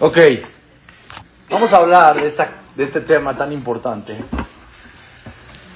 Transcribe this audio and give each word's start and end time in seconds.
Ok, 0.00 0.16
vamos 1.50 1.72
a 1.72 1.78
hablar 1.78 2.14
de, 2.14 2.28
esta, 2.28 2.48
de 2.76 2.84
este 2.84 3.00
tema 3.00 3.36
tan 3.36 3.52
importante 3.52 4.16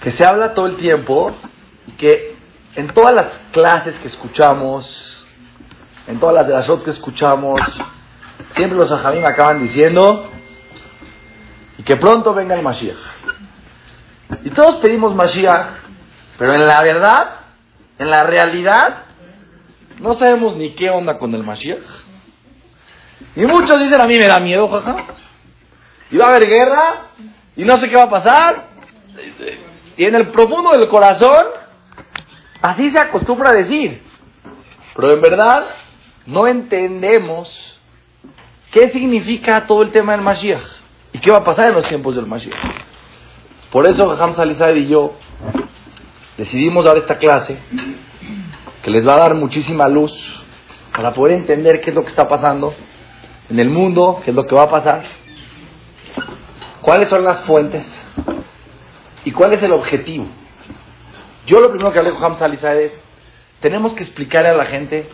que 0.01 0.13
se 0.13 0.25
habla 0.25 0.55
todo 0.55 0.67
el 0.67 0.77
tiempo 0.77 1.35
y 1.89 1.93
que 1.93 2.37
en 2.77 2.87
todas 2.95 3.13
las 3.13 3.37
clases 3.51 3.99
que 3.99 4.07
escuchamos, 4.07 5.27
en 6.07 6.21
todas 6.21 6.37
las 6.37 6.47
de 6.47 6.53
las 6.53 6.71
que 6.85 6.91
escuchamos, 6.91 7.61
siempre 8.55 8.79
los 8.79 8.93
ajamim 8.93 9.25
acaban 9.27 9.61
diciendo 9.61 10.31
y 11.79 11.83
que 11.83 11.97
pronto 11.97 12.33
venga 12.33 12.55
el 12.55 12.63
Mashiach. 12.63 12.95
Y 14.45 14.51
todos 14.51 14.77
pedimos 14.77 15.17
Mashiach, 15.17 15.79
pero 16.39 16.55
en 16.55 16.65
la 16.65 16.81
verdad, 16.81 17.41
en 17.99 18.09
la 18.09 18.23
realidad, 18.23 18.99
no 19.99 20.15
sabemos 20.15 20.55
ni 20.55 20.77
qué 20.77 20.91
onda 20.91 21.19
con 21.19 21.35
el 21.35 21.43
Mashiach. 21.43 22.02
Y 23.37 23.47
muchos 23.47 23.79
dicen, 23.81 24.01
a 24.01 24.07
mí 24.07 24.17
me 24.19 24.27
da 24.27 24.41
miedo, 24.41 24.69
jaja. 24.69 24.97
Y 26.11 26.17
va 26.17 26.27
a 26.27 26.29
haber 26.29 26.47
guerra, 26.47 27.07
y 27.57 27.65
no 27.65 27.77
sé 27.77 27.89
qué 27.89 27.97
va 27.97 28.05
a 28.05 28.11
pasar. 28.11 28.69
Y 29.97 30.05
en 30.05 30.15
el 30.15 30.31
profundo 30.31 30.71
del 30.73 30.89
corazón, 30.89 31.47
así 32.61 32.91
se 32.91 32.99
acostumbra 32.99 33.51
a 33.51 33.55
decir. 33.55 34.03
Pero 34.95 35.13
en 35.13 35.21
verdad, 35.21 35.65
no 36.27 36.47
entendemos 36.47 37.81
qué 38.71 38.91
significa 38.91 39.67
todo 39.67 39.83
el 39.83 39.91
tema 39.91 40.13
del 40.13 40.23
Mashiach. 40.23 40.63
Y 41.13 41.19
qué 41.19 41.31
va 41.31 41.39
a 41.39 41.45
pasar 41.45 41.69
en 41.69 41.75
los 41.75 41.87
tiempos 41.87 42.15
del 42.15 42.27
Mashiach. 42.27 42.57
Por 43.71 43.87
eso, 43.87 44.09
Jajam 44.09 44.35
Salizad 44.35 44.75
y 44.75 44.89
yo 44.89 45.15
decidimos 46.37 46.85
dar 46.85 46.97
esta 46.99 47.17
clase, 47.17 47.59
que 48.83 48.91
les 48.91 49.07
va 49.07 49.15
a 49.15 49.19
dar 49.19 49.35
muchísima 49.35 49.89
luz 49.89 50.43
para 50.95 51.13
poder 51.13 51.39
entender 51.39 51.81
qué 51.81 51.91
es 51.91 51.97
lo 51.97 52.03
que 52.03 52.09
está 52.09 52.29
pasando 52.29 52.75
en 53.49 53.59
el 53.59 53.69
mundo, 53.69 54.21
qué 54.25 54.31
es 54.31 54.37
lo 54.37 54.47
que 54.47 54.55
va 54.55 54.65
a 54.65 54.71
pasar, 54.71 55.05
cuáles 56.81 57.09
son 57.09 57.25
las 57.25 57.43
fuentes 57.43 58.07
y 59.25 59.33
cuál 59.33 59.53
es 59.53 59.63
el 59.63 59.73
objetivo. 59.73 60.27
Yo 61.47 61.61
lo 61.61 61.71
primero 61.71 61.93
que 61.93 61.99
hablé 61.99 62.13
con 62.13 62.25
Hamza 62.25 62.47
es, 62.47 62.93
tenemos 63.61 63.95
que 63.95 64.03
explicarle 64.03 64.51
a 64.51 64.55
la 64.55 64.65
gente 64.65 65.09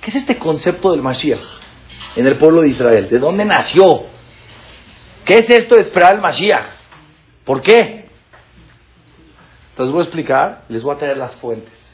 qué 0.00 0.10
es 0.10 0.16
este 0.16 0.38
concepto 0.38 0.92
del 0.92 1.02
Mashiach 1.02 1.42
en 2.14 2.26
el 2.26 2.36
pueblo 2.36 2.62
de 2.62 2.68
Israel, 2.68 3.08
de 3.08 3.18
dónde 3.18 3.44
nació, 3.44 4.04
qué 5.24 5.38
es 5.38 5.50
esto 5.50 5.74
de 5.74 5.82
esperar 5.82 6.14
el 6.14 6.20
Mashiach, 6.20 6.66
por 7.44 7.62
qué. 7.62 8.08
Entonces 9.70 9.92
voy 9.92 10.00
a 10.00 10.04
explicar, 10.04 10.64
les 10.68 10.82
voy 10.82 10.94
a 10.94 10.98
traer 10.98 11.18
las 11.18 11.34
fuentes. 11.36 11.85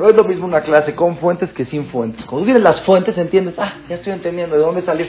No 0.00 0.08
es 0.08 0.16
lo 0.16 0.24
mismo 0.24 0.46
una 0.46 0.62
clase 0.62 0.94
con 0.94 1.18
fuentes 1.18 1.52
que 1.52 1.66
sin 1.66 1.84
fuentes. 1.88 2.24
Cuando 2.24 2.46
vienes 2.46 2.62
las 2.62 2.80
fuentes 2.80 3.18
entiendes, 3.18 3.58
ah, 3.58 3.74
ya 3.86 3.96
estoy 3.96 4.14
entendiendo 4.14 4.56
de 4.56 4.62
dónde 4.62 4.80
salió. 4.80 5.06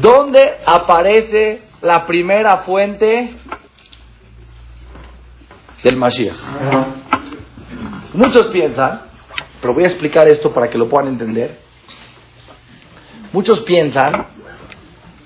¿Dónde 0.00 0.60
aparece 0.64 1.60
la 1.82 2.06
primera 2.06 2.56
fuente 2.62 3.34
del 5.84 5.96
Mashiach? 5.98 6.38
Muchos 8.14 8.46
piensan, 8.46 9.02
pero 9.60 9.74
voy 9.74 9.84
a 9.84 9.88
explicar 9.88 10.26
esto 10.26 10.54
para 10.54 10.70
que 10.70 10.78
lo 10.78 10.88
puedan 10.88 11.08
entender. 11.08 11.58
Muchos 13.30 13.60
piensan 13.60 14.26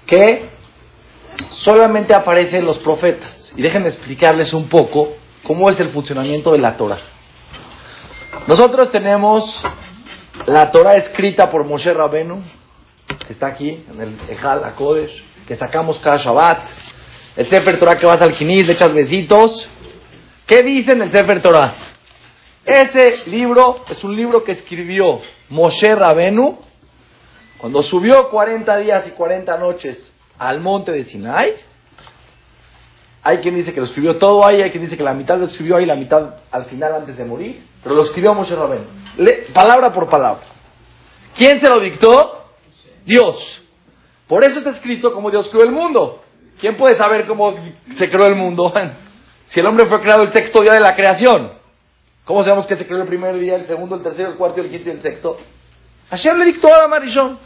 que 0.06 0.50
solamente 1.50 2.14
aparecen 2.14 2.64
los 2.64 2.78
profetas. 2.78 3.52
Y 3.56 3.62
déjenme 3.62 3.86
explicarles 3.86 4.52
un 4.54 4.68
poco 4.68 5.21
cómo 5.44 5.70
es 5.70 5.78
el 5.80 5.90
funcionamiento 5.90 6.52
de 6.52 6.58
la 6.58 6.76
Torah. 6.76 6.98
Nosotros 8.46 8.90
tenemos 8.90 9.62
la 10.46 10.70
Torah 10.70 10.94
escrita 10.94 11.50
por 11.50 11.64
Moshe 11.64 11.92
Rabenu, 11.92 12.42
que 13.26 13.32
está 13.32 13.48
aquí 13.48 13.84
en 13.92 14.00
el 14.00 14.18
Ejal 14.28 14.64
Akodesh, 14.64 15.22
que 15.46 15.54
sacamos 15.54 15.98
cada 15.98 16.16
Shabbat. 16.16 16.62
El 17.36 17.48
Sefer 17.48 17.78
Torah 17.78 17.96
que 17.96 18.06
vas 18.06 18.20
al 18.20 18.32
Giniz, 18.32 18.66
le 18.66 18.74
echas 18.74 18.92
besitos. 18.92 19.70
¿Qué 20.46 20.62
dice 20.62 20.92
en 20.92 21.02
el 21.02 21.12
Sefer 21.12 21.40
Torah? 21.40 21.74
Ese 22.64 23.28
libro 23.30 23.84
es 23.88 24.02
un 24.04 24.16
libro 24.16 24.44
que 24.44 24.52
escribió 24.52 25.20
Moshe 25.48 25.94
Rabenu 25.94 26.60
cuando 27.58 27.82
subió 27.82 28.28
40 28.28 28.76
días 28.78 29.08
y 29.08 29.10
40 29.12 29.56
noches 29.58 30.12
al 30.38 30.60
monte 30.60 30.92
de 30.92 31.04
Sinai 31.04 31.54
hay 33.22 33.38
quien 33.38 33.54
dice 33.54 33.72
que 33.72 33.80
lo 33.80 33.86
escribió 33.86 34.16
todo 34.16 34.44
ahí, 34.44 34.62
hay 34.62 34.70
quien 34.70 34.82
dice 34.82 34.96
que 34.96 35.04
la 35.04 35.14
mitad 35.14 35.38
lo 35.38 35.44
escribió 35.44 35.76
ahí, 35.76 35.86
la 35.86 35.94
mitad 35.94 36.34
al 36.50 36.64
final 36.66 36.94
antes 36.94 37.16
de 37.16 37.24
morir, 37.24 37.64
pero 37.82 37.94
lo 37.94 38.02
escribió 38.02 38.34
Moshe 38.34 38.56
Rabén, 38.56 38.86
palabra 39.54 39.92
por 39.92 40.08
palabra. 40.08 40.42
¿Quién 41.34 41.60
se 41.60 41.68
lo 41.68 41.80
dictó? 41.80 42.46
Dios. 43.04 43.62
Por 44.26 44.44
eso 44.44 44.58
está 44.58 44.70
escrito 44.70 45.12
como 45.12 45.30
Dios 45.30 45.48
creó 45.48 45.62
el 45.62 45.72
mundo. 45.72 46.22
¿Quién 46.60 46.76
puede 46.76 46.96
saber 46.96 47.26
cómo 47.26 47.54
se 47.96 48.08
creó 48.08 48.26
el 48.26 48.34
mundo? 48.34 48.72
si 49.46 49.60
el 49.60 49.66
hombre 49.66 49.86
fue 49.86 50.00
creado 50.00 50.22
el 50.22 50.32
sexto 50.32 50.60
día 50.62 50.74
de 50.74 50.80
la 50.80 50.94
creación, 50.94 51.52
¿cómo 52.24 52.42
sabemos 52.42 52.66
que 52.66 52.76
se 52.76 52.86
creó 52.86 53.02
el 53.02 53.08
primer 53.08 53.38
día, 53.38 53.56
el 53.56 53.66
segundo, 53.66 53.96
el 53.96 54.02
tercero, 54.02 54.30
el 54.30 54.36
cuarto, 54.36 54.60
el 54.60 54.70
quinto 54.70 54.88
y 54.88 54.92
el 54.92 55.02
sexto? 55.02 55.38
Hashem 56.10 56.38
le 56.38 56.44
dictó 56.46 56.74
a 56.74 56.88
Marishon. 56.88 57.38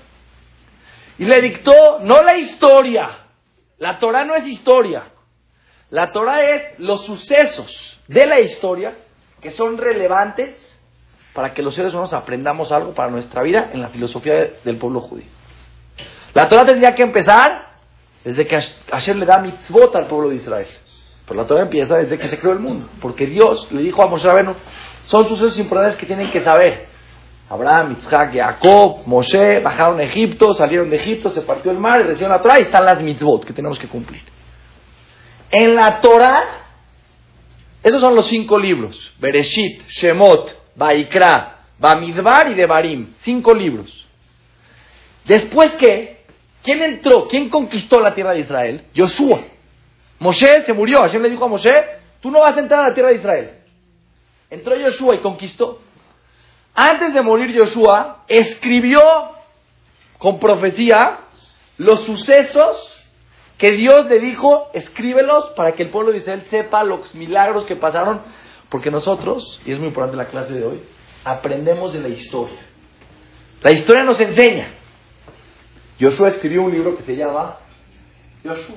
Y 1.19 1.25
le 1.25 1.41
dictó 1.41 2.01
no 2.01 2.23
la 2.23 2.37
historia. 2.37 3.19
La 3.79 3.99
Torah 3.99 4.25
no 4.25 4.35
es 4.35 4.47
historia. 4.47 5.05
La 5.91 6.11
Torah 6.11 6.41
es 6.43 6.79
los 6.79 7.05
sucesos 7.05 8.01
de 8.09 8.27
la 8.27 8.41
historia 8.41 8.97
que 9.41 9.51
son 9.51 9.79
relevantes 9.79 10.73
para 11.33 11.55
que 11.55 11.63
los 11.63 11.75
seres 11.75 11.93
humanos 11.93 12.13
aprendamos 12.13 12.73
algo 12.73 12.93
para 12.95 13.11
nuestra 13.11 13.43
vida 13.43 13.71
en 13.73 13.81
la 13.81 13.89
filosofía 13.89 14.35
del 14.65 14.79
pueblo 14.79 15.01
judío. 15.01 15.27
La 16.35 16.49
Torah 16.49 16.65
tendría 16.65 16.95
que 16.95 17.03
empezar 17.03 17.67
desde 18.25 18.47
que 18.47 18.59
Hashem 18.91 19.19
le 19.19 19.27
da 19.27 19.39
mitzvot 19.39 19.95
al 19.95 20.09
pueblo 20.09 20.31
de 20.31 20.37
Israel. 20.37 20.67
Pero 21.27 21.41
la 21.41 21.47
Torah 21.47 21.63
empieza 21.63 21.97
desde 21.97 22.19
que 22.19 22.25
se 22.25 22.39
creó 22.39 22.53
el 22.53 22.61
mundo, 22.61 22.89
porque 23.01 23.27
Dios 23.27 23.71
le 23.71 23.83
dijo 23.83 24.03
a 24.03 24.09
Moshe 24.09 24.27
Rabenu, 24.27 24.55
son 25.03 25.29
sucesos 25.29 25.59
importantes 25.59 25.97
que 25.97 26.07
tienen 26.07 26.31
que 26.31 26.41
saber. 26.43 26.87
Abraham, 27.49 27.97
Isaac, 27.99 28.33
Jacob, 28.35 29.03
Moshe 29.07 29.61
bajaron 29.61 30.01
a 30.01 30.03
Egipto, 30.03 30.53
salieron 30.55 30.91
de 30.91 30.97
Egipto, 30.97 31.29
se 31.29 31.43
partió 31.43 31.71
el 31.71 31.79
mar 31.79 32.05
recibieron 32.05 32.37
la 32.37 32.43
Torah 32.43 32.59
y 32.59 32.63
están 32.63 32.85
las 32.85 33.03
mitzvot 33.03 33.45
que 33.45 33.53
tenemos 33.53 33.79
que 33.79 33.89
cumplir. 33.89 34.23
En 35.51 35.75
la 35.75 36.01
Torah, 36.01 36.67
esos 37.83 38.01
son 38.01 38.15
los 38.15 38.27
cinco 38.27 38.59
libros: 38.59 39.15
Bereshit, 39.19 39.87
Shemot, 39.89 40.75
Baikra, 40.75 41.65
Bamidbar 41.79 42.51
y 42.51 42.55
Devarim. 42.55 43.15
Cinco 43.21 43.55
libros. 43.55 44.07
Después 45.25 45.75
que, 45.75 46.25
¿quién 46.63 46.83
entró? 46.83 47.29
¿Quién 47.29 47.49
conquistó 47.49 48.01
la 48.01 48.15
tierra 48.15 48.33
de 48.33 48.41
Israel? 48.41 48.85
Josué. 48.97 49.51
Moshe 50.19 50.65
se 50.65 50.73
murió. 50.73 50.99
Hashem 50.99 51.23
le 51.23 51.31
dijo 51.31 51.45
a 51.45 51.49
Moshe: 51.49 51.85
Tú 52.21 52.31
no 52.31 52.41
vas 52.41 52.57
a 52.57 52.61
entrar 52.61 52.85
a 52.85 52.89
la 52.89 52.95
tierra 52.95 53.11
de 53.11 53.17
Israel. 53.17 53.51
Entró 54.51 54.75
Josué 54.81 55.17
y 55.17 55.21
conquistó. 55.21 55.81
Antes 56.75 57.15
de 57.15 57.23
morir 57.23 57.57
Josué, 57.59 57.89
escribió 58.29 59.01
con 60.19 60.39
profecía 60.39 61.21
los 61.79 62.01
sucesos 62.01 62.96
que 63.59 63.73
Dios 63.73 64.07
le 64.07 64.19
dijo, 64.21 64.69
escríbelos 64.75 65.51
para 65.57 65.73
que 65.73 65.85
el 65.85 65.91
pueblo 65.91 66.13
de 66.13 66.19
Israel 66.19 66.45
sepa 66.51 66.85
los 66.85 67.15
milagros 67.15 67.65
que 67.65 67.77
pasaron, 67.77 68.23
porque 68.69 68.91
nosotros, 68.91 69.61
y 69.65 69.73
es 69.73 69.79
muy 69.79 69.89
importante 69.89 70.17
la 70.17 70.29
clase 70.29 70.53
de 70.53 70.65
hoy, 70.65 70.83
aprendemos 71.25 71.93
de 71.93 72.01
la 72.01 72.09
historia. 72.09 72.59
La 73.63 73.73
historia 73.73 74.05
nos 74.05 74.21
enseña. 74.21 74.75
Josué 76.01 76.29
escribió 76.29 76.63
un 76.63 76.73
libro 76.73 76.97
que 76.97 77.03
se 77.05 77.17
llama 77.17 77.57
Josué. 78.45 78.77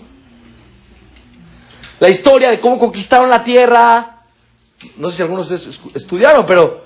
La 1.99 2.09
historia 2.09 2.49
de 2.49 2.61
cómo 2.61 2.79
conquistaron 2.79 3.29
la 3.29 3.43
tierra. 3.43 4.21
No 4.95 5.09
sé 5.09 5.17
si 5.17 5.23
algunos 5.23 5.51
estudiaron, 5.93 6.45
pero 6.45 6.85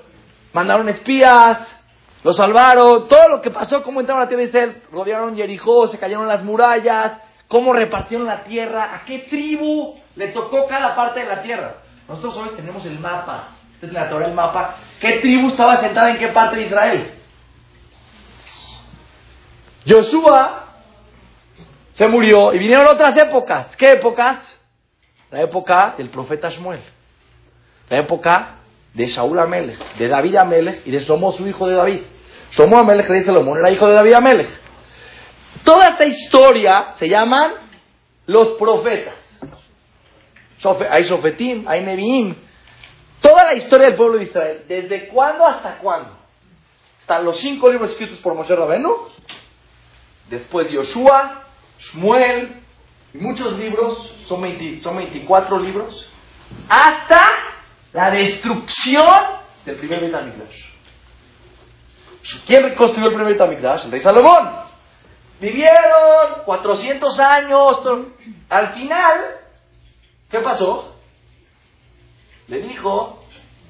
mandaron 0.54 0.90
espías, 0.90 1.80
los 2.24 2.36
salvaron, 2.36 3.08
todo 3.08 3.30
lo 3.30 3.42
que 3.42 3.52
pasó, 3.52 3.84
cómo 3.84 4.00
entraron 4.00 4.22
a 4.22 4.26
la 4.26 4.30
tierra 4.30 4.44
de 4.44 4.50
Israel, 4.50 4.82
rodearon 4.92 5.36
Jericó, 5.36 5.88
se 5.88 6.00
cayeron 6.00 6.28
las 6.28 6.44
murallas, 6.44 7.20
cómo 7.54 7.72
repartieron 7.72 8.26
la 8.26 8.44
tierra, 8.46 8.96
a 8.96 9.06
qué 9.06 9.20
tribu 9.30 9.96
le 10.16 10.30
tocó 10.30 10.66
cada 10.66 10.96
parte 10.96 11.20
de 11.20 11.28
la 11.28 11.44
tierra. 11.44 11.76
Nosotros 12.10 12.36
hoy 12.36 12.50
tenemos 12.56 12.84
el 12.84 12.98
mapa, 12.98 13.50
esta 13.76 13.86
es 13.86 13.94
la 13.94 14.10
Torah 14.10 14.30
mapa, 14.30 14.78
qué 15.00 15.20
tribu 15.20 15.50
estaba 15.50 15.80
sentada 15.80 16.10
en 16.10 16.18
qué 16.18 16.30
parte 16.30 16.56
de 16.56 16.64
Israel. 16.64 17.12
Josué 19.88 20.32
se 21.92 22.08
murió 22.08 22.56
y 22.56 22.58
vinieron 22.58 22.88
otras 22.88 23.16
épocas. 23.22 23.76
¿Qué 23.76 23.92
épocas? 23.92 24.60
La 25.30 25.42
época 25.42 25.94
del 25.96 26.10
profeta 26.10 26.50
Shmuel, 26.50 26.82
la 27.88 28.00
época 28.00 28.56
de 28.96 29.06
Shaul 29.06 29.38
Amelech, 29.38 29.78
de 30.00 30.08
David 30.08 30.38
Amelech 30.38 30.88
y 30.88 30.92
de 30.92 30.98
Shlomo, 30.98 31.32
su 31.32 31.48
hijo 31.48 31.68
de 31.68 31.76
David. 31.76 32.02
Shlomo 32.50 32.80
Amelech, 32.80 33.08
rey 33.08 33.22
Salomón, 33.22 33.60
era 33.60 33.70
hijo 33.70 33.88
de 33.88 33.94
David 33.94 34.14
Amelech. 34.14 34.63
Toda 35.64 35.90
esta 35.90 36.06
historia 36.06 36.96
se 36.98 37.08
llaman 37.08 37.54
los 38.26 38.52
profetas. 38.52 39.16
Hay 40.90 41.04
Sofetim, 41.04 41.68
hay 41.68 41.84
Neviim. 41.84 42.36
Toda 43.22 43.46
la 43.46 43.54
historia 43.54 43.88
del 43.88 43.96
pueblo 43.96 44.18
de 44.18 44.24
Israel, 44.24 44.66
¿desde 44.68 45.08
cuándo 45.08 45.46
hasta 45.46 45.78
cuándo? 45.78 46.18
Están 47.00 47.24
los 47.24 47.38
cinco 47.38 47.72
libros 47.72 47.92
escritos 47.92 48.20
por 48.20 48.34
Moshe 48.34 48.56
Rabenu. 48.56 48.96
Después 50.30 50.70
Yoshua, 50.72 51.44
Shmuel 51.80 52.62
y 53.14 53.18
muchos 53.18 53.58
libros. 53.58 54.16
Son, 54.28 54.42
20 54.42 54.82
son 54.82 54.98
24 54.98 55.60
libros. 55.60 56.10
Hasta 56.70 57.22
la 57.94 58.12
destrucción 58.12 59.04
del 59.66 59.78
primer 59.78 60.02
Betamigdash. 60.02 60.74
¿Quién 62.46 62.74
construyó 62.76 63.08
el 63.08 63.14
primer 63.14 63.34
Betamigdash? 63.34 63.86
El 63.86 63.92
rey 63.92 64.02
Salomón. 64.02 64.63
Vivieron 65.44 66.44
400 66.46 67.20
años. 67.20 67.82
Al 68.50 68.70
final, 68.76 69.20
¿qué 70.30 70.40
pasó? 70.40 70.96
Le 72.48 72.62
dijo 72.62 73.26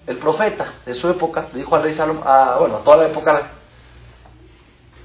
el 0.05 0.19
profeta 0.19 0.73
de 0.85 0.93
su 0.93 1.09
época, 1.09 1.47
le 1.51 1.61
dijo 1.61 1.75
al 1.75 1.81
rey 1.81 1.95
Salomón, 1.95 2.27
a, 2.27 2.57
bueno, 2.59 2.77
a 2.77 2.83
toda 2.83 2.97
la 2.97 3.07
época, 3.07 3.53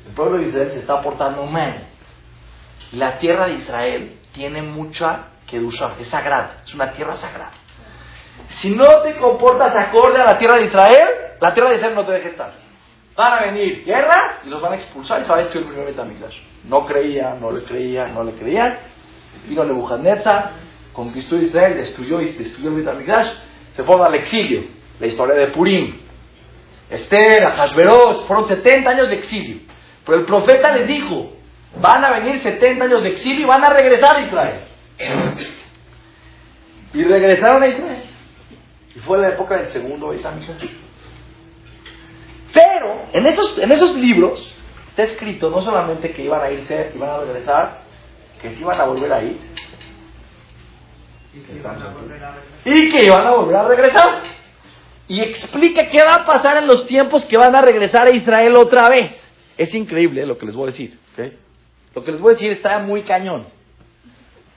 el 0.08 0.12
pueblo 0.12 0.36
de 0.36 0.48
Israel 0.48 0.72
se 0.72 0.80
está 0.80 1.00
portando 1.00 1.46
mal. 1.46 1.86
La 2.92 3.16
tierra 3.16 3.46
de 3.46 3.54
Israel 3.54 4.18
tiene 4.32 4.60
mucha 4.60 5.28
kedusha, 5.46 5.94
es 5.98 6.08
sagrada, 6.08 6.64
es 6.66 6.74
una 6.74 6.92
tierra 6.92 7.16
sagrada. 7.16 7.52
Si 8.56 8.74
no 8.74 9.00
te 9.00 9.16
comportas 9.16 9.74
acorde 9.74 10.20
a 10.20 10.24
la 10.26 10.38
tierra 10.38 10.56
de 10.56 10.66
Israel, 10.66 11.08
la 11.40 11.54
tierra 11.54 11.70
de 11.70 11.76
Israel 11.76 11.94
no 11.94 12.04
te 12.04 12.12
deja 12.12 12.28
estar. 12.28 12.67
Van 13.18 13.32
a 13.32 13.46
venir 13.46 13.84
guerras 13.84 14.42
y 14.44 14.48
los 14.48 14.62
van 14.62 14.74
a 14.74 14.76
expulsar 14.76 15.22
y 15.22 15.24
sabes 15.24 15.48
que 15.48 15.58
el 15.58 15.64
primer 15.64 15.86
Betamigdash. 15.86 16.38
No 16.68 16.86
creían, 16.86 17.40
no 17.40 17.50
le 17.50 17.64
creían, 17.64 18.14
no 18.14 18.22
le 18.22 18.30
creían. 18.34 18.78
Vino 19.48 19.64
Nebuchadnezzar, 19.64 20.52
conquistó 20.92 21.34
Israel, 21.34 21.78
destruyó 21.78 22.20
y 22.20 22.30
destruyó 22.30 22.68
el 22.68 22.76
Betamigdash, 22.76 23.32
se 23.74 23.82
fueron 23.82 24.06
al 24.06 24.14
exilio. 24.14 24.68
La 25.00 25.08
historia 25.08 25.34
de 25.34 25.48
Purim. 25.48 25.96
Esther, 26.88 27.42
Hashverosh, 27.42 28.24
fueron 28.28 28.46
70 28.46 28.88
años 28.88 29.10
de 29.10 29.16
exilio. 29.16 29.62
Pero 30.06 30.18
el 30.18 30.24
profeta 30.24 30.76
les 30.76 30.86
dijo, 30.86 31.32
van 31.80 32.04
a 32.04 32.20
venir 32.20 32.38
70 32.38 32.84
años 32.84 33.02
de 33.02 33.08
exilio 33.08 33.46
y 33.46 33.48
van 33.48 33.64
a 33.64 33.70
regresar 33.70 34.14
a 34.14 34.26
Israel. 34.26 34.60
Y 36.94 37.02
regresaron 37.02 37.64
a 37.64 37.66
Israel. 37.66 38.04
Y 38.94 39.00
fue 39.00 39.18
la 39.18 39.30
época 39.30 39.56
del 39.56 39.66
segundo 39.70 40.10
Betamigdash. 40.10 40.87
Pero 42.52 43.06
en 43.12 43.26
esos, 43.26 43.58
en 43.58 43.72
esos 43.72 43.94
libros 43.96 44.54
está 44.88 45.02
escrito 45.04 45.50
no 45.50 45.62
solamente 45.62 46.10
que 46.10 46.22
iban 46.22 46.40
a 46.40 46.50
irse, 46.50 46.92
iban 46.94 47.10
a 47.10 47.18
regresar, 47.20 47.80
que 48.40 48.54
se 48.54 48.60
iban 48.60 48.80
a 48.80 48.84
volver 48.84 49.12
a 49.12 49.22
ir. 49.22 49.38
Y 51.34 51.40
que 52.90 53.04
iban 53.04 53.26
a 53.26 53.34
volver 53.34 53.56
a 53.56 53.68
regresar. 53.68 54.22
Y 55.06 55.20
explica 55.20 55.88
qué 55.88 56.02
va 56.02 56.16
a 56.16 56.26
pasar 56.26 56.56
en 56.58 56.66
los 56.66 56.86
tiempos 56.86 57.24
que 57.24 57.36
van 57.36 57.54
a 57.54 57.62
regresar 57.62 58.06
a 58.06 58.10
Israel 58.10 58.56
otra 58.56 58.88
vez. 58.88 59.12
Es 59.56 59.74
increíble 59.74 60.26
lo 60.26 60.36
que 60.38 60.46
les 60.46 60.54
voy 60.54 60.64
a 60.64 60.66
decir. 60.66 60.98
Lo 61.94 62.04
que 62.04 62.12
les 62.12 62.20
voy 62.20 62.32
a 62.32 62.34
decir 62.34 62.52
está 62.52 62.78
muy 62.78 63.02
cañón. 63.02 63.46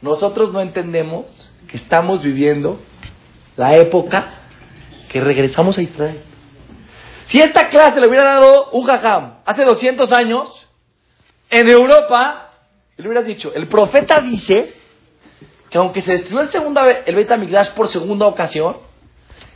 Nosotros 0.02 0.52
no 0.52 0.62
entendemos 0.62 1.52
que 1.68 1.78
estamos 1.78 2.22
viviendo 2.22 2.80
la 3.56 3.78
época 3.78 4.42
que 5.10 5.22
regresamos 5.22 5.78
a 5.78 5.82
Israel. 5.82 6.22
Si 7.32 7.40
esta 7.40 7.70
clase 7.70 8.02
le 8.02 8.08
hubiera 8.10 8.26
dado 8.26 8.72
un 8.72 8.86
jajam 8.86 9.36
hace 9.46 9.64
200 9.64 10.12
años, 10.12 10.68
en 11.50 11.70
Europa, 11.70 12.52
le 12.98 13.08
hubiera 13.08 13.24
dicho, 13.24 13.54
el 13.56 13.70
profeta 13.70 14.20
dice 14.20 14.74
que 15.70 15.78
aunque 15.78 16.02
se 16.02 16.12
destruyó 16.12 16.42
el, 16.42 16.50
segunda, 16.50 16.92
el 17.06 17.28
por 17.74 17.88
segunda 17.88 18.28
ocasión, 18.28 18.80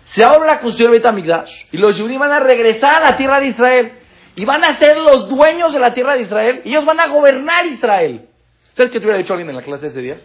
se 0.05 0.23
abre 0.23 0.47
la 0.47 0.61
construcción 0.61 0.93
del 0.93 1.01
Beit 1.01 1.05
HaMikdash 1.05 1.65
y 1.73 1.77
los 1.77 1.99
judíos 1.99 2.17
van 2.17 2.31
a 2.31 2.39
regresar 2.39 2.95
a 2.95 3.11
la 3.11 3.17
tierra 3.17 3.41
de 3.41 3.47
Israel 3.47 3.91
y 4.37 4.45
van 4.45 4.63
a 4.63 4.77
ser 4.77 4.97
los 4.97 5.27
dueños 5.27 5.73
de 5.73 5.79
la 5.79 5.93
tierra 5.93 6.13
de 6.13 6.21
Israel 6.21 6.61
y 6.63 6.69
ellos 6.69 6.85
van 6.85 7.01
a 7.01 7.07
gobernar 7.07 7.65
Israel. 7.65 8.29
¿Sabes 8.77 8.89
qué 8.89 9.01
te 9.01 9.05
hubiera 9.05 9.17
dicho 9.17 9.33
alguien 9.33 9.49
en 9.49 9.57
la 9.57 9.63
clase 9.63 9.87
ese 9.87 9.99
día? 9.99 10.21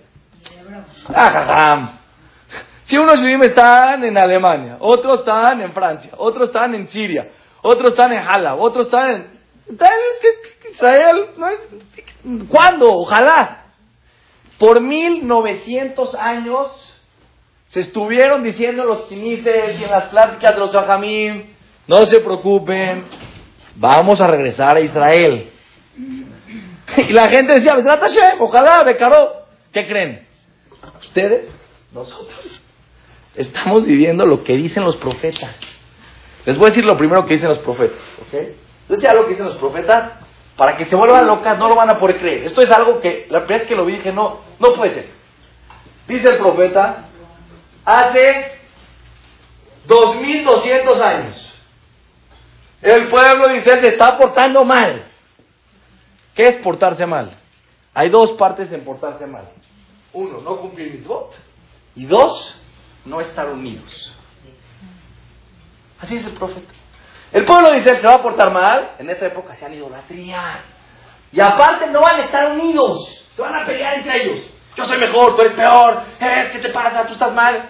Ah, 1.12 1.32
jajam. 1.32 1.99
Si 2.90 2.98
unos 2.98 3.20
judíos 3.20 3.42
están 3.42 4.04
en 4.04 4.18
Alemania, 4.18 4.78
otros 4.80 5.20
están 5.20 5.60
en 5.60 5.72
Francia, 5.72 6.10
otros 6.16 6.48
están 6.48 6.74
en 6.74 6.88
Siria, 6.88 7.28
otros 7.62 7.90
están 7.92 8.12
en 8.12 8.18
Hala, 8.18 8.56
otros 8.56 8.86
están 8.86 9.10
en, 9.68 9.78
Israel. 10.72 11.26
¿Cuándo? 12.48 12.90
Ojalá. 12.90 13.66
Por 14.58 14.80
1900 14.80 16.16
años 16.16 16.68
se 17.68 17.78
estuvieron 17.78 18.42
diciendo 18.42 18.82
los 18.82 19.02
quinites 19.02 19.78
y 19.78 19.84
en 19.84 19.90
las 19.92 20.06
pláticas 20.06 20.50
de 20.52 20.58
los 20.58 20.74
ajamim, 20.74 21.44
no 21.86 22.04
se 22.06 22.18
preocupen, 22.18 23.04
vamos 23.76 24.20
a 24.20 24.26
regresar 24.26 24.76
a 24.76 24.80
Israel. 24.80 25.52
Y 26.96 27.12
la 27.12 27.28
gente 27.28 27.60
decía, 27.60 27.76
ojalá, 28.40 28.82
Becaró. 28.82 29.44
¿Qué 29.72 29.86
creen? 29.86 30.26
¿Ustedes? 31.00 31.48
Nosotros. 31.92 32.64
Estamos 33.34 33.86
viviendo 33.86 34.26
lo 34.26 34.42
que 34.42 34.54
dicen 34.54 34.84
los 34.84 34.96
profetas. 34.96 35.54
Les 36.44 36.56
voy 36.58 36.66
a 36.66 36.70
decir 36.70 36.84
lo 36.84 36.96
primero 36.96 37.24
que 37.24 37.34
dicen 37.34 37.48
los 37.48 37.58
profetas, 37.58 38.00
¿ok? 38.20 38.34
Entonces 38.82 39.08
ya 39.08 39.14
lo 39.14 39.24
que 39.24 39.30
dicen 39.30 39.46
los 39.46 39.56
profetas, 39.58 40.12
para 40.56 40.76
que 40.76 40.86
se 40.86 40.96
vuelvan 40.96 41.26
locas 41.26 41.58
no 41.58 41.68
lo 41.68 41.76
van 41.76 41.90
a 41.90 41.98
poder 41.98 42.18
creer. 42.18 42.44
Esto 42.44 42.62
es 42.62 42.70
algo 42.70 43.00
que 43.00 43.26
la 43.30 43.40
primera 43.40 43.58
vez 43.58 43.68
que 43.68 43.74
lo 43.74 43.86
dije, 43.86 44.12
no, 44.12 44.40
no 44.58 44.74
puede 44.74 44.94
ser. 44.94 45.06
Dice 46.08 46.28
el 46.28 46.38
profeta, 46.38 47.08
hace 47.84 48.52
2200 49.86 51.00
años, 51.00 51.60
el 52.82 53.08
pueblo 53.08 53.54
Israel 53.54 53.80
se 53.80 53.92
está 53.92 54.18
portando 54.18 54.64
mal. 54.64 55.06
¿Qué 56.34 56.48
es 56.48 56.56
portarse 56.58 57.06
mal? 57.06 57.36
Hay 57.94 58.08
dos 58.08 58.32
partes 58.32 58.72
en 58.72 58.84
portarse 58.84 59.26
mal. 59.26 59.48
Uno, 60.12 60.40
no 60.40 60.56
cumplir 60.58 60.92
mitzvot. 60.92 61.34
Y 61.94 62.06
dos, 62.06 62.59
no 63.04 63.20
estar 63.20 63.48
unidos. 63.48 64.16
Así 66.00 66.16
es 66.16 66.24
el 66.24 66.32
profeta. 66.32 66.72
El 67.32 67.44
pueblo 67.44 67.70
dice 67.74 67.94
que 67.94 68.00
se 68.00 68.06
va 68.06 68.14
a 68.14 68.22
portar 68.22 68.52
mal. 68.52 68.92
En 68.98 69.08
esta 69.10 69.26
época 69.26 69.54
se 69.54 69.64
han 69.64 69.74
idolatría. 69.74 70.62
Y 71.32 71.40
aparte 71.40 71.86
no 71.88 72.00
van 72.00 72.20
a 72.20 72.24
estar 72.24 72.52
unidos. 72.52 73.28
Se 73.36 73.42
van 73.42 73.62
a 73.62 73.64
pelear 73.64 73.98
entre 73.98 74.22
ellos. 74.22 74.46
Yo 74.76 74.84
soy 74.84 74.98
mejor, 74.98 75.36
tú 75.36 75.42
eres 75.42 75.54
peor. 75.54 76.02
Eh, 76.20 76.50
¿Qué 76.52 76.58
te 76.58 76.68
pasa? 76.70 77.06
Tú 77.06 77.12
estás 77.12 77.32
mal. 77.32 77.68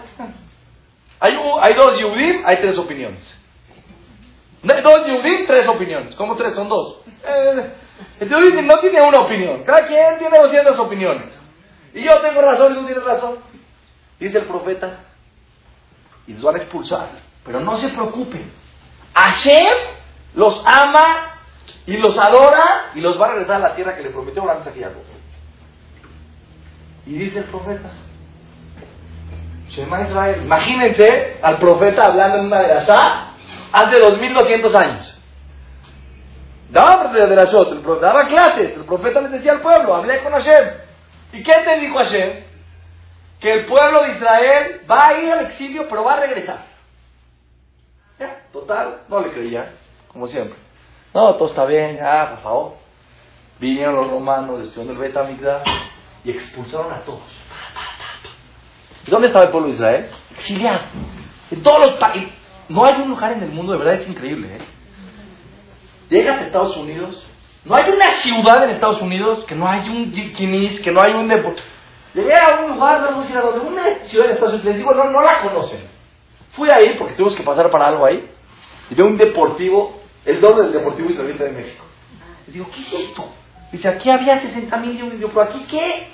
Hay, 1.21 1.39
hay 1.61 1.75
dos 1.75 1.99
Yudim, 1.99 2.43
hay 2.47 2.57
tres 2.57 2.79
opiniones. 2.79 3.37
Dos 4.63 5.07
Yudim, 5.07 5.47
tres 5.47 5.67
opiniones. 5.69 6.15
¿Cómo 6.15 6.37
tres? 6.37 6.55
Son 6.55 6.69
dos. 6.69 7.03
Eh, 7.27 7.73
el 8.21 8.29
Yudim 8.29 8.67
no 8.67 8.79
tiene 8.79 9.03
una 9.03 9.23
opinión. 9.23 9.65
Cada 9.65 9.87
quien 9.87 10.19
tiene 10.19 10.39
200 10.39 10.79
opiniones. 10.79 11.27
Y 11.93 12.03
yo 12.05 12.21
tengo 12.21 12.41
razón 12.41 12.73
y 12.73 12.77
tú 12.77 12.87
tienes 12.87 13.05
razón. 13.05 13.39
Dice 14.19 14.39
el 14.39 14.45
profeta, 14.45 15.01
y 16.31 16.35
los 16.35 16.43
van 16.45 16.55
a 16.55 16.59
expulsar. 16.59 17.09
Pero 17.45 17.61
no 17.61 17.75
se 17.77 17.89
preocupen. 17.89 18.53
Hashem 19.15 19.67
los 20.35 20.63
ama 20.65 21.39
y 21.87 21.97
los 21.97 22.17
adora 22.17 22.93
y 22.95 23.01
los 23.01 23.21
va 23.21 23.27
a 23.27 23.31
regresar 23.31 23.57
a 23.57 23.71
la 23.71 23.75
tierra 23.75 23.97
que 23.97 24.03
le 24.03 24.11
prometió 24.11 24.43
Abraham, 24.43 24.61
Isaac 24.63 24.95
y 27.07 27.11
Y 27.11 27.19
dice 27.19 27.41
el 27.41 27.47
profeta, 27.47 27.91
Shema 29.71 30.03
Israel, 30.03 30.43
imagínense 30.43 31.39
al 31.43 31.59
profeta 31.59 32.05
hablando 32.05 32.39
en 32.39 32.45
una 32.47 32.61
de 32.61 32.69
las 32.69 32.89
hace 32.89 33.97
2200 34.01 34.75
años. 34.77 35.21
Daba 36.71 37.13
de 37.13 37.27
las 37.35 37.53
daba 38.01 38.27
clases, 38.27 38.77
el 38.77 38.85
profeta 38.85 39.21
les 39.23 39.33
decía 39.33 39.53
al 39.53 39.61
pueblo, 39.61 39.97
hablé 39.97 40.23
con 40.23 40.33
Hashem. 40.33 40.69
¿Y 41.33 41.43
qué 41.43 41.53
te 41.65 41.81
dijo 41.81 41.99
Hashem? 41.99 42.50
Que 43.41 43.53
el 43.53 43.67
pueblo 43.67 44.03
de 44.03 44.13
Israel 44.13 44.81
va 44.89 45.09
a 45.09 45.19
ir 45.21 45.33
al 45.33 45.47
exilio, 45.47 45.87
pero 45.89 46.05
va 46.05 46.15
a 46.15 46.21
regresar. 46.21 46.67
Ya, 48.19 48.43
total, 48.53 49.03
no 49.09 49.21
le 49.21 49.33
creía, 49.33 49.73
como 50.09 50.27
siempre. 50.27 50.57
No, 51.15 51.35
todo 51.35 51.49
está 51.49 51.65
bien, 51.65 51.97
ya, 51.97 52.31
por 52.31 52.39
favor. 52.41 52.73
Vinieron 53.59 53.97
los 53.97 54.11
romanos, 54.11 54.61
destruyeron 54.61 54.97
el 54.97 55.09
Betamigdash 55.09 55.67
y 56.25 56.31
expulsaron 56.31 56.93
a 56.93 57.01
todos. 57.01 57.23
¿Y 59.07 59.11
dónde 59.11 59.29
estaba 59.29 59.47
el 59.47 59.51
pueblo 59.51 59.69
de 59.69 59.75
Israel? 59.75 60.11
Exiliado. 60.33 60.81
En 61.51 61.63
todos 61.63 61.79
los 61.79 61.99
países. 61.99 62.33
No 62.69 62.85
hay 62.85 63.01
un 63.03 63.11
lugar 63.11 63.33
en 63.33 63.43
el 63.43 63.51
mundo, 63.51 63.73
de 63.73 63.79
verdad 63.79 63.95
es 63.95 64.09
increíble. 64.09 64.57
¿eh? 64.57 64.61
Llegas 66.11 66.39
a 66.39 66.47
Estados 66.47 66.77
Unidos, 66.77 67.27
no 67.65 67.75
hay 67.75 67.91
una 67.91 68.07
ciudad 68.21 68.63
en 68.65 68.71
Estados 68.71 69.01
Unidos 69.01 69.45
que 69.47 69.55
no 69.55 69.69
hay 69.69 69.89
un 69.89 70.13
Kinis, 70.13 70.81
que 70.81 70.93
no 70.93 71.01
hay 71.03 71.13
un 71.13 71.27
deporte. 71.27 71.63
Llegué 72.15 72.35
a 72.35 72.61
un 72.61 72.73
lugar, 72.73 73.13
no 73.13 73.23
sé 73.25 73.33
era 73.33 73.45
una 73.45 73.95
ciudad 74.03 74.27
de 74.27 74.33
Estados 74.35 74.55
Unidos, 74.55 74.77
digo, 74.77 74.95
no, 74.95 75.11
no 75.11 75.23
la 75.23 75.41
conocen. 75.43 75.89
Fui 76.53 76.69
ahí 76.71 76.97
porque 76.99 77.15
tuvimos 77.15 77.37
que 77.37 77.43
pasar 77.43 77.71
para 77.71 77.89
algo 77.89 78.05
ahí. 78.05 78.29
Y 78.91 78.95
veo 78.95 79.07
un 79.07 79.17
deportivo, 79.17 80.01
el 80.25 80.41
doble 80.41 80.65
del 80.65 80.73
deportivo 80.73 81.11
israelita 81.11 81.45
de 81.45 81.53
México. 81.53 81.85
Y 82.49 82.53
digo, 82.53 82.67
¿qué 82.75 82.81
es 82.81 82.93
esto? 82.93 83.25
Dice, 83.71 83.89
aquí 83.89 84.11
había 84.11 84.41
60 84.41 84.77
mil 84.79 84.99
y 84.99 85.03
un 85.03 85.31
pero 85.31 85.43
aquí 85.43 85.65
qué? 85.71 86.09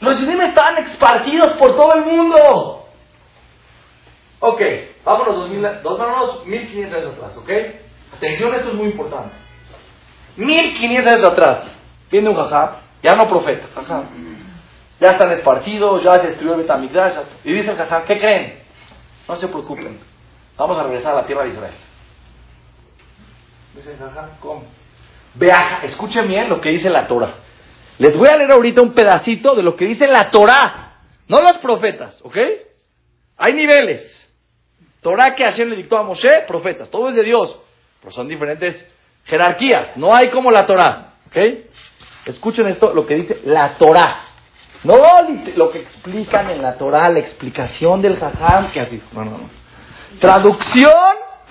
Los 0.00 0.16
judíos 0.16 0.40
estaban 0.44 0.78
esparcidos 0.78 1.54
por 1.54 1.74
todo 1.74 1.92
el 1.94 2.04
mundo. 2.04 2.86
Ok, 4.40 4.62
vámonos, 5.04 5.36
2000, 5.36 5.82
dos, 5.82 5.98
vámonos 5.98 6.46
1500 6.46 6.98
años 6.98 7.14
atrás, 7.14 7.36
¿ok? 7.36 7.50
Atención, 8.16 8.54
esto 8.54 8.68
es 8.68 8.74
muy 8.74 8.86
importante. 8.86 9.34
1500 10.36 11.12
años 11.12 11.24
atrás, 11.24 11.76
viene 12.08 12.28
un 12.28 12.36
jajá, 12.36 12.76
ya 13.02 13.14
no 13.14 13.28
profeta, 13.28 13.66
jajá. 13.74 14.04
Ya 15.00 15.12
están 15.12 15.30
esparcidos, 15.32 16.02
ya 16.02 16.18
se 16.18 16.28
destruyó 16.28 16.54
el 16.54 16.62
Betamigdash. 16.62 17.14
Y 17.44 17.52
dice 17.52 17.70
el 17.70 18.04
¿qué 18.04 18.18
creen? 18.18 18.58
No 19.28 19.36
se 19.36 19.48
preocupen, 19.48 19.98
vamos 20.56 20.78
a 20.78 20.82
regresar 20.82 21.12
a 21.12 21.20
la 21.20 21.26
tierra 21.26 21.44
de 21.44 21.50
Israel. 21.50 21.74
Dice 23.74 23.92
el 23.92 23.98
¿cómo? 24.40 24.64
Vea, 25.34 25.80
escuchen 25.84 26.26
bien 26.26 26.48
lo 26.48 26.60
que 26.60 26.70
dice 26.70 26.90
la 26.90 27.06
Torah. 27.06 27.36
Les 27.98 28.16
voy 28.16 28.28
a 28.28 28.36
leer 28.36 28.50
ahorita 28.50 28.80
un 28.80 28.92
pedacito 28.92 29.54
de 29.54 29.62
lo 29.62 29.76
que 29.76 29.84
dice 29.84 30.06
la 30.06 30.30
Torah, 30.30 31.00
no 31.26 31.40
los 31.40 31.58
profetas, 31.58 32.20
¿ok? 32.22 32.36
Hay 33.36 33.52
niveles. 33.52 34.14
Torah 35.00 35.34
que 35.34 35.44
Hashem 35.44 35.68
le 35.68 35.76
dictó 35.76 35.96
a 35.96 36.02
Moshe, 36.02 36.44
profetas, 36.46 36.90
todo 36.90 37.08
es 37.10 37.14
de 37.14 37.22
Dios, 37.22 37.58
pero 38.00 38.12
son 38.12 38.28
diferentes 38.28 38.84
jerarquías, 39.24 39.96
no 39.96 40.14
hay 40.14 40.28
como 40.30 40.50
la 40.50 40.66
Torah, 40.66 41.14
¿ok? 41.26 41.36
Escuchen 42.26 42.66
esto, 42.66 42.92
lo 42.92 43.06
que 43.06 43.14
dice 43.14 43.40
la 43.44 43.74
Torah. 43.74 44.27
No 44.84 44.96
lo 45.56 45.70
que 45.70 45.78
explican 45.78 46.50
en 46.50 46.62
la 46.62 46.76
Torah, 46.76 47.08
la 47.08 47.18
explicación 47.18 48.00
del 48.00 48.16
Jajam, 48.18 48.70
que 48.70 48.80
así. 48.80 49.02
No, 49.12 49.24
no, 49.24 49.30
no. 49.32 49.50
Traducción 50.20 50.92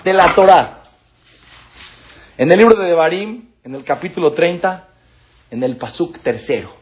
de 0.02 0.12
la 0.12 0.34
Torah. 0.34 0.82
En 2.38 2.50
el 2.50 2.58
libro 2.58 2.76
de 2.76 2.88
Devarim, 2.88 3.50
en 3.64 3.74
el 3.74 3.84
capítulo 3.84 4.32
30, 4.32 4.88
en 5.50 5.62
el 5.62 5.76
Pasuk 5.76 6.18
tercero. 6.20 6.74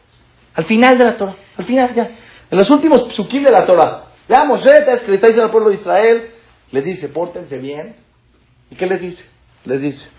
Al 0.53 0.63
final 0.65 0.97
de 0.97 1.03
la 1.03 1.17
Torah, 1.17 1.35
al 1.57 1.65
final 1.65 1.93
ya. 1.93 2.11
En 2.49 2.57
los 2.57 2.69
últimos 2.69 3.07
psukim 3.09 3.43
de 3.43 3.51
la 3.51 3.65
Torah. 3.65 4.05
Ya 4.29 4.43
Moshe 4.45 4.69
está 4.69 4.93
al 4.93 5.51
pueblo 5.51 5.69
de 5.69 5.75
Israel, 5.75 6.31
le 6.71 6.81
dice, 6.81 7.09
pórtense 7.09 7.57
bien. 7.57 7.95
¿Y 8.69 8.75
qué 8.75 8.85
les 8.85 9.01
dice? 9.01 9.25
Les 9.65 9.81
dice, 9.81 10.09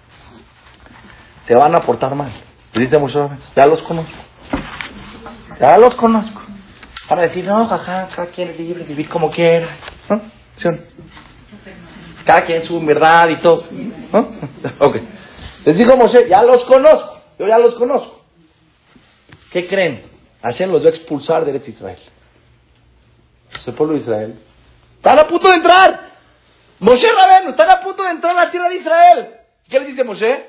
se 1.46 1.54
van 1.54 1.74
a 1.74 1.80
portar 1.80 2.14
mal. 2.14 2.32
Le 2.72 2.82
dice 2.82 2.98
Moshe, 2.98 3.18
ya 3.56 3.66
los 3.66 3.82
conozco. 3.82 4.27
Ya 5.60 5.76
los 5.78 5.94
conozco. 5.96 6.40
Para 7.08 7.22
decir, 7.22 7.44
no, 7.44 7.66
jaja, 7.66 8.08
cada 8.14 8.28
quien 8.28 8.50
es 8.50 8.58
libre, 8.58 8.84
vivir 8.84 9.08
como 9.08 9.30
quiera. 9.30 9.76
¿No? 10.08 10.20
Cada 12.24 12.44
quien 12.44 12.62
su 12.62 12.80
verdad 12.84 13.28
y 13.28 13.40
todo. 13.40 13.64
¿No? 14.12 14.38
Ok. 14.78 14.96
Les 15.64 15.76
dijo 15.76 15.96
Moshe, 15.96 16.28
ya 16.28 16.42
los 16.42 16.64
conozco. 16.64 17.20
Yo 17.38 17.46
ya 17.46 17.58
los 17.58 17.74
conozco. 17.74 18.22
¿Qué 19.50 19.66
creen? 19.66 20.04
Hashem 20.42 20.70
los 20.70 20.84
va 20.84 20.88
expulsar 20.90 21.44
de 21.44 21.56
Israel. 21.56 21.98
Es 23.50 23.66
el 23.66 23.74
pueblo 23.74 23.94
de 23.94 24.00
Israel. 24.00 24.38
Están 24.96 25.18
a 25.18 25.26
punto 25.26 25.48
de 25.48 25.56
entrar. 25.56 26.08
Moshe 26.80 27.06
Rabenu, 27.10 27.50
están 27.50 27.70
a 27.70 27.80
punto 27.80 28.02
de 28.04 28.10
entrar 28.10 28.36
a 28.36 28.44
la 28.44 28.50
tierra 28.50 28.68
de 28.68 28.76
Israel. 28.76 29.28
¿Qué 29.68 29.78
les 29.78 29.88
dice 29.88 30.04
Moshe? 30.04 30.46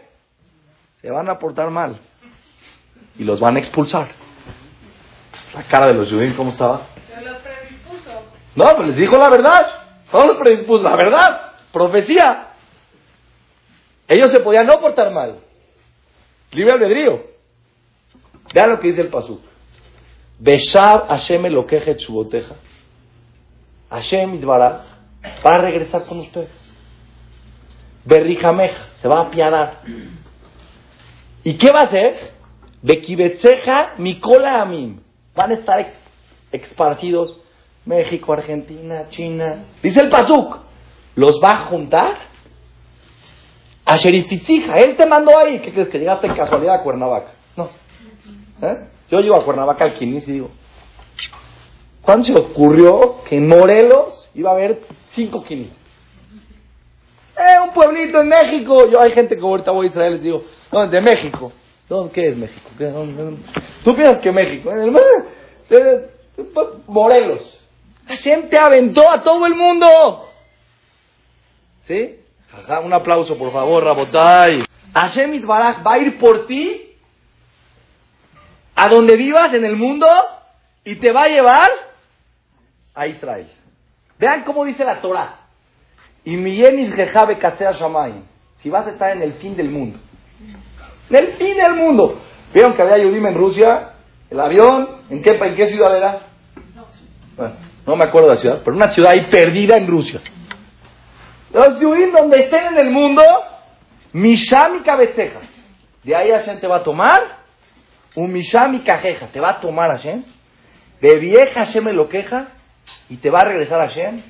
Se 1.02 1.10
van 1.10 1.30
a 1.30 1.40
portar 1.40 1.70
mal. 1.70 2.00
Y 3.18 3.24
los 3.24 3.40
van 3.40 3.56
a 3.56 3.60
expulsar. 3.60 4.10
La 5.60 5.66
cara 5.66 5.88
de 5.88 5.94
los 5.94 6.10
judíos, 6.10 6.36
¿cómo 6.38 6.52
estaba? 6.52 6.88
Se 7.06 7.22
los 7.22 7.36
predispuso. 7.40 8.12
No, 8.56 8.66
pues 8.78 8.88
les 8.88 8.96
dijo 8.96 9.18
la 9.18 9.30
verdad. 9.30 9.68
No 10.14 10.26
los 10.26 10.38
predispuso, 10.38 10.84
la 10.84 10.96
verdad. 10.96 11.52
Profecía. 11.74 12.54
Ellos 14.08 14.32
se 14.32 14.40
podían 14.40 14.68
no 14.68 14.80
portar 14.80 15.12
mal. 15.12 15.40
Libre 16.52 16.72
albedrío. 16.72 17.24
Vean 18.54 18.70
lo 18.70 18.80
que 18.80 18.88
dice 18.88 19.02
el 19.02 19.10
Pasuk. 19.10 19.42
Beshab 20.40 21.10
Hashem 21.10 21.48
Elokeje 21.48 21.98
Chuboteja. 21.98 22.56
Hashem 23.90 24.42
va 24.42 24.86
a 25.44 25.58
regresar 25.58 26.06
con 26.06 26.20
ustedes. 26.20 26.74
Berrijameja, 28.06 28.88
se 28.96 29.10
va 29.10 29.20
a 29.20 29.24
apiadar. 29.24 29.82
¿Y 31.44 31.58
qué 31.58 31.70
va 31.70 31.82
a 31.82 31.84
hacer? 31.84 32.32
Bekibetzeja 32.82 33.96
Mikola 33.98 34.62
Amim. 34.62 35.09
Van 35.36 35.52
a 35.52 35.54
estar 35.54 35.94
esparcidos 36.52 37.40
México, 37.86 38.34
Argentina, 38.34 39.08
China. 39.10 39.66
Dice 39.82 40.02
el 40.02 40.10
Pasuk. 40.10 40.58
Los 41.16 41.42
va 41.44 41.52
a 41.52 41.66
juntar 41.66 42.18
a 43.86 43.98
Sherifitzija. 43.98 44.74
Él 44.80 44.96
te 44.96 45.06
mandó 45.06 45.38
ahí. 45.38 45.60
¿Qué 45.60 45.72
crees? 45.72 45.90
Que 45.90 46.00
llegaste 46.00 46.28
en 46.28 46.36
casualidad 46.36 46.76
a 46.76 46.84
Cuernavaca. 46.84 47.32
No. 47.56 47.70
¿Eh? 48.62 48.78
Yo 49.10 49.20
llego 49.20 49.36
a 49.36 49.44
Cuernavaca 49.44 49.86
al 49.86 49.94
Quinis 49.94 50.28
y 50.28 50.34
digo, 50.34 50.52
¿cuándo 52.02 52.26
se 52.26 52.38
ocurrió 52.38 53.24
que 53.28 53.38
en 53.38 53.48
Morelos 53.48 54.30
iba 54.36 54.52
a 54.52 54.54
haber 54.54 54.82
cinco 55.12 55.44
Quinis? 55.44 55.72
Eh, 57.36 57.60
un 57.64 57.72
pueblito 57.72 58.22
en 58.22 58.28
México. 58.28 58.88
Yo 58.88 59.02
hay 59.02 59.12
gente 59.14 59.36
que 59.36 59.42
ahorita 59.42 59.72
voy 59.72 59.88
a 59.88 59.90
Israel 59.90 60.12
y 60.12 60.16
les 60.16 60.24
digo, 60.24 60.44
no, 60.72 60.88
de 60.88 61.02
México. 61.02 61.52
¿Dónde, 61.90 62.14
¿Qué 62.14 62.30
es 62.30 62.38
México? 62.38 62.70
¿Qué? 62.78 62.94
Tú 63.84 63.96
piensas 63.96 64.20
que 64.20 64.32
México. 64.32 64.72
En 64.72 64.80
el, 64.80 64.96
eh, 65.72 66.10
Morelos. 66.88 67.60
Hashem 68.08 68.50
te 68.50 68.58
aventó 68.58 69.10
a 69.10 69.24
todo 69.24 69.46
el 69.48 69.56
mundo. 69.56 70.30
¿Sí? 71.86 72.20
Ajá, 72.54 72.80
un 72.82 72.94
aplauso, 72.94 73.38
por 73.38 73.52
favor, 73.52 73.84
Rabotay. 73.84 74.64
Hashem 74.94 75.34
Itbaraj 75.36 75.86
va 75.86 75.94
a 75.94 75.98
ir 76.00 76.18
por 76.18 76.48
ti 76.48 76.96
a 78.76 78.88
donde 78.88 79.16
vivas 79.18 79.54
en 79.54 79.66
el 79.66 79.76
mundo 79.76 80.08
y 80.84 80.96
te 80.96 81.12
va 81.12 81.24
a 81.24 81.28
llevar 81.28 81.70
a 82.96 83.08
Israel. 83.08 83.50
Vean 84.18 84.44
cómo 84.44 84.66
dice 84.66 84.84
la 84.84 85.02
Torah. 85.02 85.48
Y 86.24 86.36
si 88.62 88.70
vas 88.70 88.88
a 88.88 88.90
estar 88.90 89.12
en 89.12 89.22
el 89.22 89.34
fin 89.36 89.56
del 89.56 89.70
mundo. 89.70 90.00
En 91.10 91.16
el 91.16 91.34
fin 91.34 91.58
del 91.58 91.76
mundo. 91.76 92.20
¿Vieron 92.54 92.74
que 92.74 92.82
había 92.82 92.98
Yudim 92.98 93.26
en 93.26 93.36
Rusia? 93.36 93.94
El 94.30 94.40
avión, 94.40 95.02
¿en 95.10 95.22
qué, 95.22 95.32
en 95.32 95.56
qué 95.56 95.68
ciudad 95.68 95.96
era? 95.96 96.22
Bueno, 97.36 97.56
no 97.86 97.96
me 97.96 98.06
acuerdo 98.06 98.30
de 98.30 98.36
la 98.36 98.42
ciudad, 98.42 98.62
pero 98.64 98.76
una 98.76 98.90
ciudad 98.90 99.12
ahí 99.12 99.28
perdida 99.30 99.76
en 99.78 99.88
Rusia. 99.88 100.22
Los 101.52 101.80
Yudim 101.80 102.12
donde 102.12 102.42
estén 102.42 102.66
en 102.66 102.78
el 102.78 102.92
mundo, 102.92 103.24
Mishami 104.14 104.82
cabeceja. 104.82 105.40
De 106.04 106.16
ahí 106.16 106.32
Hashem 106.32 106.60
te 106.60 106.68
va 106.68 106.78
a 106.78 106.84
tomar 106.84 107.40
un 108.16 108.32
Mishami 108.32 108.82
cajeja. 108.82 109.28
Te 109.28 109.40
va 109.40 109.50
a 109.52 109.60
tomar 109.60 109.90
Hashem. 109.92 110.24
De 111.02 111.18
vieja 111.18 111.66
Hashem 111.66 111.86
me 111.86 111.94
lo 111.94 112.10
queja 112.10 112.50
y 113.10 113.18
te 113.18 113.30
va 113.30 113.42
a 113.42 113.46
regresar 113.46 113.80
Hashem. 113.80 114.22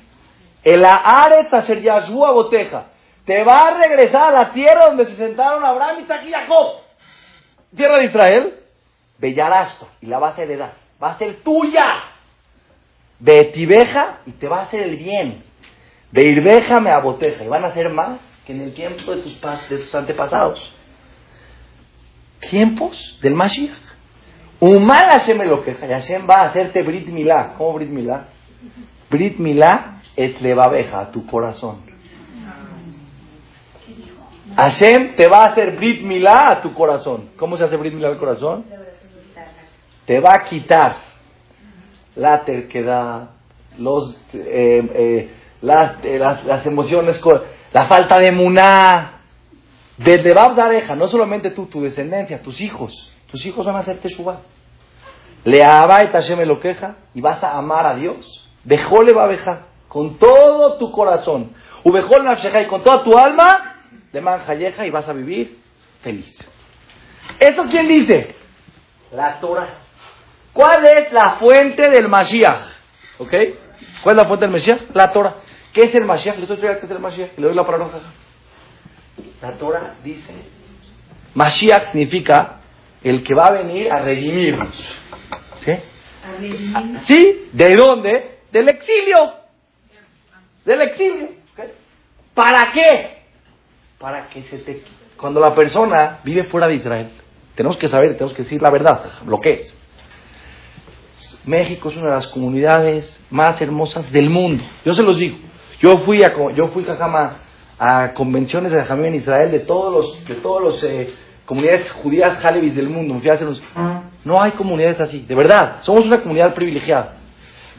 El 0.62 0.84
Aret 0.84 1.52
Asher 1.52 1.80
Yashua 1.82 2.32
Boteja. 2.32 2.86
Te 3.30 3.44
va 3.44 3.60
a 3.60 3.80
regresar 3.80 4.24
a 4.24 4.30
la 4.32 4.52
tierra 4.52 4.86
donde 4.86 5.06
se 5.06 5.14
sentaron 5.14 5.64
Abraham, 5.64 6.00
Isaac 6.00 6.22
y 6.26 6.32
Jacob. 6.32 6.80
Tierra 7.76 7.98
de 7.98 8.06
Israel. 8.06 8.54
Bellarasta. 9.18 9.86
Y 10.00 10.06
la 10.06 10.18
vas 10.18 10.36
a 10.36 10.42
heredar. 10.42 10.72
Va 11.00 11.12
a 11.12 11.18
ser 11.18 11.36
tuya. 11.44 11.84
De 13.20 13.44
Tibeja 13.44 14.18
y 14.26 14.32
te 14.32 14.48
va 14.48 14.58
a 14.58 14.62
hacer 14.62 14.80
el 14.80 14.96
bien. 14.96 15.44
De 16.10 16.24
Irbeja 16.24 16.80
me 16.80 16.90
aboteja. 16.90 17.44
Y 17.44 17.46
van 17.46 17.64
a 17.64 17.72
ser 17.72 17.90
más 17.90 18.18
que 18.44 18.52
en 18.52 18.62
el 18.62 18.74
tiempo 18.74 19.14
de 19.14 19.22
tus, 19.22 19.40
de 19.40 19.78
tus 19.78 19.94
antepasados. 19.94 20.76
Tiempos 22.50 23.16
del 23.22 23.36
Mashiach. 23.36 23.78
Humal 24.58 25.08
Hashem 25.08 25.38
me 25.38 25.46
lo 25.46 25.62
queja. 25.62 25.86
Hashem 25.86 26.28
va 26.28 26.34
a 26.34 26.48
hacerte 26.48 26.82
Brit 26.82 27.06
Milá. 27.06 27.54
¿Cómo 27.56 27.74
Brit 27.74 27.90
Milá? 27.90 28.24
Brit 29.08 29.38
Milá 29.38 30.02
et 30.16 30.40
levabeja, 30.40 31.12
tu 31.12 31.24
corazón. 31.26 31.89
Hashem 34.56 35.16
te 35.16 35.28
va 35.28 35.44
a 35.44 35.46
hacer 35.48 35.76
Brit 35.76 36.02
Milá 36.02 36.50
a 36.50 36.60
tu 36.60 36.72
corazón. 36.72 37.30
¿Cómo 37.36 37.56
se 37.56 37.64
hace 37.64 37.76
Brit 37.76 37.94
Milá 37.94 38.08
al 38.08 38.18
corazón? 38.18 38.64
Te 40.06 40.20
va 40.20 40.34
a 40.34 40.42
quitar 40.44 40.96
la 42.16 42.44
terquedad, 42.44 43.30
los, 43.78 44.20
eh, 44.32 44.90
eh, 44.94 45.34
las, 45.62 46.04
eh, 46.04 46.18
las, 46.18 46.44
las, 46.44 46.66
emociones, 46.66 47.20
la 47.72 47.86
falta 47.86 48.18
de 48.18 48.32
muná. 48.32 49.20
Desde 49.96 50.32
Babzareja, 50.32 50.96
no 50.96 51.06
solamente 51.08 51.50
tú, 51.50 51.66
tu 51.66 51.82
descendencia, 51.82 52.40
tus 52.40 52.60
hijos. 52.60 53.12
Tus 53.30 53.44
hijos 53.46 53.64
van 53.64 53.76
a 53.76 53.80
hacerte 53.80 54.08
Teshuvah. 54.08 54.40
Le 55.44 55.58
y 55.58 55.62
Hashem 55.62 56.40
lo 56.40 56.58
queja 56.58 56.96
y 57.14 57.20
vas 57.20 57.42
a 57.42 57.56
amar 57.56 57.86
a 57.86 57.94
Dios. 57.94 58.46
Bejole 58.64 59.12
va 59.12 59.24
a 59.24 59.70
con 59.88 60.18
todo 60.18 60.76
tu 60.78 60.92
corazón. 60.92 61.52
Ubejol 61.82 62.24
nafsheja 62.24 62.62
y 62.62 62.66
con 62.66 62.82
toda 62.82 63.02
tu 63.02 63.16
alma, 63.16 63.69
de 64.12 64.20
manjalleja 64.20 64.86
y 64.86 64.90
vas 64.90 65.08
a 65.08 65.12
vivir 65.12 65.58
feliz. 66.02 66.48
¿Eso 67.38 67.64
quién 67.70 67.88
dice? 67.88 68.34
La 69.12 69.38
Torah. 69.40 69.78
¿Cuál 70.52 70.86
es 70.86 71.12
la 71.12 71.36
fuente 71.36 71.88
del 71.90 72.08
Mashiach? 72.08 72.60
¿Ok? 73.18 73.34
¿Cuál 74.02 74.16
es 74.16 74.22
la 74.22 74.24
fuente 74.24 74.46
del 74.46 74.52
Mashiach? 74.52 74.80
La 74.94 75.12
Torah. 75.12 75.36
¿Qué 75.72 75.82
es 75.82 75.94
el 75.94 76.04
Mashiach? 76.04 76.36
Le 76.36 76.42
estoy 76.42 76.56
explicando 76.56 76.80
qué 76.80 76.86
es 76.86 76.92
el 76.92 76.98
Mashiach 76.98 77.38
le 77.38 77.46
doy 77.46 77.54
la 77.54 77.64
palabra. 77.64 78.00
La 79.40 79.56
Torah 79.56 79.94
dice, 80.02 80.34
Mashiach 81.34 81.92
significa 81.92 82.60
el 83.02 83.22
que 83.22 83.34
va 83.34 83.46
a 83.46 83.52
venir 83.52 83.90
a 83.90 84.00
redimirnos. 84.00 84.76
¿Sí? 85.58 85.72
¿Sí? 87.00 87.48
¿De 87.52 87.76
dónde? 87.76 88.40
Del 88.50 88.68
exilio. 88.68 89.34
Del 90.64 90.82
exilio. 90.82 91.28
¿Okay? 91.52 91.72
¿Para 92.34 92.72
qué? 92.72 93.19
Para 94.00 94.28
que 94.30 94.42
se 94.44 94.58
te... 94.58 94.82
Cuando 95.16 95.38
la 95.38 95.54
persona 95.54 96.20
vive 96.24 96.44
fuera 96.44 96.66
de 96.66 96.76
Israel, 96.76 97.10
tenemos 97.54 97.76
que 97.76 97.86
saber, 97.86 98.14
tenemos 98.14 98.32
que 98.32 98.42
decir 98.42 98.60
la 98.62 98.70
verdad, 98.70 99.04
lo 99.26 99.38
que 99.38 99.52
es. 99.52 99.76
México 101.44 101.90
es 101.90 101.96
una 101.96 102.06
de 102.06 102.14
las 102.14 102.26
comunidades 102.28 103.22
más 103.30 103.60
hermosas 103.60 104.10
del 104.10 104.30
mundo. 104.30 104.64
Yo 104.84 104.94
se 104.94 105.02
los 105.02 105.18
digo. 105.18 105.36
Yo 105.80 105.98
fui 105.98 106.22
a, 106.24 106.32
yo 106.54 106.68
fui 106.68 106.86
a, 106.88 107.36
a 107.78 108.14
convenciones 108.14 108.72
de 108.72 108.82
Jamín 108.82 109.06
en 109.06 109.14
Israel 109.16 109.50
de 109.50 109.60
todos 109.60 109.92
los, 109.92 110.24
de 110.26 110.34
todos 110.36 110.62
los 110.62 110.84
eh, 110.84 111.14
comunidades 111.44 111.92
judías 111.92 112.42
halevis 112.42 112.74
del 112.74 112.88
mundo. 112.88 113.20
No 114.24 114.40
hay 114.40 114.52
comunidades 114.52 115.00
así, 115.00 115.26
de 115.26 115.34
verdad. 115.34 115.76
Somos 115.80 116.06
una 116.06 116.22
comunidad 116.22 116.54
privilegiada. 116.54 117.16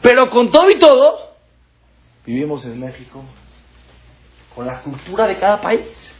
Pero 0.00 0.30
con 0.30 0.50
todo 0.52 0.70
y 0.70 0.78
todo, 0.78 1.34
vivimos 2.24 2.64
en 2.64 2.78
México 2.78 3.24
con 4.54 4.66
la 4.66 4.80
cultura 4.80 5.26
de 5.26 5.38
cada 5.38 5.60
país. 5.60 6.14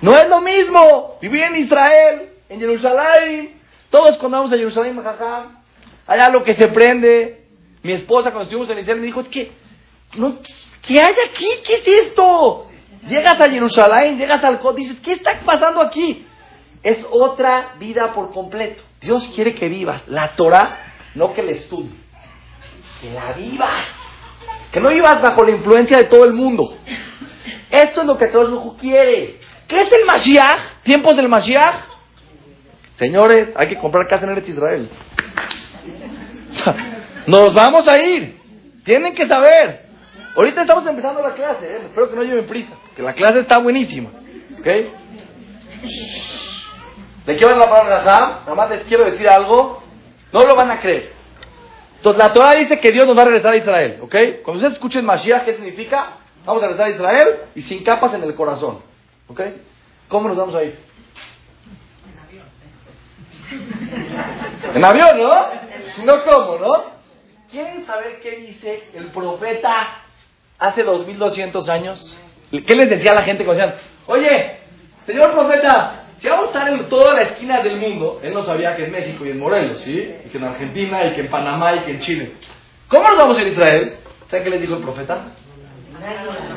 No 0.00 0.14
es 0.14 0.28
lo 0.28 0.40
mismo 0.40 1.18
vivir 1.20 1.42
en 1.42 1.56
Israel, 1.56 2.30
en 2.48 2.60
Jerusalén. 2.60 3.60
Todos 3.90 4.16
cuando 4.18 4.38
vamos 4.38 4.52
a 4.52 4.56
Jerusalén, 4.56 5.00
allá 6.06 6.28
lo 6.30 6.42
que 6.42 6.54
se 6.54 6.68
prende. 6.68 7.46
Mi 7.82 7.92
esposa 7.92 8.30
cuando 8.30 8.44
estuvimos 8.44 8.70
en 8.70 8.78
Israel 8.78 9.00
me 9.00 9.06
dijo, 9.06 9.20
es 9.20 9.28
que, 9.28 9.52
no, 10.16 10.38
¿qué 10.82 11.00
hay 11.00 11.14
aquí? 11.28 11.46
¿Qué 11.66 11.74
es 11.74 11.88
esto? 11.88 12.66
Llegas 13.08 13.40
a 13.40 13.48
Jerusalén, 13.48 14.18
llegas 14.18 14.42
al 14.42 14.58
Cod, 14.58 14.76
dices, 14.76 15.00
¿qué 15.00 15.12
está 15.12 15.40
pasando 15.44 15.80
aquí? 15.80 16.26
Es 16.82 17.06
otra 17.10 17.74
vida 17.78 18.12
por 18.12 18.32
completo. 18.32 18.82
Dios 19.00 19.28
quiere 19.34 19.54
que 19.54 19.68
vivas 19.68 20.06
la 20.08 20.34
Torah, 20.34 21.10
no 21.14 21.32
que 21.32 21.42
la 21.42 21.52
estudies, 21.52 21.92
que 23.00 23.10
la 23.10 23.32
vivas. 23.32 23.84
Que 24.72 24.80
no 24.80 24.90
vivas 24.90 25.22
bajo 25.22 25.44
la 25.44 25.52
influencia 25.52 25.96
de 25.96 26.04
todo 26.04 26.24
el 26.24 26.34
mundo. 26.34 26.76
Esto 27.70 28.00
es 28.00 28.06
lo 28.06 28.16
que 28.18 28.28
Dios 28.28 28.74
quiere. 28.80 29.40
¿Qué 29.66 29.82
es 29.82 29.92
el 29.92 30.04
Mashiach? 30.06 30.82
¿Tiempos 30.82 31.16
del 31.16 31.28
Mashiach? 31.28 31.84
Señores, 32.94 33.50
hay 33.54 33.68
que 33.68 33.76
comprar 33.76 34.08
casa 34.08 34.24
en 34.24 34.32
Eretz 34.32 34.48
Israel. 34.48 34.90
Nos 37.26 37.54
vamos 37.54 37.86
a 37.86 38.00
ir. 38.02 38.38
Tienen 38.84 39.14
que 39.14 39.26
saber. 39.28 39.86
Ahorita 40.34 40.62
estamos 40.62 40.86
empezando 40.86 41.22
la 41.22 41.34
clase. 41.34 41.66
¿eh? 41.66 41.80
Espero 41.84 42.10
que 42.10 42.16
no 42.16 42.22
lleven 42.22 42.46
prisa. 42.46 42.74
Que 42.96 43.02
la 43.02 43.12
clase 43.12 43.40
está 43.40 43.58
buenísima. 43.58 44.10
¿Ok? 44.58 44.66
¿De 47.26 47.36
qué 47.36 47.44
van 47.44 47.58
la 47.58 47.68
palabra 47.68 48.02
Nada 48.04 48.54
más 48.54 48.70
les 48.70 48.84
quiero 48.84 49.04
decir 49.04 49.28
algo. 49.28 49.82
No 50.32 50.44
lo 50.44 50.56
van 50.56 50.70
a 50.70 50.80
creer. 50.80 51.12
Entonces 51.96 52.18
la 52.18 52.32
Torah 52.32 52.54
dice 52.54 52.78
que 52.78 52.92
Dios 52.92 53.06
nos 53.06 53.16
va 53.16 53.22
a 53.22 53.26
regresar 53.26 53.52
a 53.52 53.56
Israel. 53.56 53.98
¿Ok? 54.00 54.14
Cuando 54.42 54.58
ustedes 54.58 54.74
escuchen 54.74 55.04
Mashiach, 55.04 55.44
¿qué 55.44 55.54
significa? 55.54 56.18
Vamos 56.48 56.62
a 56.62 56.68
regresar 56.68 56.86
a 56.86 56.94
Israel 56.94 57.28
y 57.54 57.60
sin 57.60 57.84
capas 57.84 58.14
en 58.14 58.22
el 58.22 58.34
corazón. 58.34 58.78
¿Ok? 59.26 59.42
¿Cómo 60.08 60.28
nos 60.28 60.38
vamos 60.38 60.54
a 60.54 60.64
ir? 60.64 60.78
En 64.74 64.82
avión, 64.82 65.18
¿no? 65.18 65.30
No 66.06 66.24
cómo, 66.24 66.56
¿no? 66.56 66.84
¿Quieren 67.50 67.84
saber 67.84 68.20
qué 68.20 68.36
dice 68.36 68.82
el 68.94 69.08
profeta 69.08 70.04
hace 70.58 70.84
2200 70.84 71.68
años? 71.68 72.18
¿Qué 72.50 72.74
les 72.74 72.88
decía 72.88 73.10
a 73.10 73.16
la 73.16 73.22
gente 73.24 73.44
cuando 73.44 73.62
decían, 73.62 73.82
oye, 74.06 74.60
señor 75.04 75.34
profeta, 75.34 76.04
si 76.16 76.28
vamos 76.28 76.46
a 76.46 76.48
estar 76.48 76.68
en 76.68 76.88
toda 76.88 77.12
la 77.12 77.22
esquina 77.24 77.60
del 77.60 77.76
mundo, 77.76 78.20
él 78.22 78.32
no 78.32 78.42
sabía 78.44 78.74
que 78.74 78.86
en 78.86 78.92
México 78.92 79.26
y 79.26 79.32
en 79.32 79.38
Morelos, 79.38 79.82
¿sí? 79.82 80.14
Y 80.24 80.30
que 80.30 80.38
en 80.38 80.44
Argentina, 80.44 81.04
y 81.04 81.14
que 81.14 81.20
en 81.20 81.28
Panamá, 81.28 81.74
y 81.74 81.80
que 81.80 81.90
en 81.90 82.00
Chile. 82.00 82.32
¿Cómo 82.88 83.06
nos 83.06 83.18
vamos 83.18 83.38
a 83.38 83.42
Israel? 83.42 83.98
¿Saben 84.30 84.44
qué 84.44 84.50
les 84.50 84.62
dijo 84.62 84.76
el 84.76 84.82
profeta? 84.82 85.26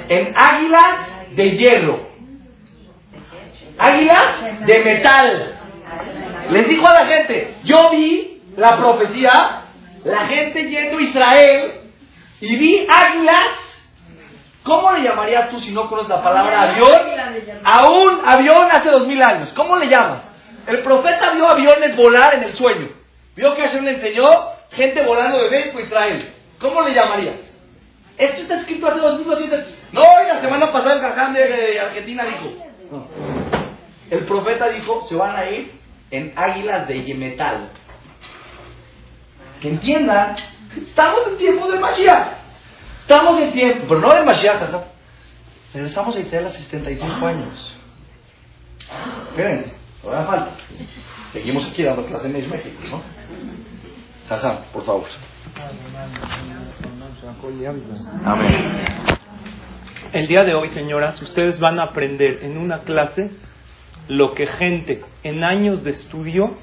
En 0.10 0.34
águilas 0.36 1.36
de 1.36 1.52
hierro. 1.52 2.00
Águilas 3.78 4.66
de 4.66 4.80
metal. 4.80 5.60
Les 6.50 6.68
dijo 6.68 6.88
a 6.88 6.94
la 6.94 7.06
gente, 7.06 7.56
yo 7.64 7.90
vi 7.92 8.42
la 8.58 8.78
profecía, 8.78 9.66
la 10.04 10.20
gente 10.28 10.70
yendo 10.70 10.98
a 10.98 11.02
Israel 11.02 11.82
y 12.42 12.56
vi 12.56 12.88
águilas 12.90 13.72
¿Cómo 14.64 14.92
le 14.92 15.04
llamarías 15.04 15.50
tú 15.50 15.60
si 15.60 15.72
no 15.72 15.90
conoces 15.90 16.10
la 16.10 16.22
palabra 16.22 16.62
avión? 16.62 17.02
A 17.64 17.90
un 17.90 18.22
avión 18.24 18.70
hace 18.72 18.90
dos 18.90 19.08
mil 19.08 19.22
años. 19.22 19.52
¿Cómo 19.56 19.78
le 19.78 19.88
llamas? 19.88 20.22
El 20.68 20.82
profeta 20.84 21.32
vio 21.32 21.48
aviones 21.48 21.96
volar 21.96 22.36
en 22.36 22.44
el 22.44 22.54
sueño. 22.54 22.90
Vio 23.36 23.56
que 23.56 23.64
Hashem 23.64 23.84
le 23.84 23.92
enseñó 23.94 24.28
gente 24.72 25.04
volando 25.04 25.40
de 25.44 25.50
México 25.50 25.80
a 25.80 25.82
Israel. 25.82 26.34
¿Cómo 26.60 26.82
le 26.84 26.94
llamarías? 26.94 27.38
Esto 28.22 28.44
está 28.44 28.60
escrito 28.60 28.88
hace 28.88 29.00
dos 29.00 29.20
mil 29.20 29.34
años. 29.34 29.68
No, 29.92 30.02
y 30.02 30.28
la 30.28 30.42
semana 30.42 30.72
pasada 30.72 30.94
el 30.94 31.02
Caján 31.02 31.34
de 31.34 31.80
Argentina 31.80 32.24
dijo. 32.24 32.54
El 34.12 34.26
profeta 34.26 34.70
dijo, 34.70 35.08
se 35.10 35.16
van 35.16 35.36
a 35.36 35.50
ir 35.50 35.72
en 36.12 36.32
águilas 36.36 36.88
de 36.88 37.16
metal. 37.16 37.70
Que 39.60 39.70
entiendan, 39.70 40.36
estamos 40.78 41.28
en 41.30 41.38
tiempos 41.38 41.72
de 41.72 41.80
Mashiach. 41.80 42.28
Estamos 43.00 43.42
en 43.42 43.54
tiempo, 43.54 43.86
pero 43.88 44.02
no 44.02 44.16
en 44.16 44.26
Mashiach, 44.26 44.72
Regresamos 45.74 46.16
a 46.16 46.20
Israel 46.20 46.46
a 46.46 46.50
75 46.50 47.26
años. 47.26 47.76
Espérense, 49.30 49.74
todavía 50.00 50.28
falta. 50.28 50.52
Seguimos 51.34 51.66
aquí 51.66 51.82
dando 51.82 52.06
clases 52.06 52.36
en 52.36 52.50
México, 52.50 52.82
¿no? 52.92 53.02
Sasa, 54.32 54.64
por 54.72 54.86
favor. 54.86 55.08
Amén. 58.24 58.84
El 60.14 60.28
día 60.28 60.46
de 60.46 60.54
hoy, 60.56 60.70
señoras, 60.70 61.22
ustedes 61.22 61.60
van 61.60 61.82
a 61.82 61.84
aprender 61.84 62.40
en 62.42 62.58
una 62.58 62.84
clase 62.84 63.32
lo 64.08 64.34
que 64.34 64.48
gente 64.48 65.04
en 65.24 65.44
años 65.44 65.84
de 65.84 65.90
estudio 65.90 66.56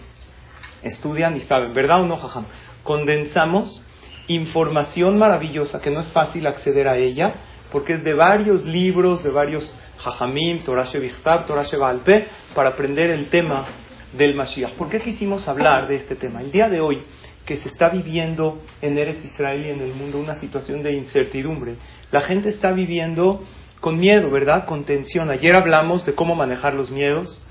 estudian 0.82 1.36
y 1.36 1.40
saben, 1.40 1.74
¿verdad 1.74 2.00
o 2.00 2.06
no, 2.06 2.16
jajam? 2.16 2.46
Condensamos 2.84 3.84
información 4.28 5.18
maravillosa 5.18 5.82
que 5.82 5.90
no 5.90 6.00
es 6.00 6.10
fácil 6.10 6.46
acceder 6.46 6.88
a 6.88 6.96
ella, 6.96 7.34
porque 7.70 7.92
es 7.92 8.02
de 8.02 8.14
varios 8.14 8.64
libros, 8.64 9.22
de 9.22 9.28
varios 9.28 9.76
Jajamim, 9.98 10.64
Torah 10.64 10.84
Shevichtab, 10.84 11.44
Torah 11.44 11.64
Shevalpe, 11.64 12.28
para 12.54 12.70
aprender 12.70 13.10
el 13.10 13.28
tema 13.28 13.66
del 14.14 14.34
Mashiach. 14.34 14.72
¿Por 14.72 14.88
qué 14.88 15.02
quisimos 15.02 15.46
hablar 15.48 15.86
de 15.86 15.96
este 15.96 16.16
tema? 16.16 16.40
El 16.40 16.50
día 16.50 16.70
de 16.70 16.80
hoy, 16.80 17.02
que 17.48 17.56
se 17.56 17.68
está 17.68 17.88
viviendo 17.88 18.60
en 18.82 18.98
Eretz 18.98 19.24
Israel 19.24 19.64
y 19.64 19.70
en 19.70 19.80
el 19.80 19.94
mundo 19.94 20.18
una 20.18 20.34
situación 20.34 20.82
de 20.82 20.92
incertidumbre, 20.92 21.76
la 22.10 22.20
gente 22.20 22.50
está 22.50 22.72
viviendo 22.72 23.42
con 23.80 23.98
miedo, 23.98 24.28
¿verdad? 24.28 24.66
Con 24.66 24.84
tensión. 24.84 25.30
Ayer 25.30 25.56
hablamos 25.56 26.04
de 26.04 26.14
cómo 26.14 26.34
manejar 26.34 26.74
los 26.74 26.90
miedos. 26.90 27.42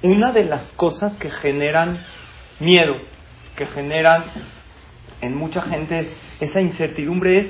Una 0.00 0.32
de 0.32 0.44
las 0.44 0.72
cosas 0.72 1.14
que 1.18 1.30
generan 1.30 2.06
miedo, 2.58 2.94
que 3.54 3.66
generan 3.66 4.32
en 5.20 5.36
mucha 5.36 5.60
gente 5.60 6.14
esa 6.40 6.62
incertidumbre 6.62 7.40
es, 7.40 7.46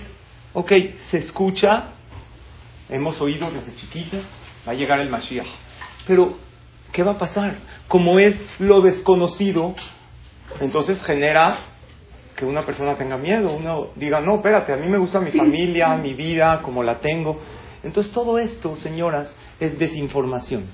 ok, 0.53 0.73
se 0.97 1.19
escucha, 1.19 1.93
hemos 2.89 3.21
oído 3.21 3.53
desde 3.53 3.77
chiquitos, 3.77 4.25
va 4.67 4.73
a 4.73 4.75
llegar 4.75 4.99
el 4.99 5.11
Mashiach, 5.11 5.47
pero 6.09 6.39
¿qué 6.91 7.05
va 7.05 7.13
a 7.13 7.19
pasar? 7.19 7.61
Como 7.87 8.19
es 8.19 8.35
lo 8.59 8.81
desconocido, 8.81 9.77
entonces 10.61 11.01
genera 11.05 11.71
que 12.37 12.45
una 12.45 12.67
persona 12.67 12.97
tenga 12.97 13.17
miedo, 13.17 13.53
uno 13.55 13.89
diga, 13.97 14.21
no, 14.21 14.37
espérate, 14.37 14.73
a 14.73 14.77
mí 14.77 14.89
me 14.89 14.99
gusta 14.99 15.21
mi 15.21 15.31
familia, 15.31 15.97
mi 15.97 16.15
vida, 16.15 16.61
como 16.63 16.83
la 16.83 17.01
tengo. 17.01 17.41
Entonces 17.83 18.13
todo 18.13 18.39
esto, 18.39 18.77
señoras, 18.77 19.35
es 19.61 19.79
desinformación. 19.79 20.67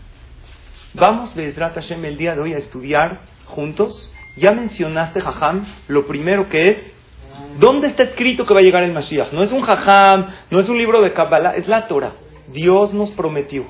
Vamos, 0.95 1.35
Bezrat 1.35 1.75
Hashem, 1.75 2.05
el 2.05 2.17
día 2.17 2.35
de 2.35 2.41
hoy 2.41 2.55
a 2.55 2.59
estudiar 2.59 3.21
juntos 3.47 4.13
ya 4.37 4.53
mencionaste, 4.53 5.21
Jajam, 5.21 5.65
lo 5.89 6.07
primero 6.07 6.49
que 6.49 6.71
es, 6.71 6.93
¿dónde 7.59 7.89
está 7.89 8.05
escrito 8.05 8.47
que 8.47 8.55
va 8.55 8.61
a 8.61 8.63
llegar 8.63 8.83
el 8.83 8.93
Mashiach? 8.93 9.33
No 9.33 9.43
es 9.43 9.53
un 9.53 9.61
Jajam, 9.61 10.27
no 10.51 10.61
es 10.61 10.69
un 10.69 10.79
libro 10.79 11.03
de 11.03 11.13
Kabbalah, 11.13 11.57
es 11.57 11.69
la 11.69 11.87
Torah. 11.87 12.15
Dios 12.49 12.95
nos 12.95 13.11
prometió 13.11 13.67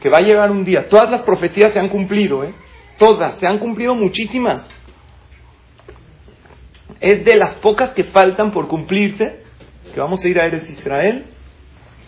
que 0.00 0.08
va 0.08 0.18
a 0.18 0.22
llegar 0.22 0.50
un 0.50 0.64
día. 0.64 0.88
Todas 0.88 1.10
las 1.10 1.22
profecías 1.22 1.72
se 1.72 1.80
han 1.80 1.88
cumplido, 1.88 2.44
¿eh? 2.44 2.54
Todas, 2.98 3.38
se 3.38 3.46
han 3.46 3.58
cumplido 3.58 3.94
muchísimas. 3.94 4.68
Es 7.00 7.24
de 7.24 7.36
las 7.36 7.56
pocas 7.56 7.92
que 7.92 8.04
faltan 8.04 8.50
por 8.50 8.68
cumplirse, 8.68 9.42
que 9.94 10.00
vamos 10.00 10.24
a 10.24 10.28
ir 10.28 10.40
a 10.40 10.46
Eretz 10.46 10.68
Israel, 10.70 11.26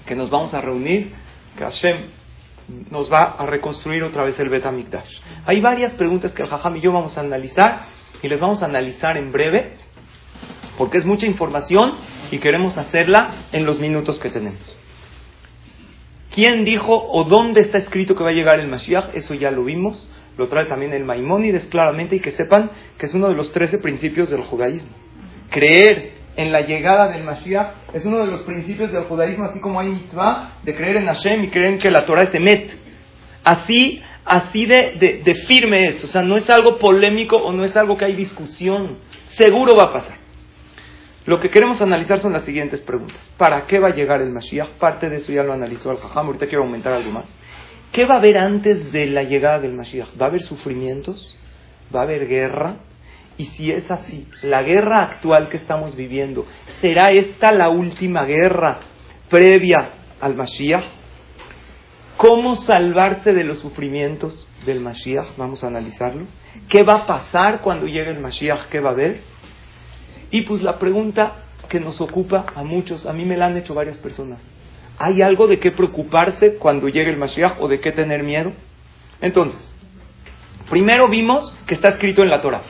que 0.07 0.15
nos 0.15 0.31
vamos 0.31 0.55
a 0.55 0.61
reunir, 0.61 1.13
que 1.57 1.65
Hashem 1.65 2.11
nos 2.91 3.13
va 3.13 3.37
a 3.39 3.47
reconstruir 3.47 4.03
otra 4.03 4.25
vez 4.25 4.39
el 4.39 4.49
Bet 4.49 4.65
Hay 5.47 5.61
varias 5.61 5.95
preguntas 5.95 6.33
que 6.35 6.43
el 6.43 6.49
Jajam 6.49 6.77
y 6.77 6.81
yo 6.81 6.93
vamos 6.93 7.19
a 7.19 7.21
analizar 7.21 7.87
y 8.23 8.29
les 8.29 8.39
vamos 8.39 8.63
a 8.63 8.67
analizar 8.67 9.17
en 9.17 9.33
breve 9.33 9.77
porque 10.79 10.99
es 10.99 11.05
mucha 11.05 11.27
información 11.27 11.95
y 12.31 12.39
queremos 12.39 12.79
hacerla 12.79 13.47
en 13.53 13.67
los 13.67 13.79
minutos 13.79 14.19
que 14.19 14.31
tenemos. 14.31 14.61
¿Quién 16.33 16.65
dijo 16.65 16.95
o 16.95 17.25
dónde 17.25 17.61
está 17.61 17.79
escrito 17.79 18.15
que 18.15 18.23
va 18.23 18.31
a 18.31 18.33
llegar 18.33 18.61
el 18.61 18.69
Mashiach? 18.69 19.15
Eso 19.15 19.35
ya 19.35 19.51
lo 19.51 19.65
vimos. 19.65 20.09
Lo 20.41 20.49
trae 20.49 20.65
también 20.65 20.95
el 20.95 21.05
Maimónides 21.05 21.67
claramente 21.67 22.17
y 22.17 22.21
que 22.21 22.31
sepan 22.31 22.71
que 22.97 23.05
es 23.05 23.13
uno 23.13 23.29
de 23.29 23.35
los 23.35 23.53
trece 23.53 23.77
principios 23.77 24.31
del 24.31 24.41
judaísmo. 24.41 24.89
Creer 25.51 26.13
en 26.35 26.51
la 26.51 26.63
llegada 26.63 27.09
del 27.09 27.25
Mashiach 27.25 27.93
es 27.93 28.07
uno 28.07 28.21
de 28.21 28.29
los 28.29 28.41
principios 28.41 28.91
del 28.91 29.05
judaísmo, 29.05 29.45
así 29.45 29.61
como 29.61 29.79
hay 29.79 29.89
mitzvah 29.89 30.61
de 30.63 30.75
creer 30.75 30.97
en 30.97 31.09
Hashem 31.09 31.45
y 31.45 31.49
creer 31.49 31.75
en 31.75 31.79
que 31.79 31.91
la 31.91 32.07
Torah 32.07 32.23
es 32.23 32.35
emet. 32.35 32.75
Así, 33.45 34.01
así 34.25 34.65
de, 34.65 35.21
de 35.23 35.35
firme 35.47 35.89
es, 35.89 36.05
o 36.05 36.07
sea, 36.07 36.23
no 36.23 36.39
es 36.39 36.49
algo 36.49 36.79
polémico 36.79 37.37
o 37.37 37.53
no 37.53 37.63
es 37.63 37.77
algo 37.77 37.99
que 37.99 38.07
hay 38.07 38.15
discusión, 38.15 38.97
seguro 39.25 39.77
va 39.77 39.85
a 39.85 39.93
pasar. 39.93 40.17
Lo 41.27 41.39
que 41.39 41.51
queremos 41.51 41.83
analizar 41.83 42.23
son 42.23 42.33
las 42.33 42.45
siguientes 42.45 42.81
preguntas. 42.81 43.31
¿Para 43.37 43.67
qué 43.67 43.79
va 43.79 43.89
a 43.89 43.95
llegar 43.95 44.23
el 44.23 44.31
Mashiach? 44.31 44.71
Parte 44.79 45.11
de 45.11 45.17
eso 45.17 45.33
ya 45.33 45.43
lo 45.43 45.53
analizó 45.53 45.91
el 45.93 45.99
Jajam, 45.99 46.29
ahorita 46.29 46.47
quiero 46.47 46.65
aumentar 46.65 46.95
algo 46.95 47.11
más. 47.11 47.27
¿Qué 47.93 48.07
va 48.07 48.15
a 48.15 48.19
haber 48.19 48.39
antes 48.39 48.93
de 48.93 49.07
la 49.07 49.25
llegada 49.25 49.59
del 49.59 49.73
Mashiach? 49.73 50.09
¿Va 50.21 50.27
a 50.27 50.29
haber 50.29 50.43
sufrimientos? 50.43 51.37
¿Va 51.95 52.01
a 52.01 52.03
haber 52.05 52.29
guerra? 52.29 52.77
Y 53.37 53.47
si 53.47 53.73
es 53.73 53.91
así, 53.91 54.29
la 54.43 54.63
guerra 54.63 55.03
actual 55.03 55.49
que 55.49 55.57
estamos 55.57 55.97
viviendo, 55.97 56.47
¿será 56.81 57.11
esta 57.11 57.51
la 57.51 57.69
última 57.69 58.25
guerra 58.25 58.79
previa 59.29 59.91
al 60.21 60.37
Mashiach? 60.37 60.85
¿Cómo 62.17 62.55
salvarse 62.55 63.33
de 63.33 63.45
los 63.45 63.59
sufrimientos 63.59 64.47
del 64.67 64.81
Mashiach? 64.81 65.37
Vamos 65.37 65.65
a 65.65 65.69
analizarlo. 65.69 66.27
¿Qué 66.69 66.83
va 66.83 66.97
a 66.97 67.07
pasar 67.07 67.61
cuando 67.63 67.87
llegue 67.87 68.11
el 68.11 68.21
Mashiach? 68.21 68.69
¿Qué 68.69 68.79
va 68.79 68.91
a 68.91 68.93
haber? 68.93 69.23
Y 70.31 70.43
pues 70.43 70.63
la 70.63 70.79
pregunta 70.79 71.45
que 71.69 71.81
nos 71.81 72.01
ocupa 72.01 72.47
a 72.55 72.63
muchos, 72.63 73.07
a 73.07 73.13
mí 73.13 73.25
me 73.25 73.37
la 73.37 73.47
han 73.47 73.57
hecho 73.57 73.75
varias 73.75 73.97
personas. 73.97 74.43
¿Hay 75.03 75.23
algo 75.23 75.47
de 75.47 75.59
qué 75.59 75.71
preocuparse 75.71 76.57
cuando 76.57 76.87
llegue 76.87 77.09
el 77.09 77.17
Mashiach 77.17 77.55
o 77.59 77.69
de 77.69 77.81
qué 77.81 77.91
tener 77.91 78.23
miedo? 78.23 78.53
Entonces, 79.23 79.75
primero 80.69 81.09
vimos 81.09 81.57
que 81.67 81.73
está 81.73 81.89
escrito 81.89 82.23
en 82.23 82.29
la 82.29 82.43
Torah. 82.43 82.61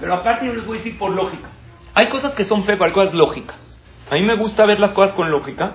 Pero 0.00 0.14
aparte 0.14 0.46
yo 0.46 0.54
les 0.54 0.64
voy 0.64 0.76
a 0.76 0.80
decir 0.80 0.96
por 0.96 1.10
lógica. 1.10 1.50
Hay 1.92 2.08
cosas 2.08 2.32
que 2.32 2.46
son 2.46 2.64
fe, 2.64 2.78
hay 2.80 2.92
cosas 2.92 3.12
lógicas. 3.12 3.78
A 4.10 4.14
mí 4.14 4.22
me 4.22 4.38
gusta 4.38 4.64
ver 4.64 4.80
las 4.80 4.94
cosas 4.94 5.12
con 5.12 5.30
lógica. 5.30 5.74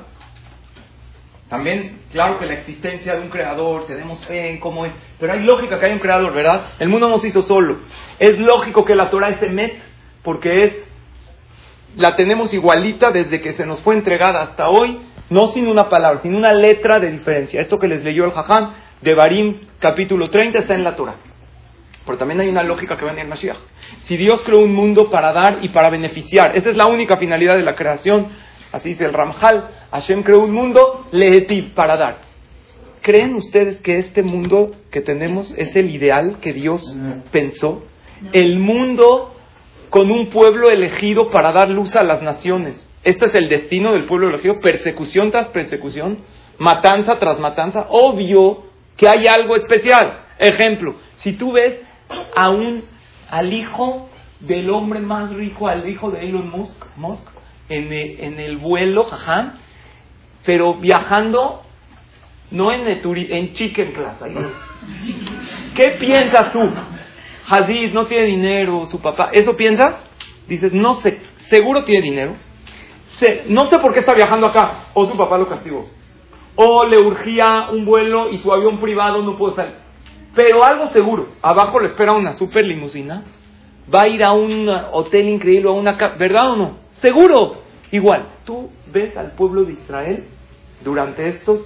También, 1.50 2.02
claro 2.12 2.40
que 2.40 2.48
la 2.48 2.56
existencia 2.56 3.14
de 3.14 3.22
un 3.22 3.30
creador, 3.30 3.86
tenemos 3.86 4.26
fe 4.26 4.50
en 4.50 4.60
cómo 4.60 4.88
es, 4.88 4.92
pero 5.20 5.34
hay 5.34 5.44
lógica 5.44 5.80
que 5.80 5.86
hay 5.86 5.94
un 5.94 6.00
creador, 6.00 6.34
¿verdad? 6.34 6.72
El 6.80 6.90
mundo 6.90 7.08
no 7.08 7.20
se 7.20 7.28
hizo 7.28 7.44
solo. 7.44 7.82
Es 8.18 8.40
lógico 8.40 8.84
que 8.84 8.96
la 8.96 9.12
Torah 9.12 9.30
es 9.30 9.44
emet, 9.44 9.80
porque 10.24 10.64
es, 10.64 10.74
la 11.98 12.16
tenemos 12.16 12.54
igualita 12.54 13.12
desde 13.12 13.42
que 13.42 13.54
se 13.54 13.66
nos 13.66 13.82
fue 13.82 13.96
entregada 13.96 14.42
hasta 14.44 14.70
hoy, 14.70 15.00
no 15.30 15.48
sin 15.48 15.68
una 15.68 15.90
palabra, 15.90 16.22
sin 16.22 16.36
una 16.36 16.54
letra 16.54 17.00
de 17.00 17.12
diferencia. 17.12 17.60
Esto 17.60 17.80
que 17.80 17.88
les 17.88 18.04
leyó 18.04 18.24
el 18.26 18.32
Jajam 18.32 18.74
de 19.02 19.14
Barim, 19.16 19.62
capítulo 19.80 20.28
30, 20.28 20.60
está 20.60 20.76
en 20.76 20.84
la 20.84 20.96
Torah. 20.96 21.16
Pero 22.06 22.18
también 22.18 22.40
hay 22.40 22.50
una 22.50 22.64
lógica 22.64 22.96
que 22.96 23.04
va 23.04 23.12
en 23.12 23.20
el 23.20 23.28
Mashiach. 23.28 23.58
Si 24.02 24.16
Dios 24.16 24.44
creó 24.44 24.60
un 24.60 24.74
mundo 24.74 25.10
para 25.10 25.34
dar 25.34 25.60
y 25.62 25.70
para 25.70 25.90
beneficiar, 25.90 26.56
esa 26.56 26.70
es 26.70 26.78
la 26.78 26.86
única 26.86 27.18
finalidad 27.18 27.58
de 27.58 27.64
la 27.64 27.76
creación, 27.76 28.28
así 28.72 28.90
dice 28.90 29.04
el 29.04 29.14
Ramjal, 29.14 29.68
Hashem 29.92 30.24
creó 30.24 30.40
un 30.40 30.54
mundo 30.54 31.08
lehetiv 31.12 31.74
para 31.74 31.98
dar. 31.98 32.20
¿Creen 33.02 33.36
ustedes 33.36 33.78
que 33.82 33.98
este 33.98 34.22
mundo 34.22 34.72
que 34.92 35.02
tenemos 35.02 35.54
es 35.58 35.76
el 35.76 35.90
ideal 35.90 36.38
que 36.42 36.54
Dios 36.54 36.96
pensó? 37.32 37.84
El 38.34 38.60
mundo 38.60 39.37
con 39.90 40.12
un 40.12 40.28
pueblo 40.28 40.70
elegido 40.70 41.30
para 41.30 41.52
dar 41.52 41.70
luz 41.70 41.96
a 41.96 42.04
las 42.04 42.22
naciones. 42.22 42.88
Este 43.04 43.26
es 43.26 43.36
el 43.36 43.48
destino 43.48 43.94
del 43.94 44.06
pueblo 44.06 44.30
elegido, 44.30 44.60
persecución 44.60 45.32
tras 45.32 45.48
persecución, 45.50 46.20
matanza 46.58 47.20
tras 47.20 47.40
matanza. 47.40 47.88
Obvio 47.90 48.66
que 48.96 49.08
hay 49.08 49.28
algo 49.28 49.56
especial. 49.56 50.26
Ejemplo, 50.40 50.96
si 51.16 51.34
tú 51.34 51.54
ves 51.54 51.80
a 52.36 52.50
un, 52.50 52.84
al 53.30 53.54
hijo 53.54 54.10
del 54.40 54.70
hombre 54.70 55.00
más 55.00 55.34
rico, 55.34 55.68
al 55.68 55.88
hijo 55.90 56.12
de 56.12 56.28
Elon 56.28 56.50
Musk, 56.50 56.86
Musk 56.96 57.24
en, 57.70 57.94
el, 57.94 58.40
el 58.40 58.58
vuelo, 58.58 59.06
jajam, 59.06 59.54
pero 60.46 60.76
viajando 60.76 61.62
no 62.52 62.72
en, 62.72 62.88
en 62.88 63.54
chicken 63.54 63.92
class. 63.92 64.18
¿Qué 65.76 65.92
piensas 66.00 66.52
tú? 66.52 66.70
Hadid 67.50 67.94
no 67.94 68.08
tiene 68.08 68.28
dinero, 68.28 68.86
su 68.88 69.00
papá. 69.00 69.30
¿Eso 69.32 69.56
piensas? 69.56 70.04
Dices, 70.48 70.74
no 70.74 70.96
sé, 70.96 71.22
seguro 71.50 71.84
tiene 71.84 72.02
dinero. 72.02 72.36
no 73.48 73.66
sé 73.66 73.80
por 73.80 73.94
qué 73.94 74.00
está 74.00 74.14
viajando 74.14 74.48
acá. 74.48 74.90
O 74.94 75.06
su 75.06 75.16
papá 75.16 75.38
lo 75.38 75.48
castigó. 75.48 75.88
O 76.56 76.86
le 76.86 76.98
urgía 76.98 77.70
un 77.72 77.86
vuelo 77.86 78.30
y 78.30 78.38
su 78.38 78.52
avión 78.52 78.80
privado 78.80 79.22
no 79.24 79.38
pudo 79.38 79.52
salir. 79.52 79.76
Pero 80.36 80.64
algo 80.64 80.88
seguro, 80.90 81.30
abajo 81.42 81.80
le 81.80 81.88
espera 81.88 82.14
una 82.14 82.34
super 82.34 82.66
limusina. 82.66 83.24
Va 83.94 84.02
a 84.02 84.08
ir 84.08 84.24
a 84.24 84.34
un 84.34 84.70
hotel 84.92 85.30
increíble, 85.30 85.70
a 85.70 85.72
una 85.72 85.94
¿verdad 85.94 86.52
o 86.52 86.56
no? 86.58 86.78
Seguro. 87.02 87.62
Igual, 87.92 88.28
tú 88.46 88.70
ves 88.92 89.16
al 89.16 89.32
pueblo 89.32 89.64
de 89.64 89.74
Israel 89.74 90.26
durante 90.84 91.30
estos 91.30 91.62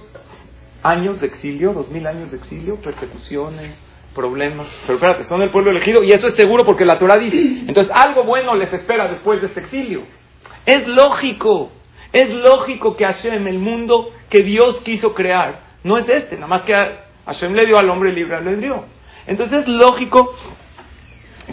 años 0.82 1.20
de 1.20 1.26
exilio, 1.26 1.72
dos 1.72 1.90
mil 1.90 2.06
años 2.06 2.30
de 2.30 2.36
exilio, 2.36 2.76
persecuciones, 2.76 3.76
problemas. 4.14 4.68
Pero 4.82 4.94
espérate, 4.94 5.24
son 5.24 5.42
el 5.42 5.50
pueblo 5.50 5.70
elegido 5.70 6.02
y 6.02 6.12
eso 6.12 6.28
es 6.28 6.34
seguro 6.34 6.64
porque 6.64 6.84
la 6.84 6.98
Torah 6.98 7.18
dice. 7.18 7.36
Entonces, 7.66 7.92
algo 7.94 8.24
bueno 8.24 8.54
les 8.54 8.72
espera 8.72 9.08
después 9.08 9.40
de 9.40 9.48
este 9.48 9.60
exilio. 9.60 10.04
Es 10.66 10.86
lógico, 10.88 11.72
es 12.12 12.30
lógico 12.30 12.96
que 12.96 13.04
Hashem, 13.04 13.46
el 13.46 13.58
mundo 13.58 14.10
que 14.28 14.42
Dios 14.42 14.80
quiso 14.82 15.14
crear, 15.14 15.60
no 15.82 15.98
es 15.98 16.08
este, 16.08 16.36
nada 16.36 16.46
más 16.46 16.62
que 16.62 16.74
Hashem 17.26 17.52
le 17.54 17.66
dio 17.66 17.78
al 17.78 17.90
hombre 17.90 18.12
libre 18.12 18.36
albedrío. 18.36 18.84
Entonces 19.26 19.60
es 19.60 19.68
lógico 19.68 20.34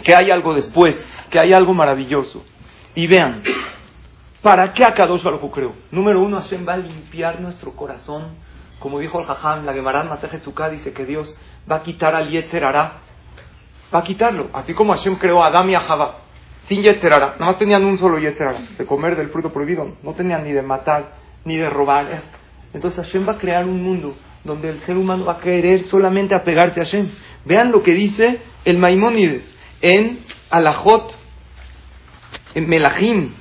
que 0.04 0.14
hay 0.14 0.30
algo 0.30 0.54
después, 0.54 1.06
que 1.30 1.38
hay 1.38 1.52
algo 1.52 1.74
maravilloso. 1.74 2.44
Y 2.94 3.06
vean, 3.06 3.42
¿Para 4.42 4.72
qué 4.72 4.84
Akadosh 4.84 5.22
Baruj 5.22 5.52
creó? 5.52 5.74
Número 5.90 6.22
uno, 6.22 6.40
Hashem 6.40 6.66
va 6.66 6.72
a 6.72 6.78
limpiar 6.78 7.40
nuestro 7.40 7.72
corazón. 7.72 8.36
Como 8.78 8.98
dijo 8.98 9.20
el 9.20 9.26
Jajam, 9.26 9.66
la 9.66 9.74
Gemara 9.74 10.02
Masaje 10.04 10.40
dice 10.72 10.94
que 10.94 11.04
Dios 11.04 11.36
va 11.70 11.76
a 11.76 11.82
quitar 11.82 12.14
al 12.14 12.28
Yetzer 12.28 12.62
Va 12.62 12.94
a 13.92 14.02
quitarlo. 14.04 14.48
Así 14.52 14.74
como 14.74 14.94
Hashem 14.94 15.16
creó 15.16 15.42
a 15.42 15.46
Adam 15.46 15.68
y 15.70 15.74
a 15.74 15.80
Java. 15.80 16.18
Sin 16.64 16.82
Yetzer 16.82 17.10
Nada 17.10 17.34
más 17.38 17.58
tenían 17.58 17.84
un 17.84 17.98
solo 17.98 18.18
Yetzer 18.18 18.76
De 18.78 18.86
comer 18.86 19.16
del 19.16 19.30
fruto 19.30 19.52
prohibido. 19.52 19.96
No 20.02 20.14
tenían 20.14 20.44
ni 20.44 20.52
de 20.52 20.62
matar, 20.62 21.16
ni 21.44 21.56
de 21.56 21.68
robar. 21.68 22.22
Entonces 22.72 23.04
Hashem 23.04 23.28
va 23.28 23.32
a 23.32 23.38
crear 23.38 23.64
un 23.64 23.82
mundo 23.82 24.14
donde 24.44 24.70
el 24.70 24.80
ser 24.80 24.96
humano 24.96 25.24
va 25.24 25.34
a 25.34 25.40
querer 25.40 25.84
solamente 25.84 26.34
apegarse 26.34 26.80
a 26.80 26.84
Hashem. 26.84 27.10
Vean 27.44 27.72
lo 27.72 27.82
que 27.82 27.92
dice 27.92 28.40
el 28.64 28.78
Maimónides 28.78 29.42
en 29.80 30.24
Alajot, 30.50 31.14
en 32.54 32.68
Melahim, 32.68 33.34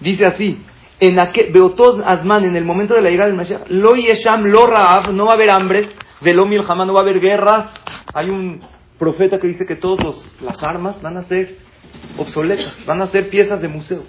Dice 0.00 0.24
así, 0.24 0.58
en 0.98 1.18
aquel, 1.18 1.52
Beotos 1.52 2.00
Asman, 2.04 2.44
en 2.44 2.56
el 2.56 2.64
momento 2.64 2.94
de 2.94 3.02
la 3.02 3.10
llegada 3.10 3.28
del 3.28 3.36
Mashiach, 3.36 3.68
Lo 3.68 3.94
Yesham, 3.94 4.44
Lo 4.44 4.66
Raab, 4.66 5.12
no 5.12 5.26
va 5.26 5.32
a 5.32 5.34
haber 5.34 5.50
hambre, 5.50 5.90
Velom 6.20 6.50
jamás 6.62 6.86
no 6.86 6.92
va 6.92 7.00
a 7.00 7.02
haber 7.02 7.20
guerras. 7.20 7.70
Hay 8.12 8.28
un 8.28 8.60
profeta 8.98 9.38
que 9.38 9.46
dice 9.46 9.64
que 9.66 9.76
todas 9.76 10.16
las 10.40 10.62
armas 10.62 11.00
van 11.00 11.16
a 11.16 11.24
ser 11.24 11.58
obsoletas, 12.18 12.74
van 12.86 13.00
a 13.00 13.06
ser 13.06 13.30
piezas 13.30 13.60
de 13.62 13.68
museo. 13.68 14.04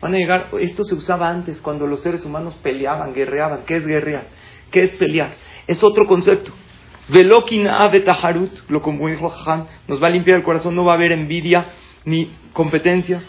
Van 0.00 0.14
a 0.14 0.18
llegar, 0.18 0.48
esto 0.58 0.82
se 0.82 0.96
usaba 0.96 1.28
antes, 1.28 1.60
cuando 1.60 1.86
los 1.86 2.02
seres 2.02 2.24
humanos 2.24 2.54
peleaban, 2.60 3.14
guerreaban. 3.14 3.62
¿Qué 3.64 3.76
es 3.76 3.86
guerrear? 3.86 4.26
¿Qué 4.72 4.82
es 4.82 4.92
pelear? 4.94 5.36
Es 5.68 5.84
otro 5.84 6.06
concepto. 6.06 6.52
Velokina 7.08 7.90
Taharut, 8.04 8.68
lo 8.68 8.82
como 8.82 9.08
dijo 9.08 9.32
nos 9.86 10.02
va 10.02 10.06
a 10.08 10.10
limpiar 10.10 10.38
el 10.38 10.44
corazón, 10.44 10.74
no 10.74 10.84
va 10.84 10.92
a 10.92 10.96
haber 10.96 11.12
envidia 11.12 11.66
ni 12.04 12.34
competencia. 12.52 13.22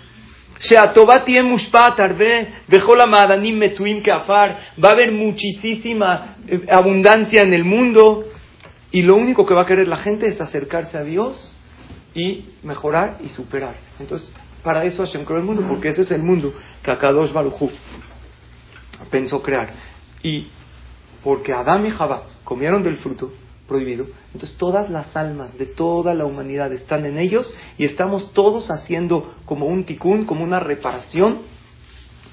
Va 4.83 4.89
a 4.89 4.91
haber 4.91 5.11
muchísima 5.11 6.37
eh, 6.47 6.65
abundancia 6.69 7.41
en 7.41 7.53
el 7.53 7.65
mundo 7.65 8.25
y 8.91 9.01
lo 9.01 9.15
único 9.15 9.45
que 9.45 9.53
va 9.53 9.61
a 9.61 9.65
querer 9.65 9.87
la 9.87 9.97
gente 9.97 10.27
es 10.27 10.39
acercarse 10.39 10.97
a 10.97 11.03
Dios 11.03 11.57
y 12.13 12.45
mejorar 12.63 13.17
y 13.21 13.29
superarse. 13.29 13.85
Entonces, 13.99 14.31
para 14.63 14.85
eso 14.85 15.03
Hashem 15.03 15.25
creó 15.25 15.39
el 15.39 15.45
mundo, 15.45 15.65
porque 15.67 15.89
ese 15.89 16.03
es 16.03 16.11
el 16.11 16.23
mundo 16.23 16.53
que 16.81 16.91
Akadosh 16.91 17.33
Baruj 17.33 17.71
pensó 19.09 19.41
crear. 19.41 19.73
Y 20.21 20.47
porque 21.23 21.53
Adán 21.53 21.85
y 21.85 21.89
Jabá 21.89 22.23
comieron 22.43 22.83
del 22.83 22.99
fruto, 22.99 23.33
Entonces 23.79 24.57
todas 24.57 24.89
las 24.89 25.15
almas 25.15 25.57
de 25.57 25.65
toda 25.65 26.13
la 26.13 26.25
humanidad 26.25 26.71
están 26.73 27.05
en 27.05 27.17
ellos 27.17 27.53
y 27.77 27.85
estamos 27.85 28.33
todos 28.33 28.69
haciendo 28.71 29.35
como 29.45 29.65
un 29.65 29.85
tikkun, 29.85 30.25
como 30.25 30.43
una 30.43 30.59
reparación 30.59 31.41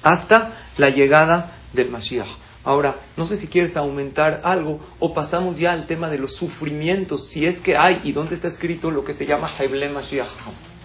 hasta 0.03 0.69
la 0.77 0.89
llegada 0.89 1.57
del 1.73 1.89
Mashiach. 1.89 2.27
Ahora, 2.63 2.95
no 3.17 3.25
sé 3.25 3.37
si 3.37 3.47
quieres 3.47 3.75
aumentar 3.75 4.41
algo 4.43 4.79
o 4.99 5.13
pasamos 5.13 5.57
ya 5.57 5.71
al 5.71 5.87
tema 5.87 6.09
de 6.09 6.19
los 6.19 6.33
sufrimientos, 6.35 7.29
si 7.29 7.45
es 7.45 7.59
que 7.61 7.75
hay 7.75 8.01
y 8.03 8.11
dónde 8.11 8.35
está 8.35 8.49
escrito 8.49 8.91
lo 8.91 9.03
que 9.03 9.15
se 9.15 9.25
llama 9.25 9.49
Heble 9.57 9.89
Mashiach. 9.89 10.29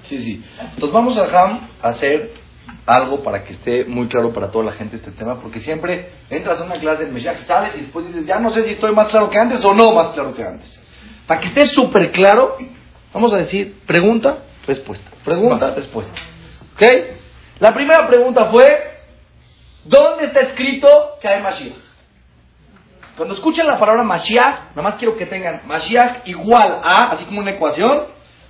Sí, 0.05 0.23
sí. 0.23 0.45
Entonces 0.59 0.93
vamos 0.93 1.19
a 1.19 1.25
Ham 1.25 1.69
a 1.83 1.89
hacer 1.89 2.46
algo 2.87 3.23
para 3.23 3.45
que 3.45 3.55
esté 3.55 3.85
muy 3.85 4.07
claro 4.07 4.33
para 4.33 4.51
toda 4.51 4.65
la 4.67 4.73
gente 4.73 4.97
este 4.97 5.11
tema, 5.11 5.41
porque 5.41 5.61
siempre 5.61 6.13
entras 6.31 6.61
a 6.61 6.65
una 6.65 6.79
clase 6.79 7.05
del 7.05 7.13
Mesías, 7.13 7.37
sales 7.47 7.75
y 7.77 7.81
después 7.81 8.07
dices, 8.07 8.25
ya 8.27 8.39
no 8.39 8.51
sé 8.51 8.65
si 8.65 8.71
estoy 8.71 8.93
más 8.93 9.09
claro 9.09 9.29
que 9.29 9.39
antes 9.39 9.65
o 9.65 9.75
no 9.75 9.93
más 9.93 10.09
claro 10.09 10.35
que 10.35 10.45
antes. 10.45 10.83
Para 11.27 11.41
que 11.41 11.49
esté 11.49 11.67
súper 11.67 12.13
claro, 12.13 12.57
vamos 13.13 13.33
a 13.35 13.39
decir 13.39 13.81
pregunta, 13.87 14.45
respuesta, 14.67 15.11
pregunta, 15.25 15.71
respuesta. 15.71 16.13
¿Ok? 16.75 16.83
La 17.59 17.75
primera 17.75 18.07
pregunta 18.07 18.47
fue, 18.47 19.01
¿dónde 19.85 20.27
está 20.27 20.41
escrito 20.41 21.17
que 21.21 21.29
hay 21.29 21.43
Mashiach? 21.43 21.87
Cuando 23.17 23.35
escuchen 23.35 23.67
la 23.67 23.79
palabra 23.79 24.03
Mashiach, 24.03 24.71
nada 24.71 24.83
más 24.83 24.97
quiero 24.97 25.17
que 25.17 25.27
tengan 25.27 25.63
Mashiach 25.67 26.27
igual 26.27 26.81
a, 26.85 27.13
así 27.13 27.25
como 27.25 27.41
una 27.41 27.53
ecuación, 27.53 28.09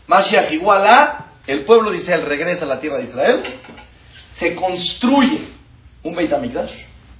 Mashiach 0.08 0.52
igual 0.52 0.84
a, 0.86 1.26
el 1.46 1.64
pueblo 1.64 1.92
de 1.92 1.98
Israel 1.98 2.26
regresa 2.26 2.64
a 2.64 2.68
la 2.68 2.80
tierra 2.80 2.98
de 2.98 3.04
Israel, 3.04 3.42
se 4.38 4.54
construye 4.54 5.48
un 6.02 6.14
Beit 6.14 6.32
HaMikdash, 6.32 6.72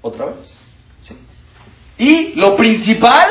otra 0.03 0.27
vez, 0.27 0.57
y 1.99 2.35
lo 2.35 2.57
principal, 2.57 3.29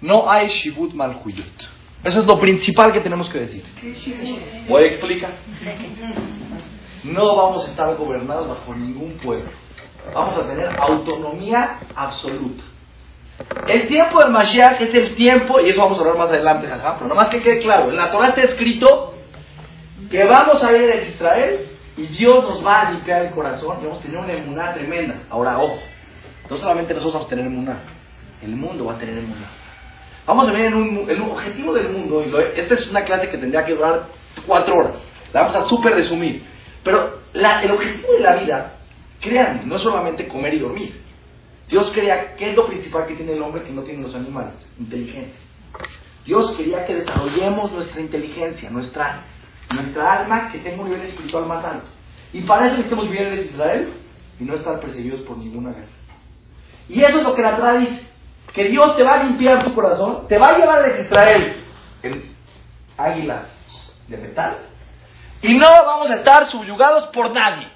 no 0.00 0.30
hay 0.30 0.48
Shibut 0.48 0.94
Malhuyut. 0.94 1.44
Eso 2.04 2.20
es 2.20 2.26
lo 2.26 2.38
principal 2.38 2.92
que 2.92 3.00
tenemos 3.00 3.28
que 3.28 3.40
decir. 3.40 3.64
Voy 4.68 4.84
a 4.84 4.86
explicar. 4.86 5.34
No 7.02 7.36
vamos 7.36 7.66
a 7.66 7.70
estar 7.70 7.96
gobernados 7.96 8.48
bajo 8.48 8.74
ningún 8.74 9.14
pueblo. 9.14 9.50
Vamos 10.14 10.38
a 10.38 10.46
tener 10.46 10.78
autonomía 10.78 11.80
absoluta. 11.96 12.62
El 13.66 13.88
tiempo 13.88 14.20
del 14.20 14.30
Mashiach 14.30 14.80
es 14.80 14.94
el 14.94 15.14
tiempo, 15.14 15.60
y 15.60 15.70
eso 15.70 15.80
vamos 15.80 15.98
a 15.98 16.02
hablar 16.02 16.18
más 16.18 16.28
adelante, 16.28 16.68
pero 16.68 17.08
nomás 17.08 17.30
que 17.30 17.40
quede 17.40 17.60
claro, 17.60 17.90
en 17.90 17.96
la 17.96 18.10
Torah 18.10 18.28
está 18.28 18.42
escrito 18.42 19.14
que 20.10 20.24
vamos 20.24 20.62
a 20.62 20.72
ir 20.72 20.90
a 20.90 21.02
Israel 21.02 21.77
y 21.98 22.06
Dios 22.06 22.44
nos 22.44 22.64
va 22.64 22.82
a 22.82 22.92
limpiar 22.92 23.26
el 23.26 23.32
corazón 23.32 23.78
y 23.80 23.86
vamos 23.86 23.98
a 23.98 24.02
tener 24.02 24.18
una 24.18 24.32
emuná 24.32 24.72
tremenda. 24.72 25.16
Ahora, 25.28 25.58
ojo, 25.58 25.80
no 26.48 26.56
solamente 26.56 26.94
nosotros 26.94 27.14
vamos 27.14 27.26
a 27.26 27.30
tener 27.30 27.46
emuná, 27.46 27.80
el 28.40 28.54
mundo 28.54 28.84
va 28.84 28.94
a 28.94 28.98
tener 28.98 29.18
emuná. 29.18 29.50
Vamos 30.24 30.48
a 30.48 30.52
ver 30.52 30.66
en 30.66 30.74
un, 30.74 31.10
el 31.10 31.20
objetivo 31.22 31.74
del 31.74 31.88
mundo, 31.88 32.22
y 32.24 32.60
esta 32.60 32.74
es 32.74 32.88
una 32.88 33.04
clase 33.04 33.28
que 33.28 33.38
tendría 33.38 33.64
que 33.64 33.74
durar 33.74 34.06
cuatro 34.46 34.76
horas, 34.76 34.94
la 35.32 35.40
vamos 35.42 35.56
a 35.56 35.62
súper 35.62 35.94
resumir, 35.94 36.44
pero 36.84 37.18
el 37.34 37.70
objetivo 37.72 38.12
de 38.12 38.20
la 38.20 38.36
vida, 38.36 38.74
créanme, 39.20 39.64
no 39.64 39.74
es 39.74 39.82
solamente 39.82 40.28
comer 40.28 40.54
y 40.54 40.60
dormir. 40.60 41.02
Dios 41.68 41.90
quería, 41.90 42.36
¿qué 42.36 42.50
es 42.50 42.56
lo 42.56 42.66
principal 42.66 43.06
que 43.06 43.14
tiene 43.14 43.32
el 43.32 43.42
hombre 43.42 43.64
que 43.64 43.72
no 43.72 43.82
tienen 43.82 44.04
los 44.04 44.14
animales? 44.14 44.54
Inteligencia. 44.78 45.34
Dios 46.24 46.52
quería 46.52 46.86
que 46.86 46.94
desarrollemos 46.94 47.72
nuestra 47.72 48.00
inteligencia, 48.00 48.70
nuestra, 48.70 49.24
nuestra 49.74 50.20
alma 50.20 50.50
que 50.50 50.58
tenga 50.58 50.82
un 50.82 50.90
nivel 50.90 51.06
espiritual 51.06 51.46
más 51.46 51.64
alto. 51.64 51.88
Y 52.32 52.42
para 52.42 52.66
eso 52.66 52.76
necesitamos 52.76 53.10
vivir 53.10 53.26
en 53.26 53.40
Israel 53.40 53.94
y 54.40 54.44
no 54.44 54.54
estar 54.54 54.80
perseguidos 54.80 55.20
por 55.20 55.38
ninguna 55.38 55.70
guerra. 55.70 55.88
Y 56.88 57.02
eso 57.02 57.18
es 57.18 57.24
lo 57.24 57.34
que 57.34 57.42
la 57.42 57.56
Torah 57.56 57.78
dice, 57.78 58.06
que 58.52 58.64
Dios 58.64 58.96
te 58.96 59.02
va 59.02 59.14
a 59.14 59.24
limpiar 59.24 59.62
tu 59.62 59.74
corazón, 59.74 60.26
te 60.28 60.38
va 60.38 60.48
a 60.48 60.58
llevar 60.58 60.84
a 60.84 61.00
Israel 61.00 61.64
en 62.02 62.34
águilas 62.96 63.46
de 64.08 64.16
metal 64.16 64.58
y 65.42 65.54
no 65.54 65.66
vamos 65.66 66.10
a 66.10 66.16
estar 66.16 66.46
subyugados 66.46 67.06
por 67.08 67.30
nadie. 67.30 67.70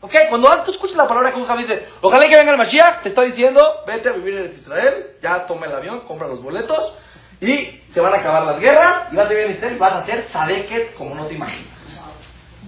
¿Ok? 0.00 0.14
Cuando 0.28 0.48
tú 0.64 0.70
escuchas 0.70 0.96
la 0.96 1.08
palabra 1.08 1.32
que 1.32 1.40
un 1.40 1.58
dice, 1.58 1.86
ojalá 2.00 2.28
que 2.28 2.36
venga 2.36 2.52
el 2.52 2.58
Mashiach, 2.58 3.02
te 3.02 3.08
está 3.08 3.22
diciendo, 3.22 3.60
vete 3.84 4.08
a 4.08 4.12
vivir 4.12 4.38
en 4.38 4.52
Israel, 4.52 5.06
ya 5.20 5.44
toma 5.46 5.66
el 5.66 5.74
avión, 5.74 6.00
compra 6.02 6.28
los 6.28 6.40
boletos 6.40 6.94
y 7.40 7.80
se 7.92 8.00
van 8.00 8.14
a 8.14 8.16
acabar 8.18 8.42
las 8.44 8.60
guerras 8.60 9.08
y 9.12 9.16
vas 9.16 9.26
a 9.26 9.28
vivir 9.28 9.44
en 9.46 9.52
Israel 9.52 9.76
y 9.76 9.78
vas 9.78 9.92
a 9.92 9.98
hacer 9.98 10.28
sadeket 10.28 10.94
como 10.94 11.14
no 11.14 11.26
te 11.26 11.34
imaginas. 11.34 11.78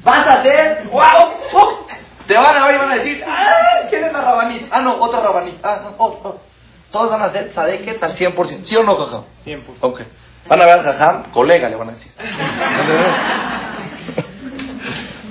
Vas 0.02 0.26
a 0.26 0.40
hacer, 0.40 0.88
wow, 0.90 1.86
te 2.26 2.34
van 2.34 2.56
a 2.56 2.66
ver 2.66 2.74
y 2.76 2.78
van 2.78 2.92
a 2.92 2.94
decir, 2.96 3.24
¡ah! 3.26 3.86
¿Quién 3.90 4.04
es 4.04 4.12
la 4.12 4.20
rabanit? 4.20 4.68
Ah, 4.70 4.80
no, 4.80 5.00
otra 5.00 5.20
rabanit. 5.20 5.56
Ah, 5.64 5.80
no, 5.82 5.94
oh, 5.98 6.20
oh. 6.24 6.40
Todos 6.90 7.10
van 7.10 7.22
a 7.22 7.24
hacer 7.26 7.52
sadeket 7.54 8.02
al 8.02 8.14
100%. 8.16 8.62
¿Sí 8.62 8.76
o 8.76 8.82
no, 8.82 8.96
Jajam? 8.96 9.24
100%. 9.44 9.64
Ok. 9.80 10.00
Van 10.48 10.62
a 10.62 10.64
ver 10.64 10.78
al 10.78 10.84
Jajam, 10.84 11.30
colega, 11.32 11.68
le 11.68 11.76
van 11.76 11.90
a 11.90 11.92
decir. 11.92 12.12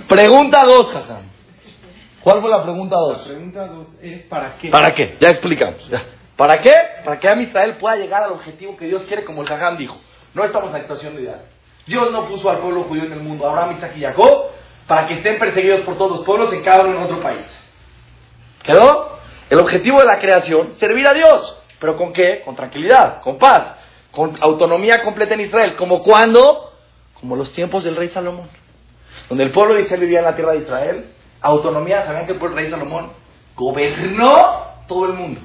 pregunta 0.08 0.64
2, 0.66 0.92
Jajam. 0.92 1.30
¿Cuál 2.22 2.42
fue 2.42 2.50
la 2.50 2.64
pregunta 2.64 2.96
2? 2.98 3.18
La 3.18 3.24
pregunta 3.24 3.66
2 3.68 3.88
es 4.02 4.24
¿para 4.26 4.58
qué? 4.58 4.70
¿Para 4.70 4.94
qué? 4.94 5.18
Ya 5.22 5.30
explicamos. 5.30 5.90
¿Para 6.40 6.62
qué? 6.62 6.74
Para 7.04 7.20
que 7.20 7.44
Israel 7.44 7.76
pueda 7.76 7.98
llegar 7.98 8.24
al 8.24 8.32
objetivo 8.32 8.78
que 8.78 8.86
Dios 8.86 9.04
quiere, 9.10 9.26
como 9.26 9.42
el 9.42 9.48
Jajam 9.50 9.76
dijo. 9.76 9.98
No 10.34 10.46
estamos 10.46 10.68
en 10.68 10.74
la 10.76 10.80
situación 10.84 11.16
ideal. 11.16 11.42
Dios 11.86 12.14
no 12.14 12.30
puso 12.30 12.50
al 12.50 12.60
pueblo 12.60 12.84
judío 12.84 13.04
en 13.04 13.12
el 13.12 13.20
mundo, 13.20 13.46
Abraham, 13.46 13.76
Isaac 13.76 13.92
y 13.98 14.04
Jacob, 14.04 14.46
para 14.88 15.10
que 15.10 15.16
estén 15.16 15.38
perseguidos 15.38 15.82
por 15.82 15.98
todos 15.98 16.12
los 16.12 16.26
pueblos 16.26 16.54
en 16.54 16.64
cada 16.64 16.86
uno 16.86 16.96
en 16.96 17.04
otro 17.04 17.20
país. 17.20 17.46
¿Quedó? 18.64 19.20
El 19.50 19.60
objetivo 19.60 20.00
de 20.00 20.06
la 20.06 20.18
creación, 20.18 20.76
servir 20.76 21.06
a 21.08 21.14
Dios. 21.14 21.58
¿Pero 21.78 21.98
con 21.98 22.14
qué? 22.14 22.42
Con 22.46 22.56
tranquilidad, 22.56 23.20
con 23.20 23.38
paz, 23.38 23.76
con 24.10 24.38
autonomía 24.40 25.04
completa 25.04 25.34
en 25.34 25.42
Israel. 25.42 25.76
¿Como 25.76 26.02
cuando? 26.02 26.72
Como 27.20 27.36
los 27.36 27.52
tiempos 27.52 27.84
del 27.84 27.98
rey 27.98 28.08
Salomón. 28.08 28.48
Donde 29.28 29.44
el 29.44 29.52
pueblo 29.52 29.76
de 29.76 29.82
Israel 29.82 30.00
vivía 30.00 30.20
en 30.20 30.26
la 30.26 30.36
tierra 30.38 30.54
de 30.54 30.60
Israel. 30.60 31.06
Autonomía, 31.42 32.06
¿sabían 32.06 32.26
que 32.26 32.32
el 32.32 32.56
rey 32.56 32.70
Salomón 32.70 33.12
gobernó 33.58 34.86
todo 34.88 35.06
el 35.08 35.14
mundo? 35.16 35.42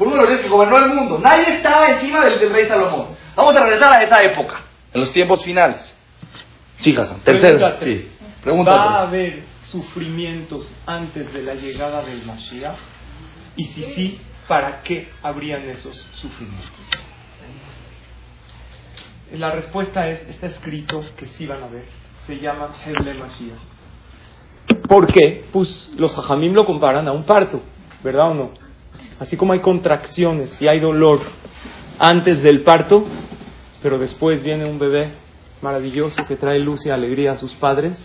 Fue 0.00 0.06
uno 0.06 0.16
de 0.16 0.22
los 0.22 0.30
reyes 0.30 0.44
que 0.44 0.48
gobernó 0.48 0.78
el 0.78 0.94
mundo. 0.94 1.18
Nadie 1.18 1.56
estaba 1.56 1.90
encima 1.90 2.24
del, 2.24 2.40
del, 2.40 2.50
rey 2.50 2.66
Salomón. 2.66 3.08
Vamos 3.36 3.54
a 3.54 3.60
regresar 3.60 3.92
a 3.92 4.02
esa 4.02 4.22
época, 4.22 4.62
en 4.94 5.00
los 5.02 5.12
tiempos 5.12 5.44
finales. 5.44 5.94
Sí, 6.78 6.96
Hassan. 6.96 7.20
Tercero. 7.20 7.78
Sí. 7.80 8.10
¿Va 8.66 8.96
a 8.96 9.02
haber 9.02 9.44
sufrimientos 9.60 10.74
antes 10.86 11.30
de 11.34 11.42
la 11.42 11.54
llegada 11.54 12.00
del 12.00 12.24
Mashiach? 12.24 12.78
Y 13.56 13.64
si 13.64 13.82
sí, 13.92 14.20
¿para 14.48 14.80
qué 14.80 15.10
habrían 15.22 15.68
esos 15.68 15.98
sufrimientos? 16.14 16.70
La 19.34 19.50
respuesta 19.50 20.08
es, 20.08 20.26
está 20.30 20.46
escrito 20.46 21.04
que 21.14 21.26
sí 21.26 21.46
van 21.46 21.62
a 21.62 21.66
haber. 21.66 21.84
Se 22.26 22.38
llama 22.38 22.74
Heble 22.86 23.12
Mashiach. 23.12 23.58
¿Por 24.88 25.06
qué? 25.12 25.44
Pues 25.52 25.90
los 25.98 26.16
hajamim 26.18 26.54
lo 26.54 26.64
comparan 26.64 27.06
a 27.06 27.12
un 27.12 27.26
parto, 27.26 27.60
¿verdad 28.02 28.30
o 28.30 28.34
no? 28.34 28.59
Así 29.20 29.36
como 29.36 29.52
hay 29.52 29.60
contracciones 29.60 30.60
y 30.62 30.66
hay 30.66 30.80
dolor 30.80 31.20
antes 31.98 32.42
del 32.42 32.64
parto, 32.64 33.04
pero 33.82 33.98
después 33.98 34.42
viene 34.42 34.64
un 34.64 34.78
bebé 34.78 35.12
maravilloso 35.60 36.24
que 36.24 36.36
trae 36.36 36.58
luz 36.58 36.86
y 36.86 36.90
alegría 36.90 37.32
a 37.32 37.36
sus 37.36 37.54
padres, 37.54 37.98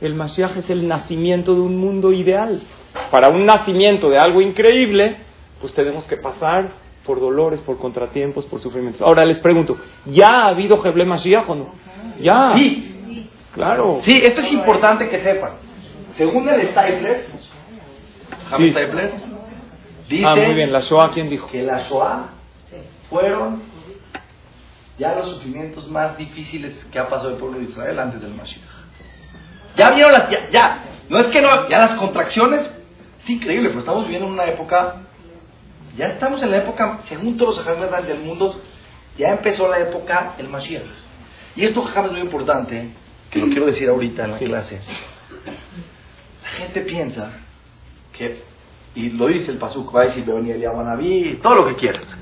el 0.00 0.14
Mashiach 0.14 0.56
es 0.56 0.70
el 0.70 0.86
nacimiento 0.86 1.54
de 1.54 1.60
un 1.60 1.76
mundo 1.76 2.12
ideal. 2.12 2.62
Para 3.10 3.30
un 3.30 3.44
nacimiento 3.44 4.08
de 4.10 4.18
algo 4.18 4.40
increíble, 4.40 5.16
pues 5.60 5.74
tenemos 5.74 6.06
que 6.06 6.16
pasar 6.16 6.68
por 7.04 7.18
dolores, 7.18 7.60
por 7.62 7.76
contratiempos, 7.78 8.46
por 8.46 8.60
sufrimientos. 8.60 9.02
Ahora 9.02 9.24
les 9.24 9.40
pregunto, 9.40 9.76
¿ya 10.06 10.28
ha 10.28 10.48
habido 10.50 10.80
Heble 10.86 11.04
Mashiach 11.04 11.48
o 11.48 11.54
no? 11.56 11.74
Ya. 12.20 12.54
Sí. 12.54 13.28
Claro. 13.52 13.98
Sí, 14.02 14.12
esto 14.22 14.40
es 14.40 14.52
importante 14.52 15.08
que 15.08 15.20
sepan. 15.20 15.54
Según 16.16 16.48
el 16.48 16.70
Stapler, 16.70 17.26
sí. 18.56 18.72
Ah, 20.24 20.36
muy 20.36 20.54
bien. 20.54 20.72
¿La 20.72 20.80
Shoah 20.80 21.10
quién 21.10 21.28
dijo? 21.28 21.48
Que 21.50 21.62
la 21.62 21.78
Shoah 21.88 22.30
fueron 23.08 23.62
ya 24.98 25.14
los 25.14 25.28
sufrimientos 25.30 25.88
más 25.88 26.16
difíciles 26.18 26.74
que 26.90 26.98
ha 26.98 27.08
pasado 27.08 27.30
el 27.30 27.36
pueblo 27.36 27.58
de 27.58 27.64
Israel 27.64 27.98
antes 27.98 28.20
del 28.20 28.34
Mashiach. 28.34 28.62
Ya 29.76 29.90
vieron 29.90 30.12
las, 30.12 30.50
ya, 30.50 30.84
no 31.08 31.20
es 31.20 31.28
que 31.28 31.40
no, 31.40 31.68
ya 31.68 31.78
las 31.78 31.94
contracciones, 31.94 32.68
es 33.20 33.30
increíble, 33.30 33.68
pero 33.68 33.80
estamos 33.80 34.04
viviendo 34.04 34.26
en 34.26 34.34
una 34.34 34.46
época, 34.46 35.02
ya 35.96 36.06
estamos 36.06 36.42
en 36.42 36.50
la 36.50 36.58
época, 36.58 37.00
según 37.04 37.36
todos 37.36 37.56
los 37.56 37.66
ejemplos 37.66 38.06
del 38.06 38.20
mundo, 38.20 38.60
ya 39.16 39.28
empezó 39.28 39.68
la 39.68 39.78
época 39.78 40.34
el 40.38 40.48
Mashiach. 40.48 40.86
Y 41.54 41.62
esto 41.62 41.84
es 41.84 42.10
muy 42.12 42.20
importante, 42.20 42.90
que 43.30 43.38
lo 43.38 43.46
quiero 43.46 43.66
decir 43.66 43.88
ahorita 43.88 44.24
en 44.24 44.32
la 44.32 44.38
clase. 44.38 44.80
La 46.42 46.48
gente 46.50 46.80
piensa 46.80 47.30
que, 48.12 48.42
y 48.98 49.10
lo 49.10 49.28
dice 49.28 49.52
el 49.52 49.58
Pasuk, 49.58 49.94
va 49.94 50.00
a 50.00 50.04
decir 50.06 50.24
venir 50.24 50.56
el 50.56 50.62
Yamanabí, 50.62 51.38
todo 51.40 51.54
lo 51.54 51.66
que 51.68 51.76
quieras. 51.76 52.18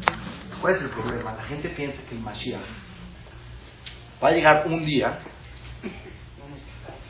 ¿Cuál 0.61 0.75
es 0.75 0.83
el 0.83 0.91
problema? 0.91 1.35
La 1.35 1.43
gente 1.45 1.71
piensa 1.71 2.03
que 2.07 2.15
el 2.15 2.21
Mashiach 2.21 2.61
va 4.23 4.29
a 4.29 4.33
llegar 4.33 4.65
un 4.67 4.85
día 4.85 5.21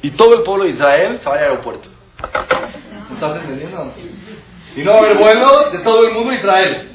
y 0.02 0.10
todo 0.12 0.36
el 0.36 0.44
pueblo 0.44 0.64
de 0.64 0.70
Israel 0.70 1.18
se 1.18 1.28
va 1.28 1.34
al 1.34 1.42
aeropuerto. 1.42 1.88
¿Estás 3.12 3.40
entendiendo? 3.40 3.92
Y 4.76 4.84
no 4.84 4.92
va 4.92 4.98
a 4.98 5.00
haber 5.00 5.18
vuelos 5.18 5.72
de 5.72 5.78
todo 5.80 6.06
el 6.06 6.14
mundo 6.14 6.30
de 6.30 6.36
Israel. 6.36 6.92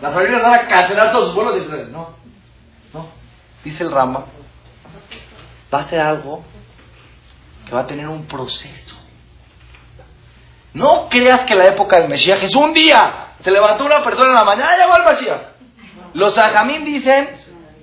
Las 0.00 0.14
familias 0.14 0.40
van 0.40 0.54
a 0.54 0.68
cancelar 0.68 1.10
todos 1.10 1.26
sus 1.26 1.34
vuelos 1.34 1.54
de 1.56 1.62
Israel. 1.62 1.90
No, 1.90 2.10
no. 2.92 3.08
Dice 3.64 3.82
el 3.82 3.90
Rama, 3.90 4.26
va 5.72 5.78
a 5.80 5.84
ser 5.84 5.98
algo 5.98 6.44
que 7.66 7.74
va 7.74 7.80
a 7.80 7.86
tener 7.88 8.06
un 8.06 8.24
proceso. 8.26 9.03
No 10.74 11.08
creas 11.08 11.42
que 11.42 11.54
la 11.54 11.66
época 11.66 12.00
del 12.00 12.08
Mesías 12.08 12.42
es 12.42 12.54
un 12.54 12.74
día. 12.74 13.28
Se 13.40 13.50
levantó 13.50 13.84
una 13.84 14.02
persona 14.02 14.30
en 14.30 14.34
la 14.34 14.44
mañana 14.44 14.70
y 14.76 14.80
llegó 14.80 14.96
el 14.96 15.04
Mesías. 15.04 15.40
Los 16.14 16.36
ajamín 16.36 16.84
dicen, 16.84 17.28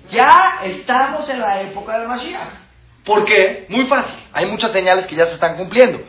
ya 0.10 0.60
estamos 0.64 1.28
en 1.30 1.40
la 1.40 1.62
época 1.62 1.98
del 1.98 2.08
Mashiach. 2.08 2.50
¿Por 3.06 3.26
qué? 3.26 3.66
Muy 3.70 3.86
fácil. 3.86 4.20
Hay 4.34 4.46
muchas 4.52 4.72
señales 4.72 5.06
que 5.08 5.16
ya 5.16 5.26
se 5.28 5.34
están 5.34 5.56
cumpliendo. 5.56 6.02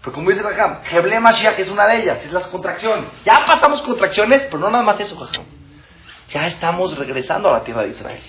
Pero 0.00 0.12
como 0.12 0.30
dice 0.30 0.42
Raham, 0.42 0.80
Heble 0.90 1.18
Mashiach 1.20 1.58
es 1.58 1.70
una 1.70 1.86
de 1.86 2.02
ellas, 2.02 2.22
es 2.22 2.30
las 2.30 2.46
contracciones. 2.46 3.08
Ya 3.24 3.44
pasamos 3.44 3.82
contracciones, 3.82 4.42
pero 4.42 4.58
no 4.58 4.70
nada 4.70 4.84
más 4.84 5.00
eso, 5.00 5.18
Raham. 5.18 5.46
Ya 6.28 6.42
estamos 6.42 6.96
regresando 6.98 7.48
a 7.48 7.58
la 7.58 7.64
tierra 7.64 7.82
de 7.82 7.88
Israel. 7.88 8.22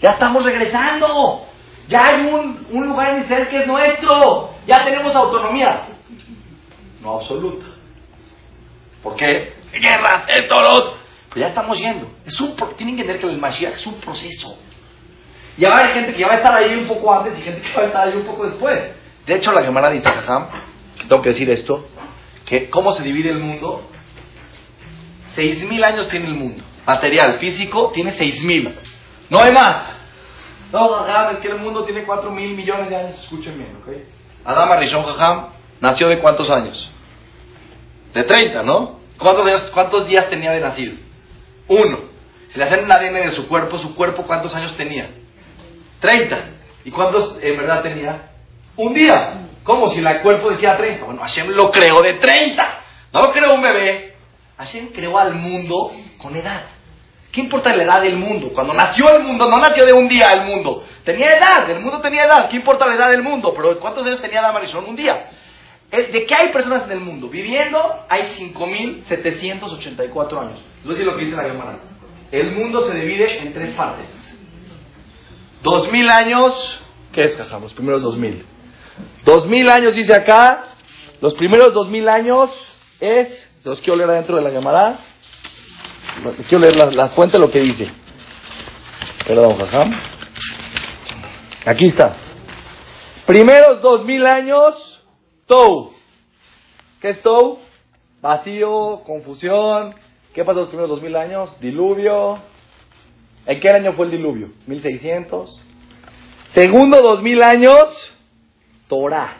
Ya 0.00 0.10
estamos 0.10 0.44
regresando. 0.44 1.46
Ya 1.88 2.04
hay 2.04 2.26
un, 2.26 2.66
un 2.70 2.86
lugar 2.86 3.14
en 3.14 3.22
Israel 3.22 3.48
que 3.48 3.58
es 3.60 3.66
nuestro. 3.66 4.54
Ya 4.66 4.84
tenemos 4.84 5.14
autonomía. 5.16 5.97
No 7.00 7.16
absoluta. 7.20 7.66
¿Por 9.02 9.14
qué? 9.16 9.54
Guerras, 9.72 10.24
esto, 10.28 10.60
lo 10.60 10.94
Pero 11.28 11.40
ya 11.40 11.48
estamos 11.48 11.78
yendo. 11.78 12.10
Es 12.26 12.40
un, 12.40 12.56
tienen 12.76 12.96
que 12.96 13.02
entender 13.02 13.18
que 13.20 13.26
el 13.26 13.38
Mashiach 13.38 13.74
es 13.74 13.86
un 13.86 14.00
proceso. 14.00 14.58
Y 15.56 15.64
va 15.64 15.70
a 15.70 15.78
haber 15.80 15.94
gente 15.94 16.12
que 16.12 16.20
ya 16.20 16.28
va 16.28 16.34
a 16.34 16.36
estar 16.36 16.54
ahí 16.54 16.74
un 16.74 16.88
poco 16.88 17.12
antes 17.12 17.38
y 17.38 17.42
gente 17.42 17.62
que 17.62 17.76
va 17.76 17.82
a 17.82 17.86
estar 17.86 18.08
ahí 18.08 18.16
un 18.16 18.26
poco 18.26 18.46
después. 18.46 18.92
De 19.26 19.34
hecho, 19.34 19.52
la 19.52 19.62
Gemara 19.62 19.90
dice, 19.90 20.08
jajam, 20.08 20.48
tengo 21.08 21.22
que 21.22 21.30
decir 21.30 21.50
esto, 21.50 21.86
que 22.44 22.70
cómo 22.70 22.90
se 22.92 23.02
divide 23.02 23.30
el 23.30 23.38
mundo. 23.38 23.88
Seis 25.34 25.62
mil 25.68 25.82
años 25.84 26.08
tiene 26.08 26.26
el 26.26 26.34
mundo. 26.34 26.64
Material, 26.86 27.38
físico, 27.38 27.90
tiene 27.92 28.12
seis 28.12 28.42
mil. 28.44 28.74
No 29.30 29.40
hay 29.40 29.52
más. 29.52 29.96
No, 30.72 30.88
jajam, 30.88 31.34
es 31.34 31.38
que 31.38 31.48
el 31.48 31.58
mundo 31.58 31.84
tiene 31.84 32.04
cuatro 32.04 32.30
mil 32.30 32.54
millones 32.54 32.90
de 32.90 32.96
años. 32.96 33.18
Escuchen 33.18 33.56
bien, 33.56 33.76
¿ok? 33.76 33.88
Adama 34.44 34.76
Rishon 34.76 35.02
Jajam 35.02 35.57
nació 35.80 36.08
de 36.08 36.18
cuántos 36.18 36.50
años? 36.50 36.90
De 38.14 38.24
30, 38.24 38.62
¿no? 38.62 39.00
¿Cuántos, 39.18 39.46
años, 39.46 39.62
¿Cuántos 39.72 40.06
días 40.06 40.28
tenía 40.30 40.52
de 40.52 40.60
nacido? 40.60 40.94
Uno. 41.68 42.00
Si 42.48 42.58
le 42.58 42.64
hacen 42.64 42.84
un 42.84 42.90
ADN 42.92 43.14
de 43.14 43.30
su 43.30 43.46
cuerpo, 43.46 43.78
¿su 43.78 43.94
cuerpo 43.94 44.24
cuántos 44.24 44.54
años 44.54 44.74
tenía? 44.76 45.10
30. 46.00 46.44
¿Y 46.84 46.90
cuántos 46.90 47.38
en 47.42 47.56
verdad 47.56 47.82
tenía? 47.82 48.30
Un 48.76 48.94
día. 48.94 49.48
¿Cómo? 49.64 49.90
Si 49.90 49.98
el 49.98 50.20
cuerpo 50.20 50.50
decía 50.50 50.76
30. 50.76 51.04
Bueno, 51.04 51.20
Hashem 51.20 51.48
lo 51.48 51.70
creó 51.70 52.00
de 52.00 52.14
30. 52.14 52.80
No 53.12 53.22
lo 53.22 53.32
creó 53.32 53.54
un 53.54 53.62
bebé. 53.62 54.14
Hashem 54.56 54.88
creó 54.92 55.18
al 55.18 55.34
mundo 55.34 55.92
con 56.18 56.34
edad. 56.36 56.62
¿Qué 57.30 57.42
importa 57.42 57.74
la 57.76 57.84
edad 57.84 58.00
del 58.00 58.16
mundo? 58.16 58.50
Cuando 58.54 58.72
nació 58.72 59.14
el 59.14 59.22
mundo, 59.22 59.46
no 59.48 59.58
nació 59.58 59.84
de 59.84 59.92
un 59.92 60.08
día 60.08 60.30
el 60.32 60.46
mundo. 60.46 60.82
Tenía 61.04 61.36
edad, 61.36 61.68
el 61.70 61.80
mundo 61.80 62.00
tenía 62.00 62.24
edad. 62.24 62.48
¿Qué 62.48 62.56
importa 62.56 62.86
la 62.86 62.94
edad 62.94 63.10
del 63.10 63.22
mundo? 63.22 63.52
Pero 63.54 63.78
¿cuántos 63.78 64.06
años 64.06 64.20
tenía 64.20 64.40
la 64.40 64.52
Marisol? 64.52 64.84
Un 64.84 64.96
día. 64.96 65.28
Eh, 65.90 66.10
¿De 66.12 66.26
qué 66.26 66.34
hay 66.34 66.48
personas 66.48 66.84
en 66.84 66.92
el 66.92 67.00
mundo? 67.00 67.28
Viviendo 67.28 67.78
hay 68.08 68.22
5.784 68.38 70.38
años. 70.38 70.62
Les 70.76 70.84
voy 70.84 70.92
a 70.92 70.96
decir 70.96 71.06
lo 71.06 71.16
que 71.16 71.24
dice 71.24 71.36
la 71.36 71.44
Gemara. 71.44 71.78
El 72.30 72.52
mundo 72.52 72.82
se 72.82 72.94
divide 72.94 73.38
en 73.38 73.54
tres 73.54 73.74
partes. 73.74 74.06
2.000 75.64 76.10
años, 76.10 76.82
¿qué 77.12 77.22
es, 77.22 77.36
Jajam? 77.36 77.62
Los 77.62 77.72
primeros 77.72 78.02
2.000. 78.02 78.42
2.000 79.24 79.70
años 79.70 79.94
dice 79.94 80.14
acá, 80.14 80.64
los 81.20 81.34
primeros 81.34 81.74
2.000 81.74 82.08
años 82.08 82.50
es, 83.00 83.50
se 83.62 83.68
los 83.68 83.80
quiero 83.80 83.96
leer 83.96 84.10
adentro 84.10 84.36
de 84.36 84.42
la 84.42 84.50
Gemara, 84.50 84.98
quiero 86.48 86.58
leer 86.58 86.76
la, 86.76 86.86
la 86.86 87.10
lo 87.38 87.50
que 87.50 87.60
dice. 87.60 87.90
Perdón, 89.26 89.56
Jajam. 89.56 89.98
Aquí 91.64 91.86
está. 91.86 92.14
Primeros 93.26 93.82
2.000 93.82 94.26
años 94.26 94.87
Tou. 95.48 95.94
¿Qué 97.00 97.08
es 97.08 97.20
Tou? 97.22 97.58
Vacío, 98.20 99.00
confusión. 99.04 99.94
¿Qué 100.34 100.44
pasó 100.44 100.60
los 100.60 100.68
primeros 100.68 100.90
dos 100.90 101.02
mil 101.02 101.16
años? 101.16 101.58
Diluvio. 101.58 102.38
¿En 103.46 103.58
qué 103.58 103.70
año 103.70 103.94
fue 103.94 104.04
el 104.06 104.12
diluvio? 104.12 104.52
1600. 104.66 105.60
Segundo 106.52 107.02
dos 107.02 107.20
mil 107.22 107.42
años, 107.42 108.14
Torah. 108.88 109.38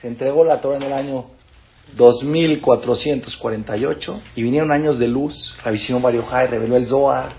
Se 0.00 0.08
entregó 0.08 0.44
la 0.44 0.60
Torah 0.60 0.78
en 0.78 0.82
el 0.82 0.92
año 0.92 1.26
2448 1.96 4.22
y 4.34 4.42
vinieron 4.42 4.72
años 4.72 4.98
de 4.98 5.06
luz. 5.06 5.56
Revisión 5.64 6.02
Jai 6.02 6.48
reveló 6.48 6.76
el 6.76 6.86
Zohar. 6.86 7.34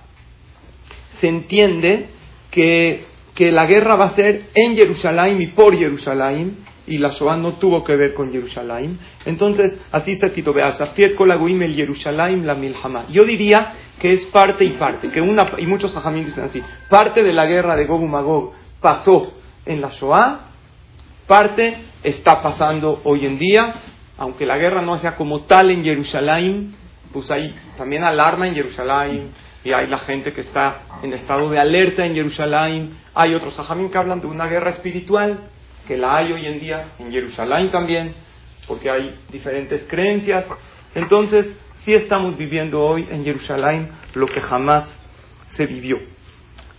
se 1.09 1.27
entiende 1.27 2.09
que, 2.49 3.03
que 3.35 3.51
la 3.51 3.65
guerra 3.65 3.95
va 3.95 4.05
a 4.05 4.15
ser 4.15 4.47
en 4.53 4.75
Jerusalén 4.75 5.41
y 5.41 5.47
por 5.47 5.75
Jerusalén 5.77 6.57
y 6.89 6.97
la 6.97 7.09
Shoah 7.09 7.37
no 7.37 7.53
tuvo 7.53 7.83
que 7.83 7.95
ver 7.95 8.13
con 8.13 8.31
Jerusalén. 8.31 8.99
Entonces, 9.25 9.79
así 9.91 10.13
está 10.13 10.25
escrito, 10.25 10.53
el 10.57 11.75
Jerusalén 11.75 12.45
la 12.45 12.55
milhama. 12.55 13.07
Yo 13.09 13.23
diría 13.23 13.75
que 13.99 14.11
es 14.11 14.25
parte 14.25 14.65
y 14.65 14.71
parte, 14.71 15.09
que 15.09 15.21
una, 15.21 15.51
y 15.57 15.67
muchos 15.67 15.91
sajamín 15.91 16.25
dicen 16.25 16.45
así, 16.45 16.61
parte 16.89 17.23
de 17.23 17.31
la 17.31 17.45
guerra 17.45 17.75
de 17.75 17.85
Gog 17.85 18.01
y 18.01 18.07
Magog 18.07 18.53
pasó 18.81 19.33
en 19.65 19.81
la 19.81 19.89
Shoah, 19.89 20.47
parte 21.27 21.77
está 22.01 22.41
pasando 22.41 23.01
hoy 23.03 23.25
en 23.25 23.37
día, 23.37 23.75
aunque 24.17 24.45
la 24.45 24.57
guerra 24.57 24.81
no 24.81 24.97
sea 24.97 25.15
como 25.15 25.41
tal 25.41 25.69
en 25.69 25.83
Jerusalén, 25.83 26.75
pues 27.13 27.29
hay 27.29 27.55
también 27.77 28.03
alarma 28.03 28.47
en 28.47 28.55
Jerusalén, 28.55 29.31
y 29.63 29.71
hay 29.73 29.87
la 29.87 29.97
gente 29.99 30.31
que 30.33 30.41
está 30.41 30.83
en 31.03 31.13
estado 31.13 31.49
de 31.49 31.59
alerta 31.59 32.05
en 32.05 32.15
Jerusalén, 32.15 32.97
hay 33.13 33.35
otros 33.35 33.53
sajamín 33.53 33.89
que 33.89 33.97
hablan 33.97 34.21
de 34.21 34.27
una 34.27 34.47
guerra 34.47 34.71
espiritual, 34.71 35.49
que 35.89 35.97
la 35.97 36.17
hay 36.17 36.31
hoy 36.31 36.45
en 36.45 36.59
día 36.59 36.91
en 36.99 37.11
Jerusalén 37.11 37.71
también, 37.71 38.13
porque 38.67 38.91
hay 38.91 39.19
diferentes 39.31 39.87
creencias. 39.87 40.45
Entonces, 40.93 41.47
sí 41.77 41.95
estamos 41.95 42.37
viviendo 42.37 42.79
hoy 42.79 43.07
en 43.09 43.23
Jerusalén 43.23 43.89
lo 44.13 44.27
que 44.27 44.39
jamás 44.39 44.95
se 45.47 45.65
vivió. 45.65 45.99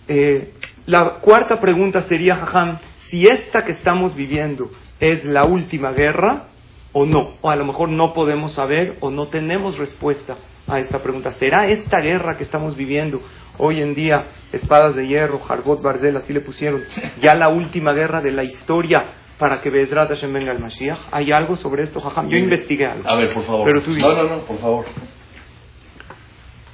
Eh, 0.07 0.53
la 0.85 1.15
cuarta 1.15 1.59
pregunta 1.59 2.03
sería, 2.03 2.37
Jajam, 2.37 2.79
si 3.07 3.27
esta 3.27 3.65
que 3.65 3.73
estamos 3.73 4.15
viviendo 4.15 4.71
es 5.01 5.25
la 5.25 5.43
última 5.43 5.91
guerra 5.91 6.47
o 6.93 7.05
no, 7.05 7.33
o 7.41 7.49
a 7.49 7.57
lo 7.57 7.65
mejor 7.65 7.89
no 7.89 8.13
podemos 8.13 8.53
saber 8.53 8.95
o 9.01 9.11
no 9.11 9.27
tenemos 9.27 9.77
respuesta 9.77 10.37
a 10.67 10.79
esta 10.79 11.03
pregunta. 11.03 11.33
¿Será 11.33 11.67
esta 11.67 11.99
guerra 11.99 12.37
que 12.37 12.43
estamos 12.43 12.77
viviendo 12.77 13.21
hoy 13.61 13.81
en 13.81 13.93
día, 13.93 14.25
espadas 14.51 14.95
de 14.95 15.07
hierro, 15.07 15.39
Harbot 15.47 15.81
Barzel, 15.81 16.17
así 16.17 16.33
le 16.33 16.41
pusieron, 16.41 16.83
ya 17.19 17.35
la 17.35 17.49
última 17.49 17.93
guerra 17.93 18.19
de 18.19 18.31
la 18.31 18.43
historia 18.43 19.05
para 19.37 19.61
que 19.61 19.69
Bezrat 19.69 20.09
Hashem 20.09 20.33
venga 20.33 20.51
el 20.51 20.59
Mashiach? 20.59 20.99
¿Hay 21.11 21.31
algo 21.31 21.55
sobre 21.55 21.83
esto, 21.83 21.99
Jajam? 21.99 22.29
Yo 22.29 22.37
investigué 22.37 22.85
algo. 22.85 23.09
A 23.09 23.15
ver, 23.15 23.33
por 23.33 23.43
favor. 23.45 23.65
Pero 23.65 23.81
tú 23.81 23.91
no, 23.91 24.13
no, 24.15 24.37
no, 24.37 24.45
por 24.45 24.59
favor. 24.59 24.85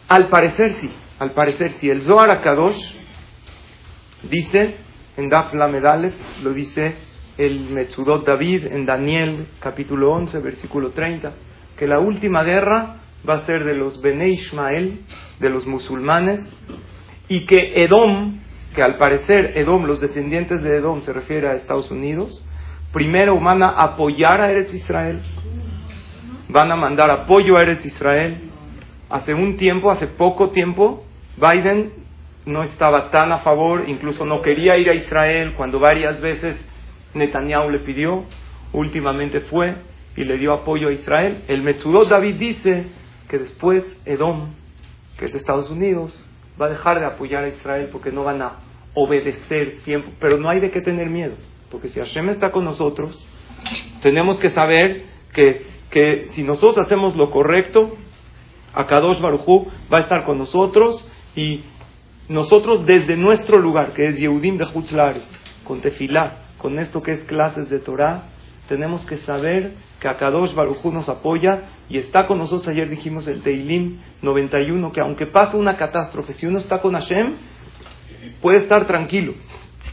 Al 0.08 0.28
parecer 0.30 0.74
sí, 0.74 0.90
al 1.20 1.32
parecer 1.32 1.72
sí. 1.72 1.90
El 1.90 2.02
Zohar 2.02 2.30
Akadosh 2.30 2.96
dice, 4.24 4.78
en 5.16 5.30
Daf 5.30 5.54
Lamedalef, 5.54 6.14
lo 6.44 6.52
dice 6.52 6.96
el 7.38 7.70
Metzudot 7.70 8.26
David 8.26 8.66
en 8.66 8.86
Daniel 8.86 9.48
capítulo 9.60 10.12
11, 10.14 10.40
versículo 10.40 10.92
30, 10.92 11.34
que 11.78 11.88
la 11.88 12.00
última 12.00 12.44
guerra 12.44 13.02
va 13.28 13.36
a 13.36 13.46
ser 13.46 13.64
de 13.64 13.76
los 13.76 14.02
Bene 14.02 14.30
Ishmael, 14.30 15.02
de 15.40 15.50
los 15.50 15.66
musulmanes, 15.66 16.40
y 17.28 17.46
que 17.46 17.84
Edom, 17.84 18.40
que 18.74 18.82
al 18.82 18.98
parecer 18.98 19.54
Edom, 19.56 19.86
los 19.86 20.00
descendientes 20.00 20.64
de 20.64 20.78
Edom 20.78 21.02
se 21.02 21.14
refiere 21.14 21.48
a 21.48 21.54
Estados 21.54 21.92
Unidos, 21.92 22.46
primero 22.94 23.40
van 23.40 23.64
a 23.64 23.70
apoyar 23.70 24.42
a 24.42 24.52
Eretz 24.52 24.74
Israel, 24.74 25.22
van 26.50 26.72
a 26.72 26.76
mandar 26.76 27.12
apoyo 27.12 27.58
a 27.58 27.64
Eretz 27.64 27.86
Israel. 27.86 28.50
Hace 29.10 29.34
un 29.34 29.56
tiempo, 29.58 29.92
hace 29.92 30.08
poco 30.08 30.50
tiempo, 30.50 31.06
Biden 31.38 31.92
no 32.46 32.64
estaba 32.64 33.12
tan 33.12 33.32
a 33.32 33.40
favor, 33.40 33.84
incluso 33.88 34.26
no 34.26 34.42
quería 34.42 34.78
ir 34.78 34.90
a 34.90 34.94
Israel 34.94 35.54
cuando 35.56 35.80
varias 35.80 36.20
veces 36.22 36.58
Netanyahu 37.14 37.70
le 37.70 37.80
pidió, 37.80 38.24
últimamente 38.74 39.42
fue 39.42 39.76
y 40.16 40.24
le 40.24 40.38
dio 40.38 40.54
apoyo 40.54 40.88
a 40.90 40.94
Israel. 40.94 41.44
El 41.48 41.62
Metzudot 41.62 42.10
David 42.10 42.36
dice 42.36 42.88
que 43.28 43.38
después 43.38 43.84
Edom, 44.06 44.54
que 45.18 45.26
es 45.26 45.32
de 45.32 45.38
Estados 45.38 45.70
Unidos, 45.70 46.18
va 46.60 46.68
a 46.68 46.70
dejar 46.70 47.00
de 47.00 47.06
apoyar 47.06 47.44
a 47.44 47.50
Israel 47.50 47.90
porque 47.92 48.12
no 48.12 48.24
van 48.24 48.42
a 48.42 48.60
obedecer 48.94 49.76
siempre. 49.80 50.14
Pero 50.20 50.38
no 50.38 50.50
hay 50.50 50.60
de 50.60 50.72
qué 50.72 50.82
tener 50.82 51.10
miedo, 51.10 51.36
porque 51.70 51.90
si 51.90 52.00
Hashem 52.00 52.30
está 52.30 52.52
con 52.52 52.66
nosotros, 52.66 53.28
tenemos 54.02 54.40
que 54.40 54.50
saber 54.50 55.06
que, 55.34 55.66
que 55.90 56.28
si 56.30 56.44
nosotros 56.44 56.78
hacemos 56.80 57.16
lo 57.16 57.30
correcto, 57.32 57.96
Akadosh 58.74 59.22
Barujú 59.22 59.68
va 59.92 60.00
a 60.00 60.02
estar 60.02 60.24
con 60.24 60.38
nosotros 60.38 61.08
y 61.36 61.64
nosotros 62.30 62.86
desde 62.86 63.16
nuestro 63.16 63.58
lugar, 63.58 63.94
que 63.94 64.08
es 64.08 64.20
Yehudim 64.20 64.58
de 64.58 64.66
Hutzlares, 64.66 65.26
con 65.64 65.82
Tefilá, 65.82 66.44
con 66.58 66.80
esto 66.80 67.02
que 67.02 67.14
es 67.14 67.24
clases 67.24 67.70
de 67.70 67.80
Torah, 67.80 68.24
tenemos 68.68 69.06
que 69.06 69.18
saber 69.18 69.74
que 70.00 70.08
Akadosh 70.08 70.54
Barujú 70.54 70.92
nos 70.92 71.10
apoya 71.10 71.64
y 71.90 71.98
está 71.98 72.28
con 72.28 72.38
nosotros. 72.38 72.68
Ayer 72.68 72.90
dijimos 72.90 73.28
el 73.28 73.42
Teilim 73.42 73.98
91, 74.22 74.92
que 74.92 75.02
aunque 75.02 75.26
pase 75.28 75.58
una 75.58 75.78
catástrofe, 75.78 76.34
si 76.34 76.46
uno 76.46 76.60
está 76.60 76.80
con 76.80 76.94
Hashem, 76.94 77.36
puede 78.42 78.60
estar 78.60 78.86
tranquilo. 78.86 79.34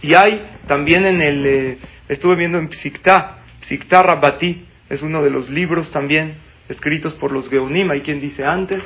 Y 0.02 0.14
hay 0.14 0.58
también 0.66 1.06
en 1.06 1.22
el, 1.22 1.46
eh, 1.46 1.78
estuve 2.08 2.36
viendo 2.36 2.58
en 2.58 2.68
Psiktá, 2.68 3.44
Psiktá 3.60 4.02
Rabati, 4.02 4.66
es 4.90 5.02
uno 5.02 5.22
de 5.22 5.30
los 5.30 5.48
libros 5.48 5.90
también 5.90 6.36
escritos 6.68 7.14
por 7.14 7.32
los 7.32 7.48
Geonim, 7.48 7.90
hay 7.90 8.00
quien 8.00 8.20
dice 8.20 8.44
antes, 8.44 8.84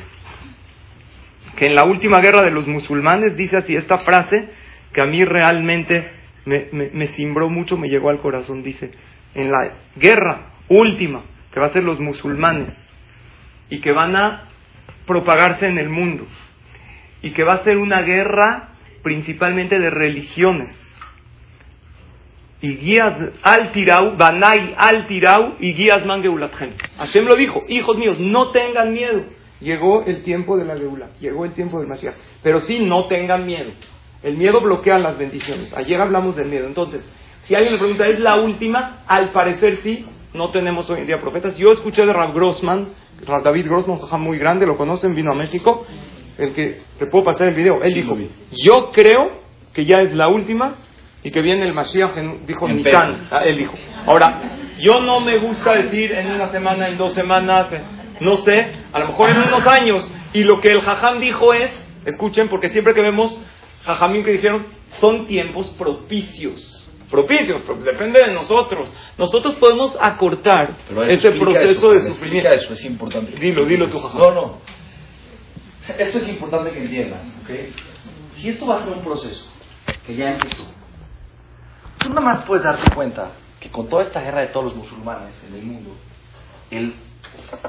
que 1.56 1.66
en 1.66 1.74
la 1.74 1.84
última 1.84 2.20
guerra 2.20 2.42
de 2.42 2.50
los 2.50 2.68
musulmanes 2.68 3.36
dice 3.36 3.56
así 3.56 3.74
esta 3.74 3.98
frase 3.98 4.48
que 4.92 5.00
a 5.00 5.06
mí 5.06 5.24
realmente 5.24 6.08
me, 6.44 6.68
me, 6.72 6.90
me 6.92 7.08
cimbró 7.08 7.48
mucho, 7.50 7.76
me 7.76 7.88
llegó 7.88 8.10
al 8.10 8.20
corazón, 8.20 8.62
dice, 8.62 8.92
en 9.38 9.50
la 9.50 9.72
guerra 9.96 10.52
última 10.68 11.22
que 11.52 11.60
va 11.60 11.66
a 11.66 11.72
ser 11.72 11.84
los 11.84 12.00
musulmanes 12.00 12.74
y 13.70 13.80
que 13.80 13.92
van 13.92 14.16
a 14.16 14.48
propagarse 15.06 15.66
en 15.66 15.78
el 15.78 15.88
mundo 15.88 16.26
y 17.22 17.30
que 17.30 17.44
va 17.44 17.54
a 17.54 17.64
ser 17.64 17.78
una 17.78 18.02
guerra 18.02 18.70
principalmente 19.02 19.78
de 19.78 19.90
religiones. 19.90 20.84
Y 22.60 22.74
guías 22.74 23.16
al 23.42 23.70
tirau, 23.70 24.16
banai 24.16 24.74
al 24.76 25.06
tirau 25.06 25.54
y 25.60 25.72
guías 25.74 26.04
man 26.04 26.22
Hashem 26.98 27.24
lo 27.24 27.36
dijo, 27.36 27.64
hijos 27.68 27.96
míos, 27.96 28.18
no 28.18 28.50
tengan 28.50 28.92
miedo. 28.92 29.22
Llegó 29.60 30.04
el 30.04 30.22
tiempo 30.22 30.56
de 30.56 30.64
la 30.64 30.76
geula, 30.76 31.10
llegó 31.20 31.44
el 31.44 31.52
tiempo 31.52 31.78
del 31.78 31.88
Mashiach. 31.88 32.14
Pero 32.42 32.60
sí, 32.60 32.80
no 32.80 33.06
tengan 33.06 33.46
miedo. 33.46 33.72
El 34.22 34.36
miedo 34.36 34.60
bloquea 34.60 34.98
las 34.98 35.18
bendiciones. 35.18 35.72
Ayer 35.74 36.00
hablamos 36.00 36.36
del 36.36 36.48
miedo. 36.48 36.66
Entonces, 36.66 37.04
si 37.48 37.54
alguien 37.54 37.72
le 37.72 37.78
pregunta, 37.78 38.06
¿es 38.06 38.20
la 38.20 38.36
última? 38.36 39.04
Al 39.06 39.30
parecer 39.30 39.76
sí, 39.76 40.04
no 40.34 40.50
tenemos 40.50 40.90
hoy 40.90 41.00
en 41.00 41.06
día 41.06 41.18
profetas. 41.18 41.56
Yo 41.56 41.70
escuché 41.70 42.04
de 42.04 42.12
Rav 42.12 42.34
Grossman, 42.34 42.88
Rav 43.26 43.42
David 43.42 43.64
Grossman, 43.64 43.98
un 43.98 44.20
muy 44.20 44.36
grande, 44.36 44.66
lo 44.66 44.76
conocen, 44.76 45.14
vino 45.14 45.32
a 45.32 45.34
México, 45.34 45.86
el 46.36 46.52
que 46.52 46.82
te 46.98 47.06
puedo 47.06 47.24
pasar 47.24 47.48
el 47.48 47.54
video. 47.54 47.82
Él 47.82 47.94
dijo, 47.94 48.18
yo 48.50 48.90
creo 48.92 49.40
que 49.72 49.86
ya 49.86 50.02
es 50.02 50.14
la 50.14 50.28
última 50.28 50.76
y 51.22 51.30
que 51.30 51.40
viene 51.40 51.62
el 51.62 51.72
Mashiach, 51.72 52.14
dijo 52.46 52.68
Nisan, 52.68 53.28
ah, 53.30 53.40
él 53.46 53.56
dijo. 53.56 53.78
Ahora, 54.04 54.74
yo 54.78 55.00
no 55.00 55.20
me 55.20 55.38
gusta 55.38 55.72
decir 55.72 56.12
en 56.12 56.30
una 56.30 56.50
semana, 56.50 56.86
en 56.88 56.98
dos 56.98 57.14
semanas, 57.14 57.68
no 58.20 58.36
sé, 58.36 58.72
a 58.92 58.98
lo 58.98 59.06
mejor 59.06 59.30
en 59.30 59.38
unos 59.38 59.66
años. 59.66 60.12
Y 60.34 60.44
lo 60.44 60.60
que 60.60 60.68
el 60.68 60.82
Jajam 60.82 61.18
dijo 61.18 61.54
es, 61.54 61.70
escuchen, 62.04 62.48
porque 62.50 62.68
siempre 62.68 62.92
que 62.92 63.00
vemos 63.00 63.40
Jajamín 63.84 64.22
que 64.22 64.32
dijeron, 64.32 64.66
son 65.00 65.26
tiempos 65.26 65.70
propicios 65.78 66.84
propicios, 67.10 67.62
pero 67.66 67.78
depende 67.78 68.20
de 68.20 68.32
nosotros. 68.32 68.88
Nosotros 69.16 69.54
podemos 69.56 69.96
acortar 70.00 70.76
ese 71.08 71.32
proceso 71.32 71.90
de 71.92 72.00
sufrimiento. 72.02 72.50
Eso 72.50 72.72
es 72.72 72.84
importante. 72.84 73.32
Dilo, 73.32 73.64
dilo 73.66 73.88
tú, 73.88 74.00
No, 74.14 74.30
no. 74.32 74.58
Esto 75.96 76.18
es 76.18 76.28
importante 76.28 76.70
que 76.72 76.80
entiendan. 76.80 77.32
¿okay? 77.42 77.72
Si 78.36 78.50
esto 78.50 78.66
va 78.66 78.80
a 78.80 78.84
ser 78.84 78.92
un 78.92 79.02
proceso 79.02 79.46
que 80.06 80.14
ya 80.14 80.32
empezó, 80.32 80.64
tú 81.98 82.10
nada 82.10 82.20
más 82.20 82.44
puedes 82.44 82.62
darte 82.62 82.94
cuenta 82.94 83.32
que 83.58 83.70
con 83.70 83.88
toda 83.88 84.02
esta 84.02 84.20
guerra 84.20 84.42
de 84.42 84.48
todos 84.48 84.66
los 84.66 84.76
musulmanes 84.76 85.34
en 85.48 85.54
el 85.54 85.62
mundo, 85.62 85.96
el, 86.70 86.94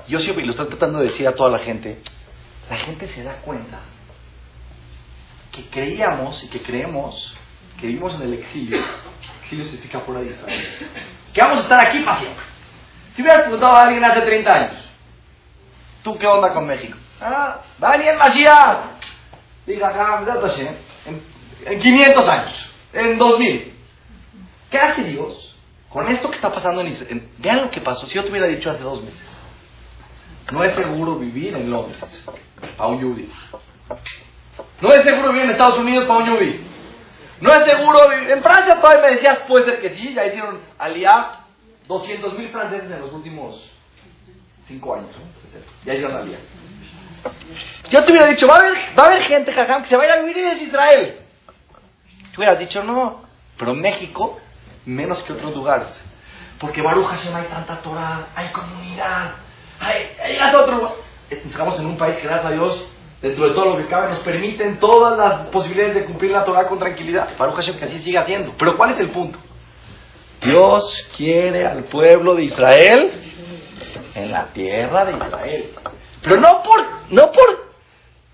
yo 0.08 0.20
siempre 0.20 0.46
lo 0.46 0.52
estoy 0.52 0.68
tratando 0.68 1.00
de 1.00 1.06
decir 1.08 1.28
a 1.28 1.34
toda 1.34 1.50
la 1.50 1.60
gente, 1.60 2.02
la 2.70 2.78
gente 2.78 3.08
se 3.16 3.24
da 3.24 3.38
cuenta 3.38 3.80
que 5.52 5.66
creíamos 5.70 6.44
y 6.44 6.50
que 6.50 6.62
creemos 6.62 7.36
que 7.80 7.88
vivimos 7.88 8.16
en 8.16 8.22
el 8.24 8.34
exilio, 8.34 8.80
exilio 9.42 9.66
significa 9.66 10.00
fuera 10.02 10.22
de 10.22 10.32
Israel, 10.32 10.92
que 11.34 11.42
vamos 11.42 11.58
a 11.60 11.62
estar 11.62 11.86
aquí 11.86 12.00
para 12.00 12.20
siempre. 12.20 12.46
Si 13.16 13.22
hubieras 13.22 13.44
preguntado 13.44 13.74
a 13.74 13.82
alguien 13.84 14.04
hace 14.04 14.22
30 14.22 14.54
años, 14.54 14.90
¿tú 16.04 16.18
qué 16.18 16.28
onda 16.28 16.54
con 16.54 16.68
México? 16.68 16.98
Ah, 17.22 17.62
Daniel 17.78 18.18
Mashiach. 18.18 18.78
Diga, 19.66 20.24
en, 21.06 21.22
en 21.66 21.80
500 21.80 22.28
años, 22.28 22.74
en 22.94 23.18
2000. 23.18 23.74
¿Qué 24.72 24.78
hace 24.78 25.04
Dios 25.04 25.56
con 25.90 26.08
esto 26.08 26.30
que 26.30 26.36
está 26.36 26.52
pasando 26.52 26.82
en 26.82 26.88
Israel? 26.88 27.30
Vean 27.38 27.62
lo 27.64 27.70
que 27.70 27.82
pasó. 27.82 28.08
Si 28.08 28.16
yo 28.16 28.24
te 28.24 28.30
hubiera 28.30 28.48
dicho 28.48 28.72
hace 28.72 28.84
dos 28.84 29.04
meses, 29.04 29.42
no 30.52 30.64
es 30.64 30.74
seguro 30.76 31.18
vivir 31.18 31.56
en 31.56 31.70
Londres 31.70 32.26
para 32.78 32.90
un 32.90 33.02
yudí. 33.02 33.32
No 34.82 34.92
es 34.92 35.04
seguro 35.04 35.30
vivir 35.30 35.46
en 35.46 35.52
Estados 35.52 35.78
Unidos 35.80 36.06
para 36.06 36.20
un 36.20 36.26
yudí. 36.26 36.62
No 37.42 37.54
es 37.54 37.70
seguro. 37.70 38.12
En 38.12 38.44
Francia 38.44 38.80
todavía 38.80 39.02
me 39.02 39.16
decías, 39.16 39.40
puede 39.48 39.66
ser 39.66 39.82
que 39.82 39.96
sí, 39.96 40.14
ya 40.14 40.26
hicieron 40.26 40.60
aliá 40.78 41.46
200 41.88 42.38
mil 42.38 42.50
franceses 42.50 42.92
en 42.92 43.02
los 43.02 43.14
últimos 43.14 43.70
5 44.68 44.96
años. 44.96 45.10
Ya 45.86 45.94
hicieron 45.94 46.18
aliá. 46.18 46.40
Yo 47.90 48.04
te 48.04 48.12
hubiera 48.12 48.28
dicho, 48.28 48.48
va 48.48 48.56
a 48.58 49.06
haber, 49.08 49.22
gente, 49.22 49.52
jajam, 49.52 49.82
que 49.82 49.90
se 49.90 49.98
va 49.98 50.04
a 50.04 50.06
ir 50.06 50.12
a 50.12 50.22
vivir 50.22 50.38
en 50.38 50.60
Israel. 50.60 51.20
Tú 52.34 52.42
hubieras 52.42 52.60
dicho, 52.60 52.84
no, 52.84 53.24
pero 53.58 53.74
México, 53.74 54.40
menos 54.86 55.22
que 55.24 55.34
otros 55.34 55.54
lugares. 55.54 56.02
Porque 56.60 56.82
Baruch 56.82 57.08
Hashem 57.08 57.36
hay 57.36 57.46
tanta 57.46 57.82
Torah, 57.82 58.28
hay 58.36 58.52
comunidad, 58.52 59.32
hay, 59.80 60.12
hay 60.22 60.56
otro. 60.56 60.98
Estamos 61.30 61.80
en 61.80 61.86
un 61.88 61.98
país 61.98 62.18
que, 62.18 62.24
gracias 62.24 62.46
a 62.46 62.52
Dios, 62.52 62.88
dentro 63.22 63.50
de 63.50 63.54
todo 63.54 63.66
lo 63.66 63.78
que 63.78 63.88
cabe, 63.88 64.10
nos 64.10 64.20
permiten 64.20 64.80
todas 64.80 65.18
las 65.18 65.48
posibilidades 65.50 65.96
de 65.96 66.06
cumplir 66.06 66.32
la 66.32 66.46
Torah 66.46 66.68
con 66.68 66.80
tranquilidad. 66.80 67.30
Baruch 67.38 67.56
Hashem 67.56 67.78
que 67.78 67.86
así 67.86 68.00
siga 68.00 68.22
haciendo. 68.22 68.54
Pero 68.58 68.78
¿cuál 68.78 68.92
es 68.92 69.00
el 69.00 69.10
punto? 69.10 69.40
Dios 70.42 71.10
quiere 71.18 71.66
al 71.66 71.84
pueblo 71.86 72.36
de 72.36 72.44
Israel 72.44 73.22
en 74.16 74.32
la 74.32 74.48
tierra 74.48 75.06
de 75.06 75.14
Israel. 75.14 75.72
Pero 76.22 76.38
no 76.38 76.64
por, 76.64 76.80
no 77.10 77.32
por 77.32 77.70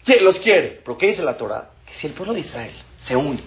que 0.05 0.19
los 0.21 0.39
quiere. 0.39 0.81
Pero 0.83 0.97
¿qué 0.97 1.07
dice 1.07 1.23
la 1.23 1.35
Torah? 1.35 1.69
Que 1.85 1.93
si 1.95 2.07
el 2.07 2.13
pueblo 2.13 2.33
de 2.33 2.41
Israel 2.41 2.75
se 2.97 3.15
une 3.15 3.43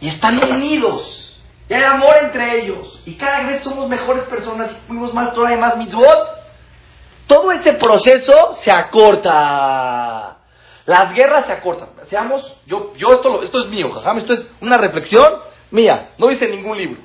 y 0.00 0.08
están 0.08 0.38
unidos, 0.50 1.40
y 1.68 1.74
hay 1.74 1.82
amor 1.82 2.14
entre 2.22 2.60
ellos, 2.60 3.00
y 3.06 3.14
cada 3.14 3.46
vez 3.46 3.62
somos 3.62 3.88
mejores 3.88 4.24
personas 4.24 4.70
y 4.72 4.86
fuimos 4.86 5.14
más 5.14 5.32
Torah 5.32 5.54
y 5.54 5.56
más 5.56 5.76
mitzvot, 5.76 6.35
todo 7.26 7.52
ese 7.52 7.74
proceso 7.74 8.54
se 8.56 8.70
acorta. 8.70 10.38
Las 10.86 11.14
guerras 11.14 11.46
se 11.46 11.52
acortan. 11.52 11.88
Seamos, 12.08 12.56
yo, 12.66 12.94
yo 12.96 13.08
esto, 13.08 13.42
esto 13.42 13.60
es 13.60 13.66
mío, 13.66 13.90
jajam, 13.92 14.18
esto 14.18 14.32
es 14.34 14.50
una 14.60 14.76
reflexión 14.76 15.34
mía, 15.70 16.10
no 16.18 16.28
dice 16.28 16.46
ningún 16.48 16.78
libro. 16.78 17.00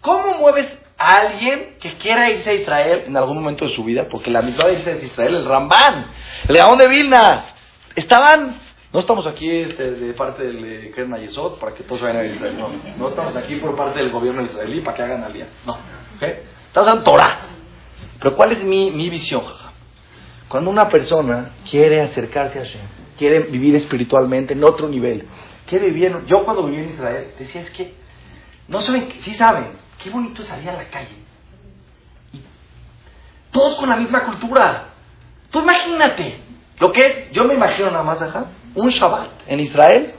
¿Cómo 0.00 0.38
mueves 0.38 0.78
a 0.96 1.16
alguien 1.16 1.76
que 1.80 1.94
quiera 1.94 2.30
irse 2.30 2.50
a 2.50 2.54
Israel 2.54 3.04
en 3.06 3.16
algún 3.16 3.36
momento 3.36 3.64
de 3.64 3.72
su 3.72 3.82
vida? 3.82 4.06
Porque 4.08 4.30
la 4.30 4.42
mitad 4.42 4.66
de 4.66 4.74
irse 4.74 4.92
a 4.92 4.96
Israel, 4.96 5.34
el 5.34 5.44
Rambán, 5.44 6.12
el 6.46 6.54
León 6.54 6.78
de 6.78 6.86
Vilna, 6.86 7.46
estaban, 7.96 8.60
no 8.92 9.00
estamos 9.00 9.26
aquí 9.26 9.50
este, 9.50 9.92
de 9.92 10.12
parte 10.12 10.44
del 10.44 10.92
Kern 10.94 11.16
Yesod 11.16 11.58
para 11.58 11.74
que 11.74 11.82
todos 11.82 12.02
vayan 12.02 12.18
a 12.18 12.24
Israel, 12.26 12.56
no, 12.56 12.68
no 12.96 13.08
estamos 13.08 13.34
aquí 13.34 13.56
por 13.56 13.74
parte 13.74 13.98
del 13.98 14.10
gobierno 14.10 14.42
israelí 14.42 14.82
para 14.82 14.96
que 14.96 15.02
hagan 15.02 15.24
alía, 15.24 15.48
no, 15.66 15.78
estamos 16.68 16.92
en 16.92 17.02
Torah. 17.02 17.53
Pero 18.24 18.36
¿cuál 18.36 18.52
es 18.52 18.64
mi, 18.64 18.90
mi 18.90 19.10
visión? 19.10 19.44
Cuando 20.48 20.70
una 20.70 20.88
persona 20.88 21.50
quiere 21.70 22.00
acercarse 22.00 22.58
a 22.58 22.62
Hashem, 22.62 22.80
quiere 23.18 23.40
vivir 23.40 23.74
espiritualmente 23.74 24.54
en 24.54 24.64
otro 24.64 24.88
nivel, 24.88 25.28
quiere 25.66 25.90
vivir, 25.90 26.24
yo 26.26 26.42
cuando 26.42 26.64
viví 26.64 26.84
en 26.84 26.94
Israel 26.94 27.34
decía 27.38 27.60
es 27.60 27.70
que, 27.72 27.92
no 28.68 28.80
saben, 28.80 29.12
sí 29.18 29.34
saben, 29.34 29.72
qué 30.02 30.08
bonito 30.08 30.42
salir 30.42 30.70
a 30.70 30.72
la 30.72 30.88
calle. 30.88 31.16
Y 32.32 32.40
todos 33.50 33.76
con 33.76 33.90
la 33.90 33.96
misma 33.96 34.24
cultura. 34.24 34.86
Tú 35.50 35.60
imagínate 35.60 36.38
lo 36.78 36.92
que 36.92 37.06
es, 37.06 37.30
yo 37.32 37.44
me 37.44 37.52
imagino 37.52 37.90
nada 37.90 38.04
más, 38.04 38.22
acá, 38.22 38.46
un 38.74 38.88
Shabbat 38.88 39.32
en 39.48 39.60
Israel, 39.60 40.14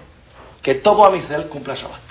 que 0.61 0.75
todo 0.75 1.11
a 1.11 1.17
Israel 1.17 1.47
cumpla 1.47 1.73
Shabbat. 1.73 2.01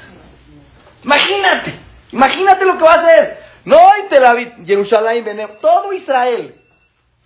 Imagínate, 1.04 1.78
imagínate 2.10 2.64
lo 2.64 2.78
que 2.78 2.82
va 2.82 2.94
a 2.94 2.96
hacer. 2.96 3.43
No 3.64 3.78
en 3.96 4.08
Tel 4.08 4.24
Aviv, 4.24 4.66
Jerusalén, 4.66 5.24
Benem, 5.24 5.58
todo 5.60 5.92
Israel, 5.92 6.60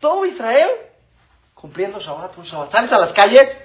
todo 0.00 0.24
Israel 0.24 0.70
cumpliendo 1.60 1.98
Shabbat, 1.98 2.38
un 2.38 2.44
Shabbat. 2.44 2.70
Sales 2.70 2.92
a 2.92 2.98
las 2.98 3.12
calles, 3.12 3.56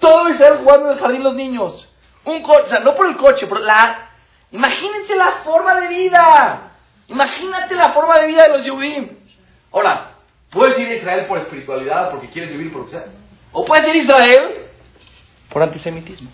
Todo 0.00 0.28
Israel 0.28 0.58
jugando 0.58 0.90
en 0.90 0.98
el 0.98 1.00
jardín 1.00 1.22
los 1.22 1.34
niños. 1.34 1.88
Un 2.24 2.42
coche, 2.42 2.64
o 2.64 2.68
sea, 2.68 2.80
no 2.80 2.94
por 2.94 3.06
el 3.06 3.16
coche, 3.16 3.46
por 3.46 3.60
la... 3.60 4.10
Imagínense 4.50 5.16
la 5.16 5.42
forma 5.44 5.80
de 5.80 5.88
vida. 5.88 6.72
Imagínate 7.08 7.74
la 7.74 7.90
forma 7.90 8.18
de 8.18 8.26
vida 8.26 8.42
de 8.42 8.48
los 8.48 8.64
Yehudim. 8.64 9.16
Ahora, 9.72 10.12
puedes 10.50 10.78
ir 10.78 10.88
a 10.88 10.94
Israel 10.94 11.26
por 11.26 11.38
espiritualidad, 11.38 12.10
porque 12.10 12.28
quieres 12.28 12.50
vivir 12.50 12.72
por 12.72 12.82
lo 12.82 12.86
que 12.86 12.92
sea. 12.92 13.06
O 13.52 13.64
puedes 13.64 13.88
ir 13.88 13.94
a 13.94 13.98
Israel 13.98 14.66
por 15.48 15.62
antisemitismo. 15.62 16.30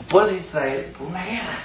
O 0.00 0.04
puedes 0.04 0.32
ir 0.32 0.38
a 0.38 0.46
Israel 0.46 0.94
por 0.98 1.06
una 1.08 1.24
guerra. 1.24 1.58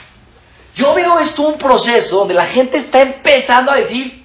Yo 0.79 0.93
veo 0.93 1.19
esto 1.19 1.41
un 1.41 1.57
proceso 1.57 2.19
donde 2.19 2.33
la 2.33 2.45
gente 2.45 2.77
está 2.77 3.01
empezando 3.01 3.69
a 3.69 3.75
decir, 3.75 4.23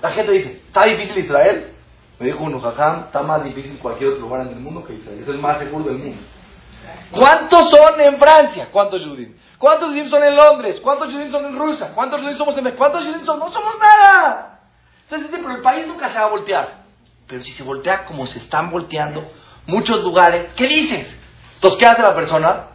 la 0.00 0.10
gente 0.12 0.30
dice, 0.30 0.62
¿está 0.68 0.84
difícil 0.84 1.18
Israel? 1.18 1.72
Me 2.20 2.26
dijo 2.26 2.44
uno, 2.44 2.60
jajam, 2.60 3.06
está 3.06 3.22
más 3.22 3.42
difícil 3.42 3.76
cualquier 3.80 4.10
otro 4.10 4.22
lugar 4.22 4.42
en 4.42 4.50
el 4.50 4.60
mundo 4.60 4.84
que 4.84 4.94
Israel. 4.94 5.18
Es 5.20 5.26
el 5.26 5.38
más 5.38 5.58
seguro 5.58 5.86
del 5.86 5.98
mundo. 5.98 6.22
¿Cuántos 7.10 7.70
son 7.70 8.00
en 8.00 8.20
Francia? 8.20 8.68
¿Cuántos 8.70 9.04
judíos? 9.04 9.32
¿Cuántos 9.58 9.88
judíos 9.88 10.10
son 10.10 10.22
en 10.22 10.36
Londres? 10.36 10.80
¿Cuántos 10.80 11.12
judíos 11.12 11.32
son 11.32 11.44
en 11.46 11.58
Rusia? 11.58 11.90
¿Cuántos 11.92 12.20
judíos 12.20 12.38
somos 12.38 12.56
en 12.56 12.62
México? 12.62 12.78
¿Cuántos 12.78 13.04
judíos 13.04 13.26
son? 13.26 13.40
No 13.40 13.50
somos 13.50 13.74
nada. 13.80 14.60
Entonces, 15.10 15.28
pero 15.32 15.56
el 15.56 15.62
país 15.62 15.88
nunca 15.88 16.08
se 16.12 16.18
va 16.20 16.26
a 16.26 16.28
voltear. 16.28 16.84
Pero 17.26 17.42
si 17.42 17.50
se 17.50 17.64
voltea 17.64 18.04
como 18.04 18.26
se 18.26 18.38
están 18.38 18.70
volteando 18.70 19.28
muchos 19.66 20.04
lugares, 20.04 20.54
¿qué 20.54 20.68
dices? 20.68 21.18
Entonces, 21.54 21.80
¿qué 21.80 21.86
hace 21.86 22.02
la 22.02 22.14
persona? 22.14 22.66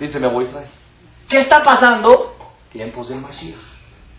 Dice, 0.00 0.18
me 0.18 0.26
voy 0.26 0.46
a 0.46 0.48
Israel. 0.48 0.83
¿Qué 1.28 1.40
está 1.40 1.62
pasando? 1.62 2.36
Tiempos 2.70 3.08
del 3.08 3.20
Mashiach. 3.20 3.58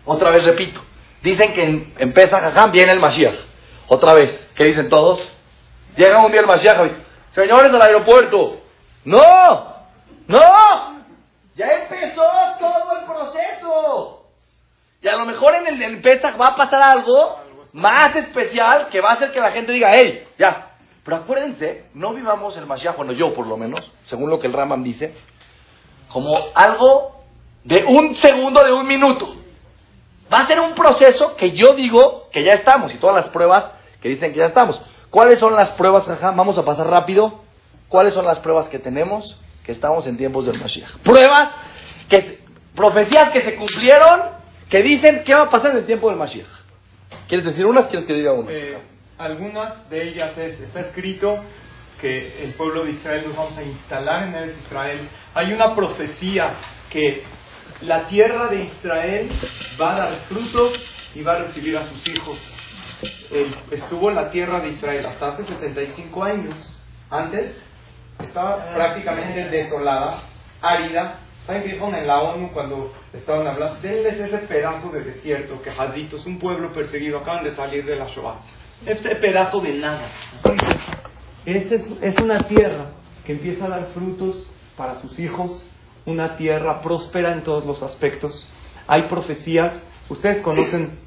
Otra 0.04 0.30
vez 0.30 0.44
repito. 0.44 0.80
Dicen 1.22 1.52
que 1.52 1.62
en 1.98 2.12
Pesach 2.12 2.70
viene 2.70 2.92
el 2.92 3.00
Mashiach. 3.00 3.38
Otra 3.88 4.14
vez. 4.14 4.50
¿Qué 4.54 4.64
dicen 4.64 4.88
todos? 4.88 5.30
Llega 5.96 6.24
un 6.24 6.30
día 6.30 6.40
el 6.40 6.46
Mashiach. 6.46 6.78
Señores 7.34 7.72
del 7.72 7.82
aeropuerto. 7.82 8.60
No. 9.04 9.76
No. 10.26 10.96
Ya 11.54 11.66
empezó 11.66 12.22
todo 12.58 12.98
el 12.98 13.04
proceso. 13.06 14.26
Y 15.00 15.08
a 15.08 15.16
lo 15.16 15.26
mejor 15.26 15.54
en 15.54 15.66
el, 15.66 15.82
en 15.82 16.02
Pesach 16.02 16.40
va 16.40 16.48
a 16.48 16.56
pasar 16.56 16.82
algo 16.82 17.40
más 17.72 18.14
especial 18.16 18.88
que 18.88 19.00
va 19.00 19.10
a 19.10 19.14
hacer 19.14 19.32
que 19.32 19.40
la 19.40 19.52
gente 19.52 19.72
diga, 19.72 19.90
hey, 19.92 20.26
ya. 20.38 20.70
Pero 21.04 21.18
acuérdense, 21.18 21.84
no 21.94 22.12
vivamos 22.12 22.56
el 22.56 22.66
Mashiach, 22.66 22.96
bueno, 22.96 23.12
yo 23.12 23.32
por 23.32 23.46
lo 23.46 23.56
menos, 23.56 23.92
según 24.02 24.28
lo 24.28 24.40
que 24.40 24.48
el 24.48 24.52
Raman 24.52 24.82
dice, 24.82 25.14
como 26.16 26.34
algo 26.54 27.14
de 27.62 27.84
un 27.84 28.14
segundo, 28.14 28.64
de 28.64 28.72
un 28.72 28.86
minuto. 28.86 29.36
Va 30.32 30.38
a 30.38 30.46
ser 30.46 30.58
un 30.60 30.74
proceso 30.74 31.36
que 31.36 31.50
yo 31.50 31.74
digo 31.74 32.30
que 32.32 32.42
ya 32.42 32.52
estamos 32.52 32.94
y 32.94 32.96
todas 32.96 33.16
las 33.16 33.26
pruebas 33.26 33.66
que 34.00 34.08
dicen 34.08 34.32
que 34.32 34.38
ya 34.38 34.46
estamos. 34.46 34.80
¿Cuáles 35.10 35.38
son 35.38 35.54
las 35.54 35.72
pruebas? 35.72 36.08
Vamos 36.34 36.56
a 36.56 36.64
pasar 36.64 36.88
rápido. 36.88 37.40
¿Cuáles 37.90 38.14
son 38.14 38.24
las 38.24 38.40
pruebas 38.40 38.70
que 38.70 38.78
tenemos? 38.78 39.38
Que 39.62 39.72
estamos 39.72 40.06
en 40.06 40.16
tiempos 40.16 40.46
del 40.46 40.58
Mashiach. 40.58 40.90
Pruebas, 41.04 41.50
que, 42.08 42.40
profecías 42.74 43.28
que 43.28 43.42
se 43.42 43.56
cumplieron, 43.56 44.22
que 44.70 44.82
dicen 44.82 45.22
qué 45.22 45.34
va 45.34 45.42
a 45.42 45.50
pasar 45.50 45.72
en 45.72 45.76
el 45.76 45.86
tiempo 45.86 46.08
del 46.08 46.18
Mashiach. 46.18 46.48
¿Quieres 47.28 47.44
decir 47.44 47.66
unas? 47.66 47.88
¿Quieres 47.88 48.06
que 48.06 48.14
diga 48.14 48.32
unas? 48.32 48.54
Eh, 48.54 48.78
algunas 49.18 49.90
de 49.90 50.08
ellas 50.08 50.32
es, 50.38 50.60
está 50.60 50.80
escrito 50.80 51.40
que 52.00 52.44
el 52.44 52.54
pueblo 52.54 52.84
de 52.84 52.92
Israel 52.92 53.24
nos 53.28 53.36
vamos 53.36 53.58
a 53.58 53.62
instalar 53.62 54.28
en 54.28 54.34
el 54.34 54.50
Israel. 54.50 55.08
Hay 55.34 55.52
una 55.52 55.74
profecía 55.74 56.54
que 56.90 57.24
la 57.82 58.06
tierra 58.06 58.48
de 58.48 58.64
Israel 58.64 59.30
va 59.80 59.94
a 59.94 59.98
dar 59.98 60.20
frutos 60.28 60.84
y 61.14 61.22
va 61.22 61.32
a 61.34 61.38
recibir 61.44 61.76
a 61.76 61.82
sus 61.82 62.06
hijos. 62.08 62.38
estuvo 63.70 64.10
en 64.10 64.16
la 64.16 64.30
tierra 64.30 64.60
de 64.60 64.70
Israel 64.70 65.06
hasta 65.06 65.28
hace 65.28 65.44
75 65.44 66.24
años. 66.24 66.54
Antes 67.10 67.52
estaba 68.20 68.74
prácticamente 68.74 69.48
desolada, 69.48 70.22
árida. 70.60 71.20
¿Saben 71.46 71.62
qué 71.62 71.68
dijeron 71.68 71.94
en 71.94 72.06
la 72.06 72.20
ONU 72.22 72.50
cuando 72.52 72.92
estaban 73.12 73.46
hablando? 73.46 73.80
Denles 73.80 74.18
ese 74.18 74.38
pedazo 74.38 74.90
de 74.90 75.04
desierto 75.04 75.62
que 75.62 75.70
es 75.70 76.26
un 76.26 76.38
pueblo 76.38 76.72
perseguido, 76.72 77.18
acaban 77.18 77.44
de 77.44 77.54
salir 77.54 77.84
de 77.84 77.96
la 77.96 78.06
Shoah. 78.06 78.40
Ese 78.84 79.14
pedazo 79.16 79.60
de 79.60 79.74
nada. 79.74 80.10
Esta 81.46 81.76
es 82.02 82.18
una 82.20 82.42
tierra 82.48 82.86
que 83.24 83.30
empieza 83.30 83.66
a 83.66 83.68
dar 83.68 83.86
frutos 83.94 84.44
para 84.76 84.96
sus 84.96 85.16
hijos, 85.20 85.64
una 86.04 86.36
tierra 86.36 86.80
próspera 86.80 87.32
en 87.32 87.44
todos 87.44 87.64
los 87.64 87.84
aspectos. 87.84 88.48
Hay 88.88 89.02
profecías, 89.02 89.74
ustedes 90.08 90.42
conocen 90.42 90.98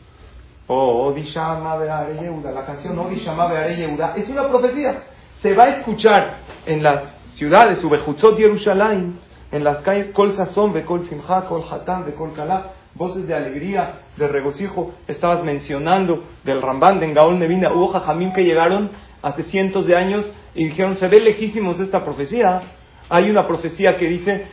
oh, 0.68 1.14
Yehuda, 1.14 2.52
la 2.54 2.66
canción 2.66 2.98
es 3.12 4.30
una 4.30 4.48
profecía. 4.48 5.04
Se 5.42 5.54
va 5.54 5.64
a 5.66 5.70
escuchar 5.78 6.38
en 6.66 6.84
las 6.84 7.14
ciudades, 7.32 7.84
Ubejutzot 7.84 8.38
Yerushalayim, 8.38 9.18
en 9.52 9.64
las 9.66 9.80
calles 9.80 10.12
Kol 10.14 10.32
Sazón, 10.34 10.72
Bekol 10.72 11.06
Simcha, 11.06 11.48
Kol 11.48 11.66
Hatán, 11.70 12.06
Bekol 12.06 12.34
Kalá, 12.34 12.76
voces 12.96 13.28
de 13.28 13.36
alegría, 13.36 14.04
de 14.16 14.28
regocijo. 14.30 14.94
Estabas 15.06 15.44
mencionando 15.44 16.24
del 16.46 16.62
Rambán, 16.62 17.02
de 17.02 17.08
Engaol 17.08 17.40
Nevina, 17.40 17.74
hubo 17.74 17.90
jajamim 17.90 18.32
que 18.32 18.46
llegaron 18.46 18.92
hace 19.22 19.44
cientos 19.44 19.88
de 19.88 19.96
años 19.96 20.32
y 20.56 20.66
dijeron, 20.66 20.96
se 20.98 21.08
ve 21.08 21.20
lejísimos 21.20 21.80
esta 21.80 22.04
profecía. 22.04 22.62
Hay 23.10 23.30
una 23.30 23.48
profecía 23.48 23.98
que 23.98 24.08
dice, 24.08 24.48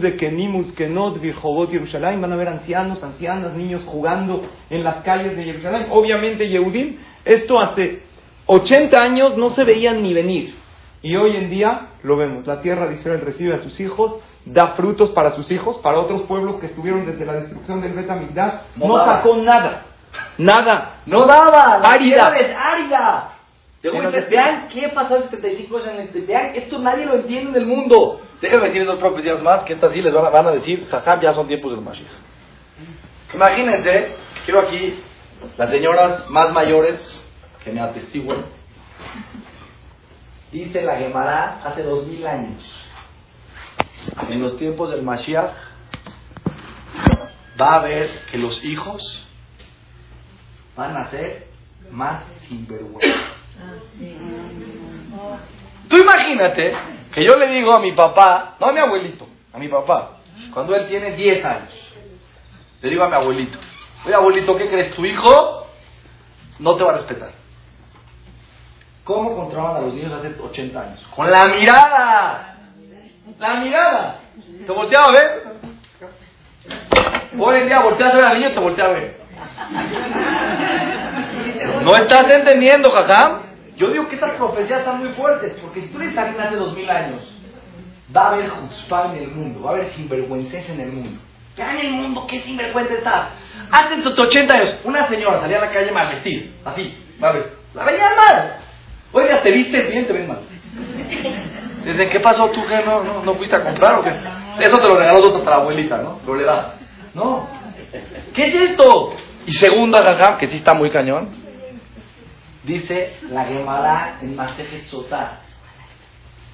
de 0.00 0.16
Kenimus 0.16 0.72
Kenot 0.72 1.20
Yerushalayim, 1.20 2.20
van 2.20 2.32
a 2.32 2.36
ver 2.36 2.48
ancianos, 2.48 3.02
ancianas, 3.02 3.54
niños 3.54 3.84
jugando 3.84 4.42
en 4.68 4.82
las 4.82 4.96
calles 5.02 5.36
de 5.36 5.44
Jerusalén. 5.44 5.86
Obviamente 5.90 6.48
Yehudim, 6.48 6.96
esto 7.24 7.60
hace 7.60 8.02
80 8.46 9.00
años 9.00 9.36
no 9.36 9.50
se 9.50 9.64
veían 9.64 10.02
ni 10.02 10.12
venir. 10.12 10.54
Y 11.02 11.16
hoy 11.16 11.36
en 11.36 11.48
día 11.48 11.88
lo 12.02 12.16
vemos. 12.16 12.46
La 12.46 12.60
tierra 12.60 12.88
de 12.88 12.96
Israel 12.96 13.20
recibe 13.20 13.54
a 13.54 13.58
sus 13.58 13.78
hijos, 13.80 14.16
da 14.44 14.72
frutos 14.74 15.10
para 15.10 15.30
sus 15.32 15.50
hijos, 15.50 15.78
para 15.78 15.98
otros 15.98 16.22
pueblos 16.22 16.56
que 16.56 16.66
estuvieron 16.66 17.06
desde 17.06 17.24
la 17.24 17.34
destrucción 17.34 17.80
del 17.80 17.94
Betamigdash. 17.94 18.54
No, 18.76 18.88
no 18.88 19.04
sacó 19.04 19.36
nada. 19.36 19.84
Nada. 20.36 20.96
No 21.06 21.24
daba. 21.24 21.78
La 21.78 21.88
árida. 21.88 22.36
es 22.36 22.56
árida. 22.56 23.30
Vean 23.82 24.68
qué 24.68 24.88
pasó 24.90 25.16
en 25.16 25.30
75 25.30 25.76
años. 25.78 26.10
Vean, 26.26 26.54
esto 26.54 26.78
nadie 26.78 27.06
lo 27.06 27.16
entiende 27.16 27.50
en 27.50 27.56
el 27.56 27.66
mundo. 27.66 28.20
Déjenme 28.40 28.66
decir 28.66 28.84
dos 28.84 28.98
profecías 28.98 29.42
más, 29.42 29.62
que 29.64 29.74
estas 29.74 29.92
sí 29.92 30.02
les 30.02 30.12
van 30.12 30.26
a, 30.26 30.30
van 30.30 30.46
a 30.48 30.52
decir, 30.52 30.86
jajam, 30.88 31.20
ya 31.20 31.32
son 31.32 31.46
tiempos 31.46 31.72
del 31.72 31.80
Mashiach. 31.80 32.10
Imagínense, 33.34 34.16
quiero 34.44 34.60
aquí 34.62 35.02
las 35.56 35.70
señoras 35.70 36.28
más 36.28 36.52
mayores 36.52 37.22
que 37.64 37.72
me 37.72 37.80
atestiguen. 37.80 38.44
Dice 40.52 40.82
la 40.82 40.96
Gemara 40.96 41.62
hace 41.64 41.82
dos 41.82 42.06
mil 42.06 42.26
años, 42.26 42.62
en 44.28 44.42
los 44.42 44.58
tiempos 44.58 44.90
del 44.90 45.02
Mashiach, 45.02 45.54
va 47.60 47.74
a 47.74 47.76
haber 47.76 48.10
que 48.30 48.38
los 48.38 48.64
hijos 48.64 49.26
van 50.76 50.96
a 50.96 51.10
ser 51.10 51.46
más 51.90 52.24
sinvergüenza. 52.48 53.39
Tú 55.88 55.96
imagínate 55.96 56.72
que 57.12 57.24
yo 57.24 57.36
le 57.36 57.48
digo 57.48 57.72
a 57.72 57.80
mi 57.80 57.92
papá, 57.92 58.56
no 58.60 58.68
a 58.68 58.72
mi 58.72 58.78
abuelito, 58.78 59.26
a 59.52 59.58
mi 59.58 59.68
papá, 59.68 60.18
cuando 60.52 60.74
él 60.76 60.88
tiene 60.88 61.12
10 61.12 61.44
años, 61.44 61.92
le 62.80 62.90
digo 62.90 63.04
a 63.04 63.08
mi 63.08 63.14
abuelito, 63.14 63.58
oye 64.06 64.14
abuelito, 64.14 64.56
¿qué 64.56 64.68
crees? 64.68 64.94
Tu 64.94 65.04
hijo 65.04 65.66
no 66.60 66.76
te 66.76 66.84
va 66.84 66.92
a 66.92 66.94
respetar. 66.94 67.32
¿Cómo 69.04 69.34
controlaban 69.34 69.76
a 69.78 69.80
los 69.80 69.94
niños 69.94 70.12
hace 70.12 70.40
80 70.40 70.80
años? 70.80 71.06
Con 71.14 71.28
la 71.28 71.46
mirada. 71.46 72.56
La 73.38 73.54
mirada. 73.56 74.20
Te 74.66 74.72
volteaba 74.72 75.06
a 75.06 75.12
ver. 75.12 75.42
Hoy 77.38 77.58
en 77.58 77.66
día 77.66 77.80
volteas 77.80 78.12
a 78.12 78.14
ver 78.14 78.24
al 78.24 78.38
niño, 78.38 78.52
te 78.52 78.60
voltea 78.60 78.84
a 78.84 78.88
ver. 78.88 79.20
No 81.82 81.96
estás 81.96 82.30
entendiendo, 82.30 82.90
jajam. 82.90 83.49
Yo 83.80 83.88
digo 83.88 84.06
que 84.08 84.16
estas 84.16 84.32
profecías 84.32 84.80
están 84.80 84.98
muy 84.98 85.08
fuertes, 85.14 85.56
porque 85.62 85.80
si 85.80 85.88
tú 85.88 85.98
le 85.98 86.12
sales 86.12 86.38
hace 86.38 86.54
dos 86.54 86.74
mil 86.76 86.88
años, 86.90 87.22
va 88.14 88.24
a 88.24 88.32
haber 88.34 88.46
jutzpah 88.46 89.14
en 89.14 89.22
el 89.22 89.28
mundo, 89.28 89.62
va 89.62 89.70
a 89.70 89.72
haber 89.72 89.90
sinvergüenzas 89.92 90.68
en 90.68 90.80
el 90.80 90.92
mundo. 90.92 91.18
Ya 91.56 91.72
en 91.72 91.86
el 91.86 91.92
mundo, 91.92 92.26
¿qué 92.28 92.40
sinvergüenza 92.42 92.92
está? 92.92 93.30
Hace 93.70 94.06
80 94.06 94.52
años, 94.52 94.80
una 94.84 95.08
señora 95.08 95.40
salía 95.40 95.56
a 95.56 95.60
la 95.62 95.70
calle 95.70 95.92
mal 95.92 96.12
vestida, 96.12 96.50
así, 96.62 96.94
a 97.22 97.32
ver, 97.32 97.52
la 97.72 97.84
veían 97.84 98.16
mal. 98.16 98.56
Oiga, 99.12 99.40
¿te 99.40 99.50
viste 99.50 99.82
bien? 99.84 100.06
¿Te 100.06 100.12
ven 100.12 100.28
mal? 100.28 100.40
Dicen, 101.82 102.10
¿qué 102.10 102.20
pasó 102.20 102.50
tú 102.50 102.60
que 102.66 102.84
no, 102.84 103.22
no, 103.24 103.34
fuiste 103.36 103.56
a 103.56 103.64
comprar 103.64 103.94
o 103.94 104.02
qué? 104.02 104.12
Eso 104.60 104.76
te 104.76 104.88
lo 104.88 104.96
regaló 104.98 105.20
otra 105.20 105.56
abuelita, 105.56 105.96
¿no? 105.96 106.20
Lo 106.26 106.34
le 106.34 106.44
da. 106.44 106.74
No. 107.14 107.48
¿Qué 108.34 108.46
es 108.46 108.54
esto? 108.72 109.14
Y 109.46 109.52
segunda, 109.52 110.36
que 110.36 110.50
sí 110.50 110.58
está 110.58 110.74
muy 110.74 110.90
cañón, 110.90 111.30
Dice 112.62 113.16
la 113.30 113.44
Gemara 113.44 114.18
en 114.20 114.36
Masejet 114.36 114.84
Sotá. 114.86 115.40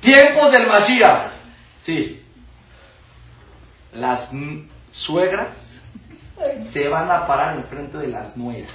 Tiempos 0.00 0.52
del 0.52 0.66
Mashiach. 0.66 1.32
Sí. 1.82 2.22
Las 3.92 4.30
suegras 4.90 5.48
se 6.72 6.88
van 6.88 7.10
a 7.10 7.26
parar 7.26 7.56
enfrente 7.56 7.98
de 7.98 8.08
las 8.08 8.36
nueras. 8.36 8.70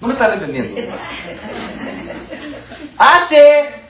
No 0.00 0.08
me 0.08 0.12
están 0.12 0.34
entendiendo. 0.34 0.92
Hace 2.98 3.84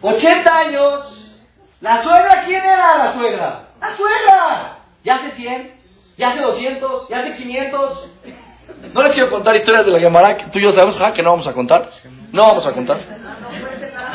80 0.00 0.58
años, 0.58 1.38
¿la 1.80 2.02
suegra 2.02 2.44
quién 2.44 2.62
era 2.62 2.98
la 2.98 3.14
suegra? 3.14 3.68
¡La 3.80 3.96
suegra! 3.96 4.78
¿Ya 5.04 5.14
hace 5.16 5.32
100? 5.32 5.72
¿Ya 6.18 6.30
hace 6.30 6.40
200? 6.40 7.08
¿Ya 7.08 7.18
hace 7.18 7.36
500? 7.36 8.08
No 8.92 9.02
les 9.02 9.14
quiero 9.14 9.30
contar 9.30 9.56
historias 9.56 9.84
de 9.84 9.92
la 9.92 10.00
Gemara 10.00 10.36
que 10.36 10.44
tú 10.46 10.58
y 10.58 10.62
yo 10.62 10.72
sabemos 10.72 10.96
que 11.14 11.22
no 11.22 11.30
vamos 11.30 11.46
a 11.46 11.52
contar. 11.52 11.90
No 12.32 12.42
vamos 12.42 12.66
a 12.66 12.72
contar. 12.72 13.00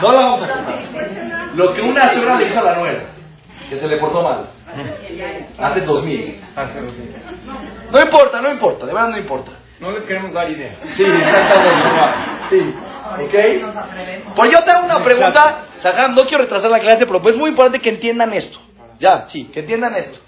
No 0.02 0.12
la 0.12 0.22
vamos 0.22 0.44
a 0.44 0.54
contar. 0.54 1.52
Lo 1.56 1.74
que 1.74 1.82
una 1.82 2.14
suegra 2.14 2.38
le 2.38 2.46
hizo 2.46 2.60
a 2.60 2.64
la 2.64 2.76
nuera, 2.76 3.10
que 3.70 3.80
se 3.80 3.88
le 3.88 3.98
portó 3.98 4.24
mal. 4.24 4.50
Hace 5.58 5.82
2000. 5.82 6.42
No 7.92 8.02
importa, 8.02 8.42
no 8.42 8.52
importa, 8.52 8.86
de 8.86 8.94
verdad 8.94 9.10
no 9.10 9.18
importa. 9.18 9.52
No 9.80 9.92
les 9.92 10.04
queremos 10.04 10.32
dar 10.32 10.50
idea. 10.50 10.78
Sí, 10.90 11.04
sí. 12.50 12.76
¿Ok? 13.20 14.36
Pues 14.36 14.52
yo 14.52 14.64
te 14.64 14.72
hago 14.72 14.86
una 14.86 15.04
pregunta, 15.04 15.66
no 16.12 16.24
quiero 16.26 16.44
retrasar 16.44 16.70
la 16.70 16.80
clase, 16.80 17.06
pero 17.06 17.22
pues 17.22 17.34
es 17.34 17.40
muy 17.40 17.50
importante 17.50 17.80
que 17.80 17.90
entiendan 17.90 18.32
esto. 18.34 18.60
Ya, 19.00 19.26
sí, 19.28 19.46
que 19.46 19.62
entiendan 19.62 19.96
esto. 19.96 20.20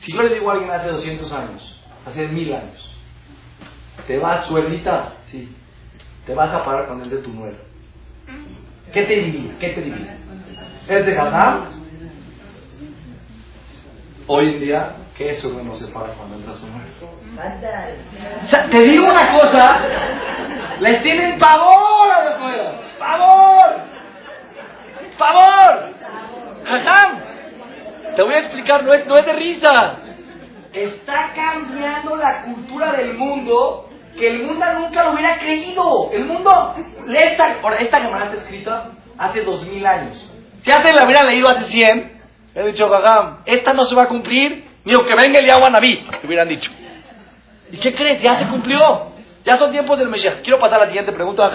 Si 0.00 0.12
yo 0.12 0.22
le 0.22 0.34
digo 0.34 0.50
a 0.50 0.54
alguien 0.54 0.70
hace 0.70 0.88
200 0.88 1.32
años, 1.32 1.75
hace 2.06 2.28
mil 2.28 2.52
años, 2.52 2.96
te 4.06 4.18
vas, 4.18 4.46
suelita, 4.46 5.14
sí, 5.24 5.54
te 6.24 6.34
vas 6.34 6.52
a 6.52 6.64
parar 6.64 6.86
con 6.86 7.02
el 7.02 7.10
de 7.10 7.18
tu 7.18 7.32
nuero. 7.32 7.56
¿Qué 8.92 9.02
te 9.02 9.14
diría? 9.14 9.52
¿Qué 9.58 9.70
te 9.70 9.80
diría? 9.82 10.16
¿Es 10.88 11.04
de 11.04 11.12
ganar? 11.12 11.62
Hoy 14.28 14.54
en 14.54 14.60
día, 14.60 14.92
¿qué 15.16 15.30
eso 15.30 15.50
no 15.62 15.74
se 15.74 15.86
para 15.88 16.12
cuando 16.14 16.36
entra 16.36 16.54
su 16.54 16.66
nuero? 16.66 16.86
O 18.44 18.46
sea, 18.46 18.66
te 18.70 18.80
digo 18.82 19.08
una 19.08 19.38
cosa, 19.38 19.80
les 20.80 21.02
tienen 21.02 21.38
pavor 21.38 22.12
a 22.12 22.24
los 22.30 22.40
nueros, 22.40 22.74
pavor, 22.98 23.76
pavor. 25.18 25.94
Jajam, 26.64 27.20
te 28.16 28.22
voy 28.22 28.34
a 28.34 28.38
explicar, 28.38 28.84
no 28.84 28.94
es, 28.94 29.06
no 29.06 29.16
es 29.16 29.26
de 29.26 29.32
risa. 29.32 29.98
Está 30.76 31.32
cambiando 31.34 32.16
la 32.16 32.42
cultura 32.42 32.92
del 32.92 33.14
mundo 33.14 33.88
que 34.14 34.28
el 34.28 34.42
mundo 34.42 34.66
nunca 34.74 35.04
lo 35.04 35.12
hubiera 35.12 35.38
creído. 35.38 36.10
El 36.12 36.26
mundo, 36.26 36.74
esta, 37.08 37.58
esta 37.78 38.02
cámara 38.02 38.26
está 38.26 38.36
escrita 38.42 38.90
hace 39.16 39.40
dos 39.40 39.64
mil 39.66 39.86
años. 39.86 40.22
Si 40.62 40.70
hace 40.70 40.92
la 40.92 41.04
hubiera 41.04 41.24
leído 41.24 41.48
hace 41.48 41.64
cien, 41.64 42.20
he 42.54 42.66
dicho, 42.66 42.90
Jajam, 42.90 43.38
esta 43.46 43.72
no 43.72 43.86
se 43.86 43.94
va 43.94 44.02
a 44.02 44.08
cumplir, 44.08 44.66
ni 44.84 44.94
que 44.94 45.14
venga 45.14 45.38
el 45.38 45.46
Yahweh 45.46 45.70
Naví, 45.70 46.06
te 46.20 46.26
hubieran 46.26 46.48
dicho. 46.48 46.70
¿Y 47.72 47.78
qué 47.78 47.94
crees? 47.94 48.20
Ya 48.20 48.34
se 48.34 48.46
cumplió. 48.46 49.12
Ya 49.46 49.56
son 49.56 49.72
tiempos 49.72 49.96
del 49.98 50.08
Mesías. 50.08 50.36
Quiero 50.42 50.58
pasar 50.58 50.78
a 50.78 50.82
la 50.82 50.86
siguiente 50.88 51.12
pregunta, 51.12 51.46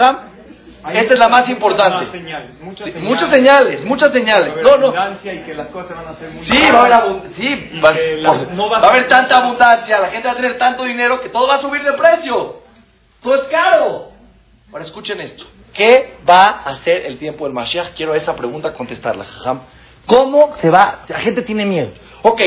Esta 0.90 1.14
es 1.14 1.18
la 1.18 1.28
más 1.28 1.48
importante. 1.48 2.10
Señales, 2.10 2.60
muchas, 2.60 2.86
señales. 2.86 3.08
muchas 3.08 3.28
señales, 3.28 3.84
muchas 3.84 4.12
señales. 4.12 4.54
No, 4.62 4.76
no. 4.76 4.92
Y 5.22 5.38
que 5.42 5.54
las 5.54 5.68
cosas 5.68 5.96
van 5.96 6.08
a 6.08 6.14
ser 6.14 6.30
muy 6.30 6.44
sí, 6.44 6.56
va 6.74 6.80
a 6.80 6.98
haber, 6.98 7.34
sí, 7.34 7.80
va, 7.80 8.34
no 8.52 8.68
va, 8.68 8.78
a 8.78 8.88
haber 8.88 9.08
tanta 9.08 9.36
abundancia, 9.38 10.00
la 10.00 10.08
gente 10.10 10.26
va 10.26 10.32
a 10.32 10.36
tener 10.36 10.58
tanto 10.58 10.82
dinero 10.84 11.20
que 11.20 11.28
todo 11.28 11.46
va 11.46 11.56
a 11.56 11.60
subir 11.60 11.82
de 11.84 11.92
precio. 11.92 12.62
Todo 13.22 13.34
es 13.36 13.42
caro. 13.44 14.08
Ahora 14.72 14.84
escuchen 14.84 15.20
esto. 15.20 15.44
¿Qué 15.72 16.16
va 16.28 16.62
a 16.64 16.70
hacer 16.72 17.06
el 17.06 17.18
tiempo 17.18 17.44
del 17.44 17.54
Mashiach? 17.54 17.94
Quiero 17.94 18.14
esa 18.14 18.34
pregunta 18.34 18.72
contestarla. 18.72 19.24
¿Cómo 20.06 20.54
se 20.54 20.68
va? 20.68 21.04
La 21.06 21.18
gente 21.18 21.42
tiene 21.42 21.64
miedo. 21.64 21.92
Ok, 22.22 22.40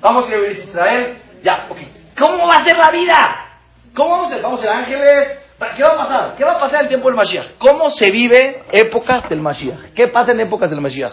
vamos 0.00 0.28
a 0.30 0.36
ir 0.36 0.44
a 0.44 0.64
Israel. 0.64 1.18
Ya, 1.42 1.66
ok. 1.68 1.78
¿Cómo 2.18 2.46
va 2.46 2.56
a 2.56 2.64
ser 2.64 2.76
la 2.78 2.90
vida? 2.90 3.58
¿Cómo 3.94 4.10
vamos 4.10 4.30
a 4.30 4.34
ser? 4.34 4.42
¿Vamos 4.42 4.60
a 4.60 4.62
ser 4.62 4.72
ángeles? 4.72 5.38
¿Qué 5.76 5.82
va 5.82 5.92
a 5.92 5.96
pasar? 5.96 6.36
¿Qué 6.36 6.44
va 6.44 6.52
a 6.52 6.60
pasar 6.60 6.76
en 6.76 6.82
el 6.82 6.88
tiempo 6.88 7.08
del 7.08 7.16
Mashiach? 7.16 7.56
¿Cómo 7.58 7.90
se 7.90 8.10
vive 8.10 8.64
épocas 8.72 9.28
del 9.28 9.40
Mashiach? 9.40 9.92
¿Qué 9.94 10.08
pasa 10.08 10.32
en 10.32 10.40
épocas 10.40 10.70
del 10.70 10.80
Mashiach? 10.80 11.12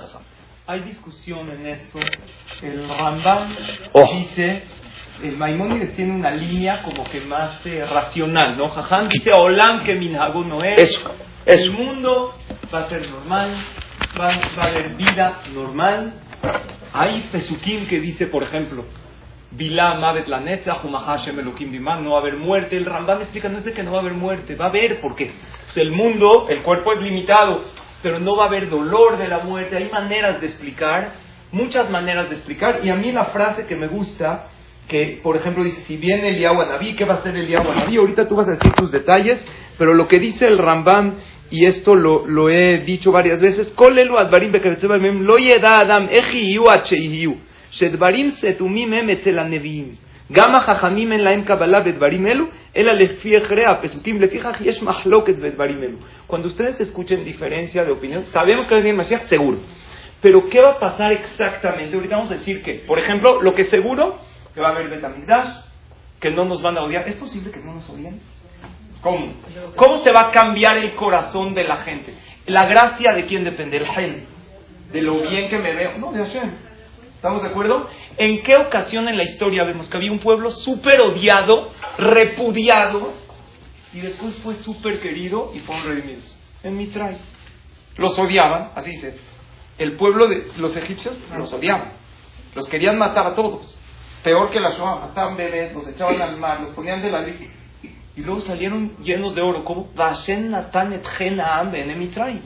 Hay 0.67 0.81
discusión 0.81 1.49
en 1.49 1.65
esto. 1.65 1.99
El 2.61 2.87
Rambam 2.89 3.55
oh. 3.93 4.13
dice, 4.15 4.63
el 5.23 5.37
Maimónides 5.37 5.95
tiene 5.95 6.13
una 6.13 6.31
línea 6.31 6.83
como 6.83 7.03
que 7.05 7.21
más 7.21 7.65
eh, 7.65 7.85
racional, 7.85 8.57
¿no? 8.57 8.69
Jajam 8.69 9.07
dice, 9.07 9.31
Olam 9.33 9.83
que 9.83 9.95
minhago 9.95 10.43
no 10.43 10.63
es. 10.63 10.79
Eso, 10.79 11.15
El 11.45 11.71
mundo 11.71 12.35
va 12.73 12.79
a 12.79 12.89
ser 12.89 13.09
normal, 13.09 13.55
va, 14.19 14.27
va 14.27 14.63
a 14.63 14.67
haber 14.67 14.95
vida 14.95 15.41
normal. 15.53 16.13
Hay 16.93 17.29
Pesukim 17.31 17.87
que 17.87 17.99
dice, 17.99 18.27
por 18.27 18.43
ejemplo, 18.43 18.85
no 22.01 22.11
va 22.11 22.17
a 22.17 22.21
haber 22.21 22.37
muerte. 22.37 22.77
El 22.77 22.85
Rambam 22.85 23.19
explica, 23.19 23.49
no 23.49 23.57
es 23.57 23.65
de 23.65 23.73
que 23.73 23.83
no 23.83 23.91
va 23.91 23.97
a 23.97 24.01
haber 24.01 24.13
muerte, 24.13 24.55
va 24.55 24.65
a 24.65 24.69
haber, 24.69 25.01
porque 25.01 25.31
pues 25.65 25.77
el 25.77 25.91
mundo, 25.91 26.47
el 26.49 26.61
cuerpo 26.61 26.93
es 26.93 27.01
limitado, 27.01 27.63
pero 28.03 28.19
no 28.19 28.35
va 28.35 28.45
a 28.45 28.47
haber 28.47 28.69
dolor 28.69 29.17
de 29.17 29.27
la 29.27 29.39
muerte. 29.39 29.75
Hay 29.77 29.89
maneras 29.89 30.39
de 30.39 30.47
explicar, 30.47 31.13
muchas 31.51 31.89
maneras 31.89 32.29
de 32.29 32.35
explicar. 32.35 32.81
Y 32.83 32.89
a 32.89 32.95
mí 32.95 33.11
la 33.11 33.25
frase 33.25 33.65
que 33.65 33.75
me 33.75 33.87
gusta, 33.87 34.47
que 34.87 35.19
por 35.23 35.35
ejemplo 35.35 35.63
dice, 35.63 35.81
si 35.81 35.97
viene 35.97 36.29
el 36.29 36.41
Naví, 36.41 36.95
¿qué 36.95 37.05
va 37.05 37.15
a 37.15 37.23
ser 37.23 37.35
el 37.35 37.51
Naví? 37.51 37.97
Ahorita 37.97 38.27
tú 38.27 38.35
vas 38.35 38.47
a 38.47 38.51
decir 38.51 38.71
tus 38.73 38.91
detalles, 38.91 39.45
pero 39.77 39.93
lo 39.93 40.07
que 40.07 40.19
dice 40.19 40.45
el 40.45 40.59
Rambam, 40.59 41.15
y 41.51 41.65
esto 41.65 41.95
lo, 41.95 42.27
lo 42.27 42.49
he 42.49 42.81
dicho 42.81 43.11
varias 43.11 43.41
veces, 43.41 43.73
lo 43.75 45.37
adam 45.65 46.09
שדברים 47.70 48.30
סתומים 48.30 48.92
הם 48.92 49.10
אצל 49.10 49.38
הנביאים. 49.38 49.94
גם 50.32 50.54
החכמים 50.54 51.12
אין 51.12 51.20
להם 51.20 51.44
קבלה 51.44 51.80
בדברים 51.80 52.26
אלו, 52.26 52.44
אלא 52.76 52.92
לפי 52.92 53.38
אחרי 53.38 53.66
הפסוקים, 53.66 54.20
לפיכך 54.20 54.56
יש 54.60 54.82
מחלוקת 54.82 55.36
בדברים 55.36 55.82
אלו. 55.82 55.96
Cuando 56.28 56.46
ustedes 56.46 56.80
escuchen 56.80 57.24
diferencia 57.24 57.84
de 57.84 57.92
opinión, 57.92 58.24
sabemos 58.24 58.66
que 58.66 58.74
viene 58.74 58.90
el 58.90 58.96
Mashiach, 58.96 59.26
seguro. 59.26 59.58
Pero 60.20 60.48
¿qué 60.48 60.60
va 60.60 60.70
a 60.70 60.78
pasar 60.78 61.12
exactamente? 61.12 61.94
Ahorita 61.94 62.16
vamos 62.16 62.30
a 62.30 62.36
decir 62.36 62.62
que, 62.62 62.82
por 62.86 62.98
ejemplo, 62.98 63.42
lo 63.42 63.52
que 63.52 63.62
es 63.62 63.68
seguro, 63.68 64.18
que 64.54 64.60
va 64.60 64.68
a 64.68 64.70
haber 64.70 64.88
Betamigdash, 64.88 65.50
que 66.18 66.30
no 66.30 66.46
nos 66.46 66.62
van 66.62 66.78
a 66.78 66.80
odiar. 66.80 67.06
¿Es 67.06 67.16
posible 67.16 67.50
que 67.50 67.60
no 67.60 67.74
nos 67.74 67.90
odien? 67.90 68.20
¿Cómo? 69.02 69.34
¿Cómo 69.76 69.98
se 69.98 70.10
va 70.10 70.28
a 70.28 70.30
cambiar 70.30 70.78
el 70.78 70.94
corazón 70.94 71.54
de 71.54 71.64
la 71.64 71.76
gente? 71.76 72.14
La 72.46 72.64
gracia 72.64 73.12
de 73.12 73.26
quién 73.26 73.44
depende, 73.44 73.76
el 73.76 73.86
Gen, 73.86 74.24
de 74.90 75.02
lo 75.02 75.20
bien 75.28 75.50
que 75.50 75.58
me 75.58 75.74
veo. 75.74 75.98
No, 75.98 76.10
de 76.10 76.24
Hashem. 76.24 76.50
¿Estamos 77.19 77.41
de 77.41 77.49
acuerdo? 77.49 77.85
¿En 78.15 78.41
qué 78.43 78.55
ocasión 78.55 79.09
en 79.09 79.17
la 79.17 79.23
historia 79.23 79.65
vemos 79.65 79.89
que 79.89 79.97
había 79.97 80.09
un 80.09 80.19
pueblo 80.19 80.51
súper 80.51 81.01
odiado, 81.01 81.69
repudiado, 81.97 83.11
y 83.91 83.99
después 83.99 84.37
fue 84.37 84.55
súper 84.61 85.01
querido 85.01 85.51
y 85.53 85.59
fueron 85.59 85.85
redimidos? 85.85 86.33
En 86.63 86.77
Mitray. 86.77 87.17
Los 87.97 88.17
odiaban, 88.17 88.71
así 88.73 88.91
dice. 88.91 89.19
El 89.77 89.97
pueblo 89.97 90.27
de 90.27 90.49
los 90.55 90.77
egipcios 90.77 91.21
los 91.37 91.51
odiaban. 91.51 91.91
Los 92.55 92.69
querían 92.69 92.97
matar 92.97 93.27
a 93.27 93.35
todos. 93.35 93.77
Peor 94.23 94.49
que 94.49 94.61
la 94.61 94.69
Shoah, 94.71 95.01
mataban 95.01 95.35
bebés, 95.35 95.73
los 95.73 95.85
echaban 95.89 96.21
al 96.21 96.37
mar, 96.37 96.61
los 96.61 96.69
ponían 96.69 97.01
de 97.01 97.11
la 97.11 97.27
y 98.15 98.21
luego 98.21 98.39
salieron 98.39 98.95
llenos 99.03 99.35
de 99.35 99.41
oro. 99.41 99.65
¿Cómo? 99.65 99.89
Vashen 99.93 100.51
Natan 100.51 100.93
et 100.93 101.05
en 101.19 101.99
Mitray. 101.99 102.41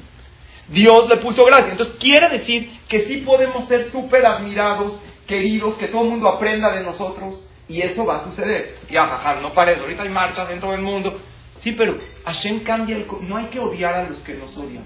Dios 0.67 1.09
le 1.09 1.17
puso 1.17 1.45
gracia. 1.45 1.71
Entonces 1.71 1.95
quiere 1.99 2.29
decir 2.29 2.79
que 2.87 3.01
sí 3.01 3.17
podemos 3.17 3.67
ser 3.67 3.91
súper 3.91 4.25
admirados, 4.25 4.93
queridos, 5.27 5.75
que 5.75 5.87
todo 5.87 6.03
el 6.03 6.09
mundo 6.09 6.29
aprenda 6.29 6.73
de 6.75 6.83
nosotros 6.83 7.45
y 7.67 7.81
eso 7.81 8.05
va 8.05 8.19
a 8.19 8.23
suceder. 8.25 8.77
Y 8.89 8.93
jajar, 8.93 9.41
no 9.41 9.53
parece, 9.53 9.81
ahorita 9.81 10.03
hay 10.03 10.09
marchas 10.09 10.49
en 10.49 10.59
todo 10.59 10.73
el 10.73 10.81
mundo. 10.81 11.19
Sí, 11.59 11.71
pero 11.73 11.97
Hashem 12.25 12.63
cambia 12.63 12.97
el... 12.97 13.07
No 13.21 13.37
hay 13.37 13.45
que 13.45 13.59
odiar 13.59 13.93
a 13.93 14.09
los 14.09 14.19
que 14.19 14.33
nos 14.33 14.55
odian. 14.57 14.83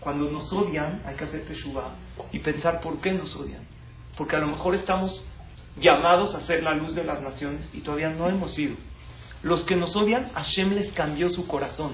Cuando 0.00 0.30
nos 0.30 0.52
odian 0.52 1.02
hay 1.06 1.16
que 1.16 1.24
hacer 1.24 1.46
teshuva 1.46 1.94
y 2.32 2.38
pensar 2.38 2.80
por 2.80 3.00
qué 3.00 3.12
nos 3.12 3.34
odian. 3.36 3.66
Porque 4.16 4.36
a 4.36 4.38
lo 4.38 4.48
mejor 4.48 4.74
estamos 4.74 5.26
llamados 5.78 6.34
a 6.34 6.40
ser 6.40 6.62
la 6.62 6.74
luz 6.74 6.94
de 6.94 7.04
las 7.04 7.22
naciones 7.22 7.70
y 7.72 7.80
todavía 7.80 8.10
no 8.10 8.28
hemos 8.28 8.54
sido. 8.54 8.76
Los 9.42 9.64
que 9.64 9.76
nos 9.76 9.96
odian, 9.96 10.30
Hashem 10.34 10.74
les 10.74 10.92
cambió 10.92 11.28
su 11.30 11.46
corazón. 11.46 11.92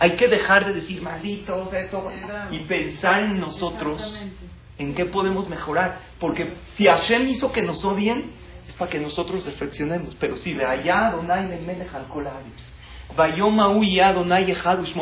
Hay 0.00 0.12
que 0.12 0.28
dejar 0.28 0.64
de 0.64 0.74
decir 0.74 1.02
malditos, 1.02 1.72
esto, 1.72 2.10
y 2.50 2.58
pensar 2.60 3.20
en 3.20 3.40
nosotros, 3.40 4.16
en 4.78 4.94
qué 4.94 5.06
podemos 5.06 5.48
mejorar. 5.48 6.00
Porque 6.20 6.54
si 6.74 6.86
Hashem 6.86 7.28
hizo 7.28 7.50
que 7.50 7.62
nos 7.62 7.84
odien, 7.84 8.32
es 8.68 8.74
para 8.74 8.90
que 8.90 9.00
nosotros 9.00 9.44
reflexionemos. 9.44 10.14
Pero 10.20 10.36
si 10.36 10.54
de 10.54 10.64
allá 10.64 11.08
Adonai 11.08 11.46
Melech 11.46 11.92
al 11.94 12.06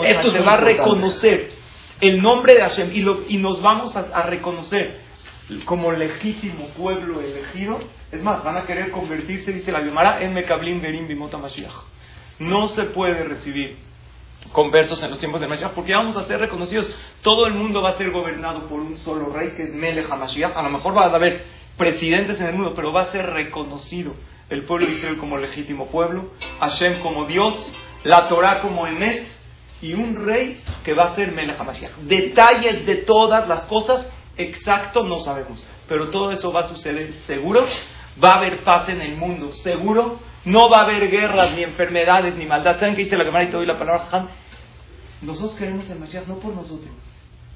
Esto 0.06 0.30
se 0.30 0.40
va 0.40 0.54
a 0.54 0.56
reconocer 0.58 1.50
el 2.00 2.22
nombre 2.22 2.54
de 2.54 2.60
Hashem 2.60 2.92
y, 2.92 3.00
lo, 3.00 3.24
y 3.28 3.36
nos 3.36 3.60
vamos 3.60 3.94
a, 3.96 4.22
reconocer 4.22 5.00
como 5.64 5.92
legítimo 5.92 6.68
pueblo 6.68 7.20
elegido. 7.20 7.80
Es 8.10 8.22
más, 8.22 8.42
van 8.44 8.56
a 8.56 8.66
querer 8.66 8.90
convertirse, 8.90 9.52
dice 9.52 9.72
la 9.72 9.84
Yomara, 9.84 10.22
en 10.22 10.32
Mekablim 10.32 10.80
Berim 10.80 11.06
Bimota 11.06 11.36
Mashiach. 11.36 11.74
No 12.38 12.68
se 12.68 12.84
puede 12.84 13.24
recibir 13.24 13.85
conversos 14.52 15.02
en 15.02 15.10
los 15.10 15.18
tiempos 15.18 15.40
de 15.40 15.46
Mashiach, 15.46 15.72
porque 15.72 15.94
vamos 15.94 16.16
a 16.16 16.26
ser 16.26 16.40
reconocidos. 16.40 16.94
Todo 17.22 17.46
el 17.46 17.54
mundo 17.54 17.82
va 17.82 17.90
a 17.90 17.98
ser 17.98 18.10
gobernado 18.10 18.68
por 18.68 18.80
un 18.80 18.98
solo 18.98 19.32
rey, 19.32 19.52
que 19.56 19.64
es 19.64 19.74
Melech 19.74 20.10
HaMashiach. 20.10 20.56
A 20.56 20.62
lo 20.62 20.70
mejor 20.70 20.96
va 20.96 21.04
a 21.04 21.14
haber 21.14 21.44
presidentes 21.76 22.40
en 22.40 22.46
el 22.46 22.54
mundo, 22.54 22.72
pero 22.74 22.92
va 22.92 23.02
a 23.02 23.12
ser 23.12 23.26
reconocido 23.26 24.14
el 24.48 24.64
pueblo 24.64 24.86
de 24.86 24.92
Israel 24.92 25.18
como 25.18 25.36
legítimo 25.38 25.88
pueblo, 25.88 26.30
Hashem 26.60 27.00
como 27.00 27.26
Dios, 27.26 27.54
la 28.04 28.28
Torah 28.28 28.62
como 28.62 28.86
Emet, 28.86 29.26
y 29.82 29.92
un 29.92 30.24
rey 30.24 30.62
que 30.84 30.94
va 30.94 31.04
a 31.04 31.14
ser 31.14 31.32
Melech 31.32 31.60
HaMashiach. 31.60 31.96
Detalles 32.02 32.86
de 32.86 32.96
todas 32.96 33.46
las 33.48 33.66
cosas, 33.66 34.06
exacto 34.36 35.02
no 35.02 35.18
sabemos, 35.18 35.62
pero 35.88 36.08
todo 36.08 36.30
eso 36.30 36.52
va 36.52 36.60
a 36.60 36.68
suceder 36.68 37.12
seguro. 37.26 37.66
Va 38.22 38.30
a 38.30 38.36
haber 38.36 38.64
paz 38.64 38.88
en 38.88 39.02
el 39.02 39.16
mundo, 39.16 39.52
seguro. 39.52 40.18
No 40.46 40.70
va 40.70 40.78
a 40.78 40.82
haber 40.82 41.10
guerras, 41.10 41.52
ni 41.56 41.64
enfermedades, 41.64 42.36
ni 42.36 42.46
maldad. 42.46 42.78
¿Saben 42.78 42.94
qué 42.94 43.02
dice 43.02 43.16
la 43.16 43.24
Gemara 43.24 43.44
y 43.44 43.48
te 43.48 43.56
doy 43.56 43.66
la 43.66 43.76
palabra 43.76 44.08
Ham? 44.12 44.28
Nosotros 45.22 45.56
queremos 45.56 45.90
el 45.90 45.98
Mashiach, 45.98 46.26
no 46.28 46.36
por 46.36 46.54
nosotros. 46.54 46.88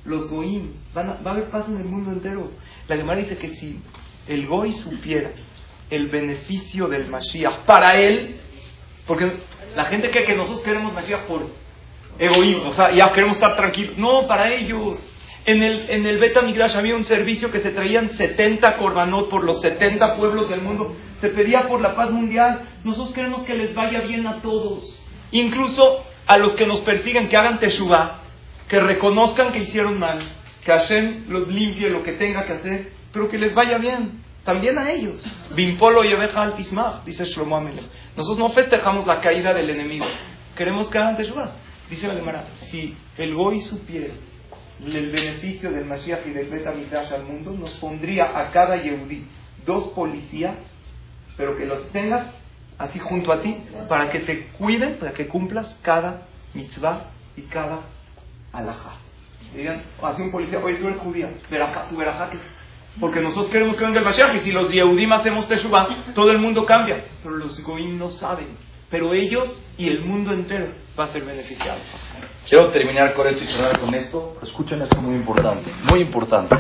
Los 0.05 0.29
Goim, 0.29 0.73
va 0.97 1.21
a 1.25 1.31
haber 1.31 1.51
paz 1.51 1.67
en 1.69 1.77
el 1.77 1.85
mundo 1.85 2.11
entero. 2.11 2.51
La 2.89 2.97
Gemara 2.97 3.21
dice 3.21 3.39
que 3.39 3.51
si 3.51 3.81
el 4.27 4.49
Goy 4.49 4.73
supiera 4.73 5.31
el 5.89 6.09
beneficio 6.09 6.89
del 6.89 7.09
Mashiach 7.09 7.61
para 7.61 7.97
él, 7.97 8.41
porque 9.07 9.39
la 9.77 9.85
gente 9.85 10.11
cree 10.11 10.25
que 10.25 10.35
nosotros 10.35 10.63
queremos 10.63 10.93
Mashiach 10.93 11.27
por 11.27 11.49
egoísmo, 12.19 12.71
o 12.71 12.73
sea, 12.73 12.93
ya 12.93 13.13
queremos 13.13 13.37
estar 13.37 13.55
tranquilos. 13.55 13.97
No, 13.99 14.27
para 14.27 14.53
ellos. 14.53 14.99
En 15.45 15.63
el, 15.63 15.89
en 15.91 16.07
el 16.07 16.19
Beta 16.19 16.43
Migrash 16.43 16.77
había 16.77 16.97
un 16.97 17.05
servicio 17.05 17.53
que 17.53 17.61
se 17.61 17.71
traían 17.71 18.11
70 18.11 18.77
korbanot 18.77 19.31
por 19.31 19.45
los 19.45 19.61
70 19.61 20.17
pueblos 20.17 20.51
del 20.51 20.61
mundo. 20.61 20.97
Se 21.21 21.29
pedía 21.29 21.69
por 21.69 21.81
la 21.81 21.95
paz 21.95 22.11
mundial. 22.11 22.63
Nosotros 22.85 23.15
queremos 23.15 23.43
que 23.43 23.55
les 23.55 23.75
vaya 23.75 24.01
bien 24.01 24.27
a 24.27 24.41
todos. 24.41 25.03
Incluso 25.33 26.05
a 26.27 26.39
los 26.39 26.55
que 26.57 26.67
nos 26.67 26.81
persiguen, 26.81 27.29
que 27.29 27.37
hagan 27.37 27.61
teshuva, 27.61 28.21
que 28.69 28.81
reconozcan 28.81 29.53
que 29.53 29.61
hicieron 29.61 29.99
mal, 29.99 30.19
que 30.65 30.73
Hashem 30.73 31.29
los 31.29 31.49
limpie 31.49 31.91
lo 31.91 32.03
que 32.03 32.13
tenga 32.13 32.47
que 32.47 32.53
hacer, 32.53 32.93
pero 33.13 33.29
que 33.29 33.39
les 33.39 33.55
vaya 33.55 33.79
bien. 33.79 34.23
También 34.45 34.79
a 34.79 34.91
ellos. 34.91 35.23
Bimpolo 35.55 36.03
y 36.03 36.13
al 36.13 36.57
dice 37.05 37.25
Shlomo 37.25 37.57
Amelech. 37.57 37.85
Nosotros 38.17 38.39
no 38.39 38.49
festejamos 38.51 39.07
la 39.07 39.21
caída 39.21 39.53
del 39.53 39.69
enemigo. 39.69 40.07
Queremos 40.57 40.89
que 40.89 40.99
hagan 40.99 41.17
teshuva. 41.17 41.53
Dice 41.91 42.09
la 42.09 42.15
Gemara, 42.15 42.47
si 42.61 42.97
el 43.19 43.35
Goy 43.35 43.61
supiera 43.61 44.15
el 44.87 45.11
beneficio 45.11 45.71
del 45.71 45.85
Mashiach 45.85 46.27
y 46.27 46.31
del 46.31 46.49
Beta 46.49 46.71
al 46.71 47.25
mundo, 47.25 47.53
nos 47.53 47.71
pondría 47.73 48.39
a 48.39 48.51
cada 48.51 48.77
Yehudi 48.77 49.27
dos 49.67 49.89
policías, 49.89 50.57
pero 51.37 51.57
que 51.57 51.67
los 51.67 51.89
tengas 51.91 52.27
así 52.79 52.99
junto 52.99 53.33
a 53.33 53.43
ti, 53.43 53.57
para 53.89 54.11
que 54.11 54.21
te 54.21 54.47
cuiden, 54.59 54.97
para 54.99 55.13
que 55.13 55.27
cumplas 55.27 55.79
cada 55.83 56.23
mitzvah 56.55 57.11
y 57.37 57.43
cada 57.43 57.81
alajá. 58.53 58.93
Digan, 59.55 59.83
así 60.03 60.23
un 60.23 60.31
policía, 60.31 60.61
oye, 60.63 60.77
tú 60.77 60.87
eres 60.87 60.99
judía, 60.99 61.31
verajá, 61.51 61.89
tu 61.89 61.97
verajá, 61.97 62.31
porque 62.99 63.21
nosotros 63.21 63.51
queremos 63.51 63.77
que 63.77 63.85
venga 63.85 63.99
el 63.99 64.05
Mashiach, 64.05 64.35
y 64.37 64.41
si 64.41 64.53
los 64.53 64.71
Yehudim 64.71 65.13
hacemos 65.13 65.47
Teshuvah, 65.47 66.13
todo 66.15 66.31
el 66.31 66.39
mundo 66.39 66.65
cambia, 66.65 67.05
pero 67.23 67.37
los 67.37 67.61
Goim 67.61 67.99
no 67.99 68.11
saben 68.11 68.71
pero 68.91 69.15
ellos 69.15 69.63
y 69.79 69.89
el 69.89 70.01
mundo 70.01 70.33
entero 70.33 70.67
va 70.99 71.05
a 71.05 71.09
ser 71.09 71.25
beneficiado. 71.25 71.79
Quiero 72.49 72.69
terminar 72.69 73.15
con 73.15 73.27
esto 73.29 73.45
y 73.45 73.47
cerrar 73.47 73.79
con 73.79 73.95
esto. 73.95 74.37
Escuchen 74.43 74.83
esto 74.83 75.01
muy 75.01 75.15
importante, 75.15 75.71
muy 75.89 76.01
importante. 76.01 76.57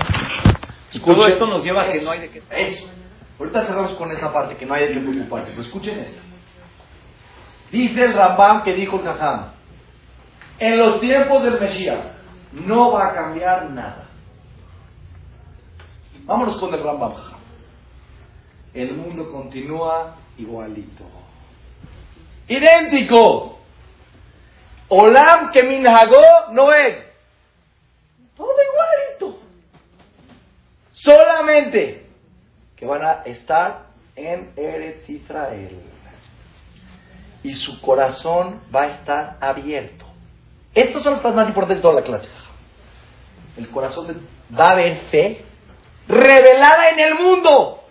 Todo 1.04 1.26
esto 1.26 1.46
nos 1.46 1.64
lleva 1.64 1.82
a 1.82 1.92
que 1.92 2.00
no 2.02 2.10
hay 2.12 2.20
de 2.20 2.30
qué. 2.30 2.42
Eso. 2.50 2.88
Ahorita 3.40 3.66
cerramos 3.66 3.94
con 3.94 4.12
esa 4.12 4.32
parte 4.32 4.56
que 4.56 4.66
no 4.66 4.74
hay 4.74 4.86
de 4.86 4.94
qué 4.94 5.00
preocuparse, 5.00 5.50
pero 5.50 5.62
escuchen 5.62 5.98
esto. 5.98 6.20
Dice 7.72 8.00
el 8.00 8.12
Rambam 8.14 8.62
que 8.62 8.74
dijo 8.74 8.98
el 8.98 9.02
Jajam, 9.02 9.52
en 10.58 10.78
los 10.78 11.00
tiempos 11.00 11.42
del 11.42 11.58
Mesías 11.58 12.06
no 12.52 12.92
va 12.92 13.08
a 13.08 13.14
cambiar 13.14 13.70
nada. 13.70 14.08
Vámonos 16.24 16.60
con 16.60 16.72
el 16.74 16.84
Rambam. 16.84 17.14
El 18.74 18.94
mundo 18.94 19.32
continúa 19.32 20.14
igualito 20.38 21.04
idéntico. 22.50 23.58
Olam 24.88 25.52
que 25.52 25.62
minhagó 25.62 26.52
no 26.52 26.72
es. 26.72 26.98
Todo 28.36 28.56
igualito. 28.70 29.40
Solamente 30.92 32.09
que 32.80 32.86
van 32.86 33.04
a 33.04 33.22
estar 33.26 33.88
en 34.16 34.52
Eretz 34.56 35.08
Israel. 35.08 35.82
Y 37.42 37.52
su 37.52 37.78
corazón 37.82 38.62
va 38.74 38.84
a 38.84 38.86
estar 38.86 39.36
abierto. 39.40 40.06
Estos 40.74 41.02
son 41.02 41.22
los 41.22 41.34
más 41.34 41.48
importantes 41.48 41.78
de 41.78 41.82
toda 41.82 42.00
la 42.00 42.06
clase. 42.06 42.28
El 43.58 43.68
corazón 43.68 44.26
va 44.58 44.68
a 44.68 44.72
haber 44.72 44.96
fe 45.10 45.44
revelada 46.08 46.88
en 46.88 47.00
el 47.00 47.14
mundo. 47.16 47.82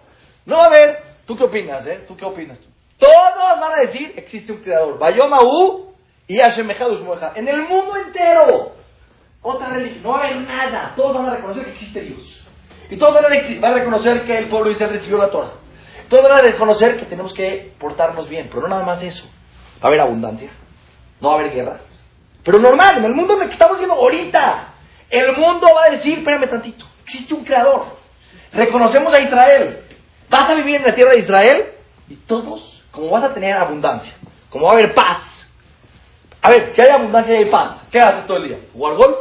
No 0.45 0.57
va 0.57 0.63
a 0.63 0.67
haber. 0.67 1.03
¿Tú 1.27 1.37
qué 1.37 1.43
opinas, 1.43 1.85
eh? 1.85 2.05
¿Tú 2.07 2.17
qué 2.17 2.25
opinas? 2.25 2.59
Todos 2.97 3.59
van 3.61 3.73
a 3.73 3.81
decir, 3.81 4.13
existe 4.15 4.51
un 4.51 4.59
creador. 4.59 4.97
Bayomahu 4.97 5.93
y 6.27 6.39
En 6.39 7.47
el 7.47 7.61
mundo 7.61 7.95
entero. 7.95 8.73
Otra 9.41 9.69
religión. 9.69 10.03
No 10.03 10.09
va 10.13 10.21
a 10.21 10.25
haber 10.25 10.41
nada. 10.41 10.93
Todos 10.95 11.15
van 11.15 11.27
a 11.27 11.35
reconocer 11.35 11.65
que 11.65 11.71
existe 11.71 12.01
Dios. 12.01 12.48
Y 12.89 12.97
todos 12.97 13.13
van 13.13 13.25
a, 13.25 13.73
reconocer 13.73 14.25
que 14.25 14.37
el 14.37 14.47
pueblo 14.47 14.67
de 14.67 14.73
Israel 14.73 14.93
recibió 14.93 15.17
la 15.17 15.29
Torah. 15.29 15.51
Todos 16.09 16.23
van 16.23 16.39
a 16.39 16.41
reconocer 16.41 16.97
que 16.97 17.05
tenemos 17.05 17.33
que 17.33 17.73
portarnos 17.79 18.27
bien. 18.27 18.47
Pero 18.49 18.63
no 18.63 18.69
nada 18.69 18.83
más 18.83 19.01
eso. 19.03 19.25
Va 19.81 19.85
a 19.85 19.87
haber 19.87 20.01
abundancia. 20.01 20.49
No 21.21 21.29
va 21.29 21.35
a 21.35 21.39
haber 21.39 21.53
guerras. 21.53 21.81
Pero 22.43 22.59
normal, 22.59 22.97
en 22.97 23.05
el 23.05 23.13
mundo 23.13 23.35
en 23.35 23.43
el 23.43 23.47
que 23.47 23.53
estamos 23.53 23.77
viendo 23.77 23.95
ahorita. 23.95 24.73
El 25.09 25.37
mundo 25.37 25.67
va 25.75 25.85
a 25.85 25.95
decir, 25.95 26.19
espérame 26.19 26.49
tantito. 26.49 26.85
Existe 27.03 27.33
un 27.33 27.43
creador. 27.43 27.97
Reconocemos 28.53 29.13
a 29.13 29.19
Israel. 29.19 29.83
¿Vas 30.29 30.49
a 30.49 30.55
vivir 30.55 30.77
en 30.77 30.83
la 30.83 30.95
tierra 30.95 31.11
de 31.11 31.19
Israel? 31.19 31.65
Y 32.07 32.15
todos 32.15 32.79
como 32.91 33.09
vas 33.09 33.23
a 33.23 33.33
tener 33.33 33.55
abundancia, 33.55 34.13
como 34.49 34.65
va 34.65 34.71
a 34.71 34.73
haber 34.73 34.93
paz. 34.93 35.47
A 36.41 36.49
ver, 36.49 36.73
si 36.73 36.81
hay 36.81 36.89
abundancia 36.89 37.33
y 37.33 37.43
hay 37.43 37.49
paz, 37.49 37.85
¿qué 37.91 37.99
haces 37.99 38.25
todo 38.25 38.37
el 38.37 38.47
día? 38.47 38.59
¿Jugar 38.73 38.95
gol? 38.95 39.15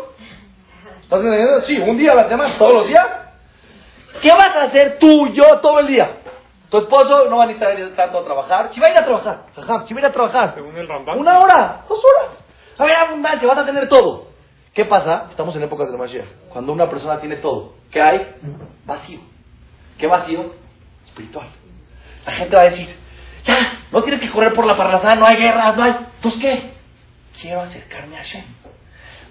¿Estás 1.03 1.21
entendiendo? 1.21 1.61
Sí, 1.63 1.79
un 1.79 1.97
día 1.97 2.13
a 2.13 2.17
la 2.17 2.29
semana, 2.29 2.57
todos 2.59 2.75
los 2.75 2.87
días. 2.87 3.07
¿Qué 4.21 4.29
vas 4.33 4.57
a 4.57 4.63
hacer 4.65 4.99
tú, 4.99 5.29
yo, 5.29 5.61
todo 5.61 5.81
el 5.81 5.89
día? 5.89 6.19
Tu 6.71 6.79
esposo 6.79 7.29
no 7.31 7.39
va 7.39 7.45
a 7.45 7.47
necesitar 7.47 7.77
tanto 7.97 8.19
a 8.19 8.25
trabajar. 8.25 8.73
Si 8.73 8.81
va 8.81 8.89
a 8.89 8.91
ir 8.91 8.99
a 8.99 9.05
trabajar, 9.05 9.47
si 9.55 9.95
va 9.95 10.01
a 10.01 10.03
ir 10.03 10.07
a 10.07 10.13
trabajar, 10.13 10.55
una 10.61 11.39
hora, 11.39 11.85
dos 11.89 12.03
horas. 12.05 12.45
Va 12.79 12.85
a 12.85 12.89
haber 12.89 12.97
abundancia, 12.97 13.49
vas 13.49 13.59
a 13.59 13.65
tener 13.65 13.89
todo. 13.89 14.29
¿Qué 14.75 14.85
pasa? 14.85 15.27
Estamos 15.31 15.57
en 15.57 15.63
épocas 15.63 15.91
de 15.91 15.97
Mashiach. 15.97 16.27
Cuando 16.51 16.73
una 16.73 16.89
persona 16.89 17.19
tiene 17.19 17.37
todo, 17.37 17.75
¿qué 17.91 18.01
hay? 18.01 18.37
Vacío. 18.85 19.21
¿Qué 19.99 20.07
vacío? 20.07 20.53
Espiritual. 21.05 21.49
La 22.27 22.33
gente 22.33 22.55
va 22.55 22.63
a 22.63 22.67
decir, 22.67 22.95
ya, 23.43 23.57
no 23.91 24.03
tienes 24.03 24.21
que 24.21 24.31
correr 24.31 24.53
por 24.53 24.67
la 24.67 24.77
parrasada, 24.77 25.17
no 25.17 25.27
hay 25.27 25.37
guerras, 25.37 25.77
no 25.77 25.83
hay. 25.83 25.97
Entonces, 26.17 26.41
¿qué? 26.41 26.73
Quiero 27.41 27.63
acercarme 27.63 28.17
a 28.17 28.19
Hashem. 28.19 28.45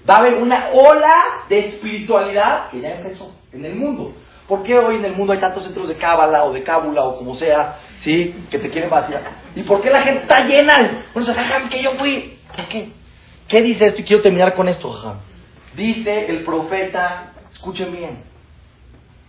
Va 0.10 0.16
a 0.16 0.20
haber 0.20 0.36
una 0.36 0.70
ola 0.70 1.16
de 1.50 1.60
espiritualidad 1.60 2.70
que 2.72 2.82
ya 2.82 2.90
empezó 2.90 3.34
en 3.52 3.66
el 3.66 3.76
mundo. 3.76 4.14
¿Por 4.48 4.64
qué 4.64 4.78
hoy 4.78 4.96
en 4.96 5.06
el 5.06 5.14
mundo 5.14 5.34
hay 5.34 5.40
tantos 5.40 5.64
centros 5.64 5.88
de 5.90 5.96
Cábala 5.96 6.46
o 6.46 6.54
de 6.54 6.64
Cábula 6.64 7.04
o 7.04 7.18
como 7.18 7.36
sea, 7.36 7.80
sí, 7.98 8.46
que 8.50 8.60
te 8.60 8.70
quieren 8.70 8.90
vaciar? 8.90 9.24
¿Y 9.56 9.64
por 9.64 9.82
qué 9.82 9.90
la 9.90 10.02
gente 10.02 10.22
está 10.22 10.44
llena? 10.46 11.06
Bueno, 11.14 11.30
es 11.32 11.70
que 11.70 11.84
yo 11.84 11.92
fui. 11.94 12.40
¿Por 12.56 12.66
qué? 12.68 12.92
¿Qué 13.48 13.62
dice 13.62 13.86
esto? 13.86 14.02
Y 14.02 14.04
quiero 14.06 14.22
terminar 14.22 14.54
con 14.54 14.68
esto, 14.70 14.90
jajam. 14.92 15.18
Dice 15.76 16.28
el 16.28 16.44
profeta, 16.44 17.34
escuchen 17.52 17.92
bien, 17.92 18.24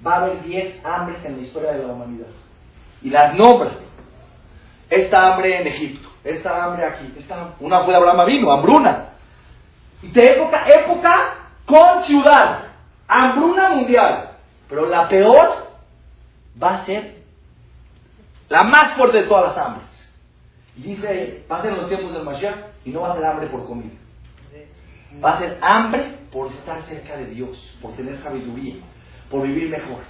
va 0.06 0.14
a 0.14 0.16
haber 0.18 0.42
10 0.42 0.84
hambres 0.84 1.24
en 1.24 1.36
la 1.36 1.42
historia 1.42 1.72
de 1.72 1.84
la 1.84 1.92
humanidad. 1.92 2.28
Y 3.02 3.10
las 3.10 3.34
nombra 3.34 3.72
esta 4.88 5.32
hambre 5.32 5.60
en 5.60 5.66
Egipto, 5.66 6.08
esta 6.24 6.64
hambre 6.64 6.86
aquí, 6.86 7.12
esta, 7.18 7.54
una 7.60 7.84
fue 7.84 7.94
Abraham 7.94 8.26
vino, 8.26 8.50
hambruna. 8.50 9.10
Y 10.02 10.08
de 10.08 10.26
época, 10.26 10.64
época 10.68 11.14
con 11.66 12.04
ciudad, 12.04 12.60
hambruna 13.06 13.70
mundial. 13.70 14.27
Pero 14.68 14.86
la 14.86 15.08
peor 15.08 15.68
va 16.62 16.76
a 16.76 16.86
ser 16.86 17.22
la 18.48 18.62
más 18.64 18.94
fuerte 18.94 19.22
de 19.22 19.28
todas 19.28 19.56
las 19.56 19.66
hambres. 19.66 19.86
Y 20.76 20.82
dice, 20.82 21.44
ser 21.62 21.72
los 21.72 21.88
tiempos 21.88 22.12
del 22.12 22.22
Mashiach 22.22 22.56
y 22.84 22.90
no 22.90 23.00
va 23.00 23.12
a 23.12 23.16
ser 23.16 23.24
hambre 23.24 23.46
por 23.48 23.66
comida. 23.66 23.94
Va 25.24 25.32
a 25.32 25.38
ser 25.38 25.58
hambre 25.62 26.18
por 26.30 26.48
estar 26.48 26.82
cerca 26.86 27.16
de 27.16 27.26
Dios, 27.26 27.76
por 27.80 27.96
tener 27.96 28.22
sabiduría, 28.22 28.76
por 29.30 29.42
vivir 29.42 29.70
mejor. 29.70 30.02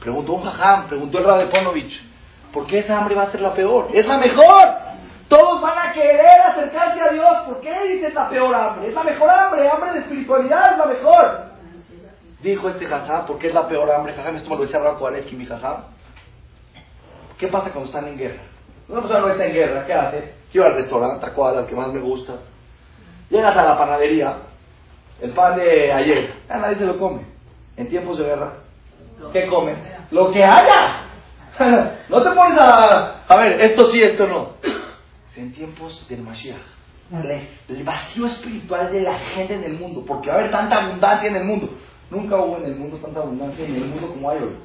Preguntó 0.00 0.32
un 0.32 0.42
jajam, 0.42 0.88
preguntó 0.88 1.18
el 1.18 1.24
Radeponovich, 1.24 2.10
¿Por 2.52 2.66
qué 2.66 2.80
esa 2.80 2.98
hambre 2.98 3.14
va 3.14 3.24
a 3.24 3.30
ser 3.30 3.40
la 3.40 3.54
peor? 3.54 3.88
Es 3.92 4.06
la 4.06 4.18
mejor. 4.18 4.68
Todos 5.28 5.60
van 5.60 5.78
a 5.78 5.92
querer 5.92 6.40
acercarse 6.48 7.00
a 7.00 7.12
Dios. 7.12 7.30
¿Por 7.46 7.60
qué 7.60 7.72
dices 7.88 8.12
la 8.12 8.28
peor 8.28 8.54
hambre? 8.54 8.88
Es 8.88 8.94
la 8.94 9.04
mejor 9.04 9.30
hambre, 9.30 9.68
hambre 9.68 9.92
de 9.92 9.98
espiritualidad 10.00 10.72
es 10.72 10.78
la 10.78 10.86
mejor. 10.86 11.49
Dijo 12.42 12.68
este 12.68 12.86
jajá, 12.86 13.26
¿por 13.26 13.38
qué 13.38 13.48
es 13.48 13.54
la 13.54 13.68
peor 13.68 13.90
hambre? 13.90 14.14
Jajá, 14.14 14.30
esto 14.30 14.48
me 14.50 14.56
lo 14.56 14.62
decía 14.62 14.80
Rakuareski, 14.80 15.36
mi 15.36 15.46
jajá. 15.46 15.84
¿Qué 17.38 17.48
pasa 17.48 17.70
cuando 17.70 17.86
están 17.86 18.06
en 18.08 18.16
guerra? 18.16 18.42
Una 18.88 19.00
persona 19.00 19.20
no 19.20 19.28
está 19.30 19.46
en 19.46 19.52
guerra, 19.52 19.86
¿qué 19.86 19.94
hace? 19.94 20.34
Quiero 20.50 20.66
al 20.66 20.74
restaurante, 20.74 21.24
a 21.24 21.32
cuadra, 21.32 21.60
el 21.60 21.66
que 21.66 21.74
más 21.74 21.92
me 21.92 22.00
gusta. 22.00 22.34
Llegas 23.28 23.56
a 23.56 23.62
la 23.62 23.78
panadería, 23.78 24.36
el 25.20 25.30
pan 25.30 25.56
de 25.56 25.92
ayer, 25.92 26.34
ya 26.48 26.56
nadie 26.56 26.76
se 26.76 26.86
lo 26.86 26.98
come. 26.98 27.22
En 27.76 27.88
tiempos 27.88 28.18
de 28.18 28.24
guerra, 28.24 28.54
¿qué 29.32 29.46
comes? 29.46 29.78
Lo 30.10 30.30
que 30.32 30.42
haya. 30.42 31.04
no 32.08 32.22
te 32.22 32.30
pones 32.30 32.58
a, 32.58 33.24
a 33.28 33.36
ver, 33.36 33.60
esto 33.60 33.84
sí, 33.84 34.02
esto 34.02 34.26
no. 34.26 34.54
En 35.36 35.52
tiempos 35.52 36.06
del 36.08 36.22
Mashiach, 36.22 36.60
el 37.68 37.84
vacío 37.84 38.26
espiritual 38.26 38.92
de 38.92 39.02
la 39.02 39.18
gente 39.18 39.54
en 39.54 39.64
el 39.64 39.74
mundo, 39.74 40.04
porque 40.06 40.28
va 40.28 40.36
a 40.36 40.38
haber 40.40 40.50
tanta 40.50 40.76
abundancia 40.76 41.28
en 41.28 41.36
el 41.36 41.44
mundo. 41.44 41.70
Nunca 42.10 42.36
hubo 42.36 42.56
en 42.56 42.64
el 42.66 42.76
mundo 42.76 42.96
tanta 42.96 43.20
abundancia 43.20 43.64
en 43.64 43.76
el 43.76 43.84
mundo 43.84 44.08
como 44.08 44.30
hay 44.30 44.38
hoy. 44.38 44.56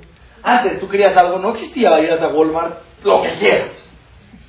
Antes 0.41 0.79
tú 0.79 0.87
querías 0.87 1.15
algo, 1.15 1.39
no 1.39 1.51
existía 1.51 1.99
ir 1.99 2.11
a 2.11 2.27
Walmart, 2.27 2.77
lo 3.03 3.21
que 3.21 3.33
quieras. 3.33 3.89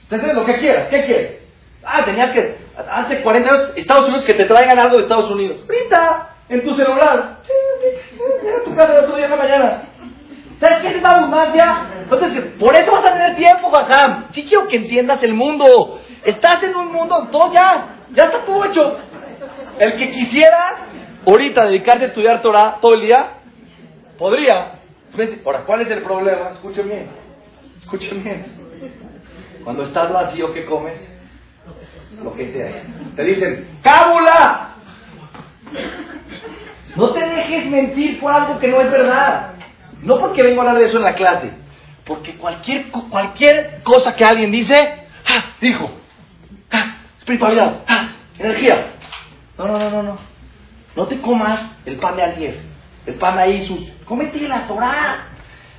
Entonces, 0.05 0.35
lo 0.35 0.45
que 0.45 0.59
quieras, 0.59 0.89
¿qué 0.89 1.05
quieres? 1.05 1.43
Ah, 1.85 2.05
tenías 2.05 2.31
que, 2.31 2.57
hace 2.77 3.23
40 3.23 3.51
años, 3.51 3.73
Estados 3.77 4.07
Unidos, 4.07 4.25
que 4.25 4.35
te 4.35 4.45
traigan 4.45 4.79
algo 4.79 4.97
de 4.97 5.03
Estados 5.03 5.31
Unidos. 5.31 5.63
Ahorita, 5.63 6.37
en 6.49 6.65
tu 6.65 6.75
celular. 6.75 7.39
En 8.19 8.65
tu 8.65 8.75
casa 8.75 8.99
el 8.99 9.05
otro 9.05 9.17
día 9.17 9.27
en 9.27 9.31
la 9.31 9.37
mañana. 9.37 9.83
¿Sabes 10.61 10.79
qué 10.79 10.89
es 10.89 10.97
esta 10.97 11.19
abundancia? 11.19 11.87
Entonces, 12.03 12.45
por 12.59 12.75
eso 12.75 12.91
vas 12.91 13.05
a 13.05 13.13
tener 13.13 13.37
tiempo, 13.37 13.71
Jajam. 13.71 14.29
Sí 14.33 14.47
quiero 14.47 14.67
que 14.69 14.77
entiendas 14.77 15.23
el 15.23 15.35
mundo. 15.35 16.01
Estás 16.25 16.63
en 16.63 16.75
un 16.75 16.93
mundo, 16.93 17.29
todo 17.31 17.53
ya, 17.53 17.97
ya 18.13 18.25
está 18.25 18.45
todo 18.45 18.65
hecho. 18.65 18.97
El 19.79 19.97
que 19.97 20.11
quisiera 20.13 20.86
ahorita 21.27 21.67
dedicarse 21.67 22.05
a 22.05 22.09
estudiar 22.09 22.41
Torah 22.41 22.79
todo 22.81 22.95
el 22.95 23.03
día, 23.03 23.35
podría. 24.19 24.73
Ahora, 25.45 25.65
¿cuál 25.65 25.83
es 25.83 25.91
el 25.91 26.03
problema? 26.03 26.51
Escuchen 26.51 26.89
bien. 26.89 27.11
Escuchen 27.79 28.23
bien. 28.23 28.47
Cuando 29.65 29.83
estás 29.83 30.13
vacío, 30.13 30.53
¿qué 30.53 30.65
comes? 30.65 30.95
Lo 32.23 32.35
que 32.35 32.53
sea. 32.53 32.83
Te 33.17 33.25
dicen, 33.25 33.79
¡cábula! 33.83 34.75
No 36.95 37.13
te 37.13 37.21
dejes 37.21 37.67
mentir 37.67 38.21
por 38.21 38.33
algo 38.33 38.59
que 38.59 38.69
no 38.69 38.81
es 38.81 38.91
verdad. 38.91 39.55
No 40.03 40.19
porque 40.19 40.43
vengo 40.43 40.61
a 40.61 40.65
hablar 40.65 40.79
de 40.79 40.89
eso 40.89 40.99
en 40.99 41.03
la 41.03 41.15
clase. 41.15 41.51
Porque 42.05 42.37
cualquier, 42.37 42.91
cualquier 42.91 43.83
cosa 43.83 44.15
que 44.15 44.25
alguien 44.25 44.51
dice, 44.51 45.07
¡ah! 45.27 45.57
Dijo. 45.61 45.91
¡ah! 46.71 46.99
Espiritualidad. 47.19 47.83
¡ah! 47.89 48.13
Energía. 48.39 48.93
No, 49.59 49.67
no, 49.67 49.79
no, 49.79 49.91
no, 49.91 50.03
no. 50.03 50.36
No 50.97 51.07
te 51.07 51.21
comas 51.21 51.77
el 51.85 51.99
pan 51.99 52.17
de 52.17 52.23
ayer. 52.23 52.61
El 53.05 53.15
pan 53.17 53.39
ahí 53.39 53.65
sus. 53.67 53.79
Cómete 54.07 54.41
la 54.41 54.67
Torah. 54.67 55.29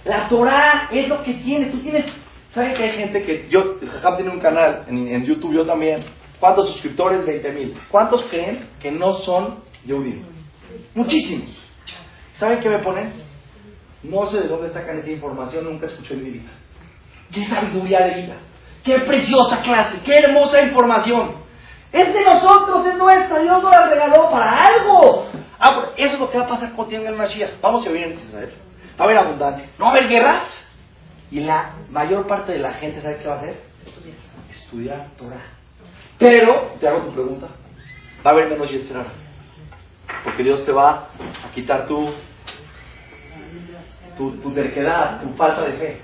La 0.05 0.29
Torah 0.29 0.87
es 0.91 1.09
lo 1.09 1.23
que 1.23 1.33
tienes. 1.33 1.71
Tú 1.71 1.79
tienes. 1.79 2.05
¿Saben 2.53 2.75
que 2.75 2.83
hay 2.83 2.91
gente 2.91 3.23
que. 3.23 3.47
Yo, 3.49 3.79
Jajam 3.91 4.15
tiene 4.17 4.31
un 4.31 4.39
canal 4.39 4.85
en, 4.87 5.25
YouTube, 5.25 5.53
yo 5.53 5.65
también. 5.65 6.05
¿Cuántos 6.39 6.69
suscriptores? 6.69 7.25
20 7.25 7.51
mil. 7.51 7.77
¿Cuántos 7.89 8.23
creen 8.25 8.69
que 8.79 8.91
no 8.91 9.15
son 9.15 9.63
Yehudim? 9.85 10.23
Muchísimos. 10.93 11.49
¿Saben 12.37 12.59
qué 12.59 12.69
me 12.69 12.79
ponen? 12.79 13.11
No 14.03 14.27
sé 14.27 14.41
de 14.41 14.47
dónde 14.47 14.69
sacan 14.69 14.99
esa 14.99 15.09
información, 15.09 15.65
nunca 15.65 15.87
escuché 15.87 16.13
en 16.13 16.23
mi 16.23 16.29
vida. 16.29 16.51
¡Qué 17.31 17.45
sabiduría 17.47 18.05
de 18.05 18.21
vida! 18.21 18.37
¡Qué 18.83 18.99
preciosa 18.99 19.61
clase! 19.63 19.99
¡Qué 20.05 20.19
hermosa 20.19 20.61
información! 20.61 21.36
Es 21.91 22.13
de 22.13 22.23
nosotros, 22.23 22.85
es 22.85 22.95
nuestra, 22.97 23.39
Dios 23.39 23.63
nos 23.63 23.71
la 23.71 23.87
regaló 23.87 24.29
para 24.29 24.63
algo. 24.65 25.27
Ah, 25.59 25.89
eso 25.95 26.15
es 26.15 26.19
lo 26.19 26.29
que 26.29 26.37
va 26.37 26.45
a 26.45 26.47
pasar 26.47 26.73
contigo 26.73 27.01
en 27.01 27.07
el 27.07 27.15
Mashiach. 27.15 27.61
Vamos 27.61 27.85
a 27.85 27.89
vivir 27.89 28.07
en 28.07 28.13
Israel. 28.13 28.53
Va 28.99 29.03
a 29.03 29.03
haber 29.05 29.17
abundancia. 29.17 29.69
No 29.79 29.85
va 29.85 29.91
a 29.91 29.93
haber 29.95 30.07
guerras. 30.09 30.67
Y 31.31 31.39
la 31.41 31.73
mayor 31.89 32.27
parte 32.27 32.53
de 32.53 32.59
la 32.59 32.73
gente, 32.73 33.01
¿sabe 33.01 33.17
qué 33.17 33.27
va 33.27 33.35
a 33.35 33.37
hacer? 33.37 33.61
Estudiar 34.49 35.09
Torah. 35.17 35.43
Pero, 36.17 36.73
te 36.79 36.87
hago 36.87 37.01
tu 37.01 37.11
pregunta, 37.11 37.47
va 38.25 38.31
a 38.31 38.33
haber 38.33 38.49
menos 38.49 38.69
yetzerara. 38.69 39.11
Porque 40.23 40.43
Dios 40.43 40.65
te 40.65 40.71
va 40.71 41.09
a 41.19 41.51
quitar 41.53 41.85
tu, 41.85 42.13
tu, 44.17 44.31
tu 44.37 44.53
terquedad, 44.53 45.21
tu 45.21 45.29
falta 45.35 45.63
de 45.63 45.73
fe. 45.73 46.01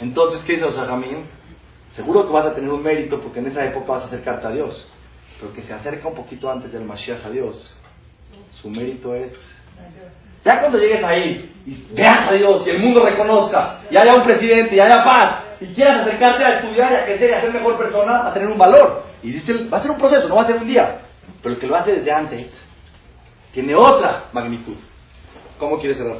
Entonces, 0.00 0.42
¿qué 0.42 0.54
dice 0.54 0.66
Osahamim? 0.66 1.24
Seguro 1.94 2.26
que 2.26 2.32
vas 2.32 2.46
a 2.46 2.54
tener 2.54 2.70
un 2.70 2.82
mérito 2.82 3.20
porque 3.20 3.40
en 3.40 3.46
esa 3.46 3.64
época 3.64 3.92
vas 3.92 4.02
a 4.04 4.06
acercarte 4.06 4.46
a 4.46 4.50
Dios. 4.50 4.90
Pero 5.40 5.52
que 5.52 5.62
se 5.62 5.72
acerca 5.72 6.08
un 6.08 6.14
poquito 6.14 6.50
antes 6.50 6.72
del 6.72 6.84
Mashiach 6.84 7.24
a 7.24 7.30
Dios, 7.30 7.76
su 8.50 8.70
mérito 8.70 9.14
es. 9.14 9.32
Ya 10.44 10.60
cuando 10.60 10.78
llegues 10.78 11.02
ahí 11.02 11.52
y 11.66 11.94
veas 11.94 12.28
a 12.28 12.32
Dios 12.32 12.62
y 12.66 12.70
el 12.70 12.80
mundo 12.80 13.04
reconozca, 13.04 13.80
y 13.90 13.96
haya 13.96 14.14
un 14.14 14.24
presidente 14.24 14.76
y 14.76 14.80
haya 14.80 15.04
paz, 15.04 15.42
y 15.60 15.66
quieras 15.74 16.02
acercarte 16.02 16.44
a 16.44 16.60
estudiar 16.60 16.92
y 16.92 16.94
a 16.94 17.04
crecer 17.04 17.30
y 17.30 17.32
a 17.32 17.40
ser 17.40 17.52
mejor 17.52 17.76
persona, 17.76 18.28
a 18.28 18.32
tener 18.32 18.48
un 18.48 18.58
valor. 18.58 19.04
Y 19.22 19.32
dice, 19.32 19.52
va 19.68 19.78
a 19.78 19.82
ser 19.82 19.90
un 19.90 19.98
proceso, 19.98 20.28
no 20.28 20.36
va 20.36 20.42
a 20.42 20.46
ser 20.46 20.56
un 20.56 20.66
día. 20.66 21.00
Pero 21.42 21.54
el 21.54 21.60
que 21.60 21.66
lo 21.66 21.76
hace 21.76 21.92
desde 21.92 22.12
antes 22.12 22.66
tiene 23.52 23.74
otra 23.74 24.26
magnitud. 24.32 24.76
¿Cómo 25.58 25.78
quieres 25.78 25.96
cerrar? 25.96 26.18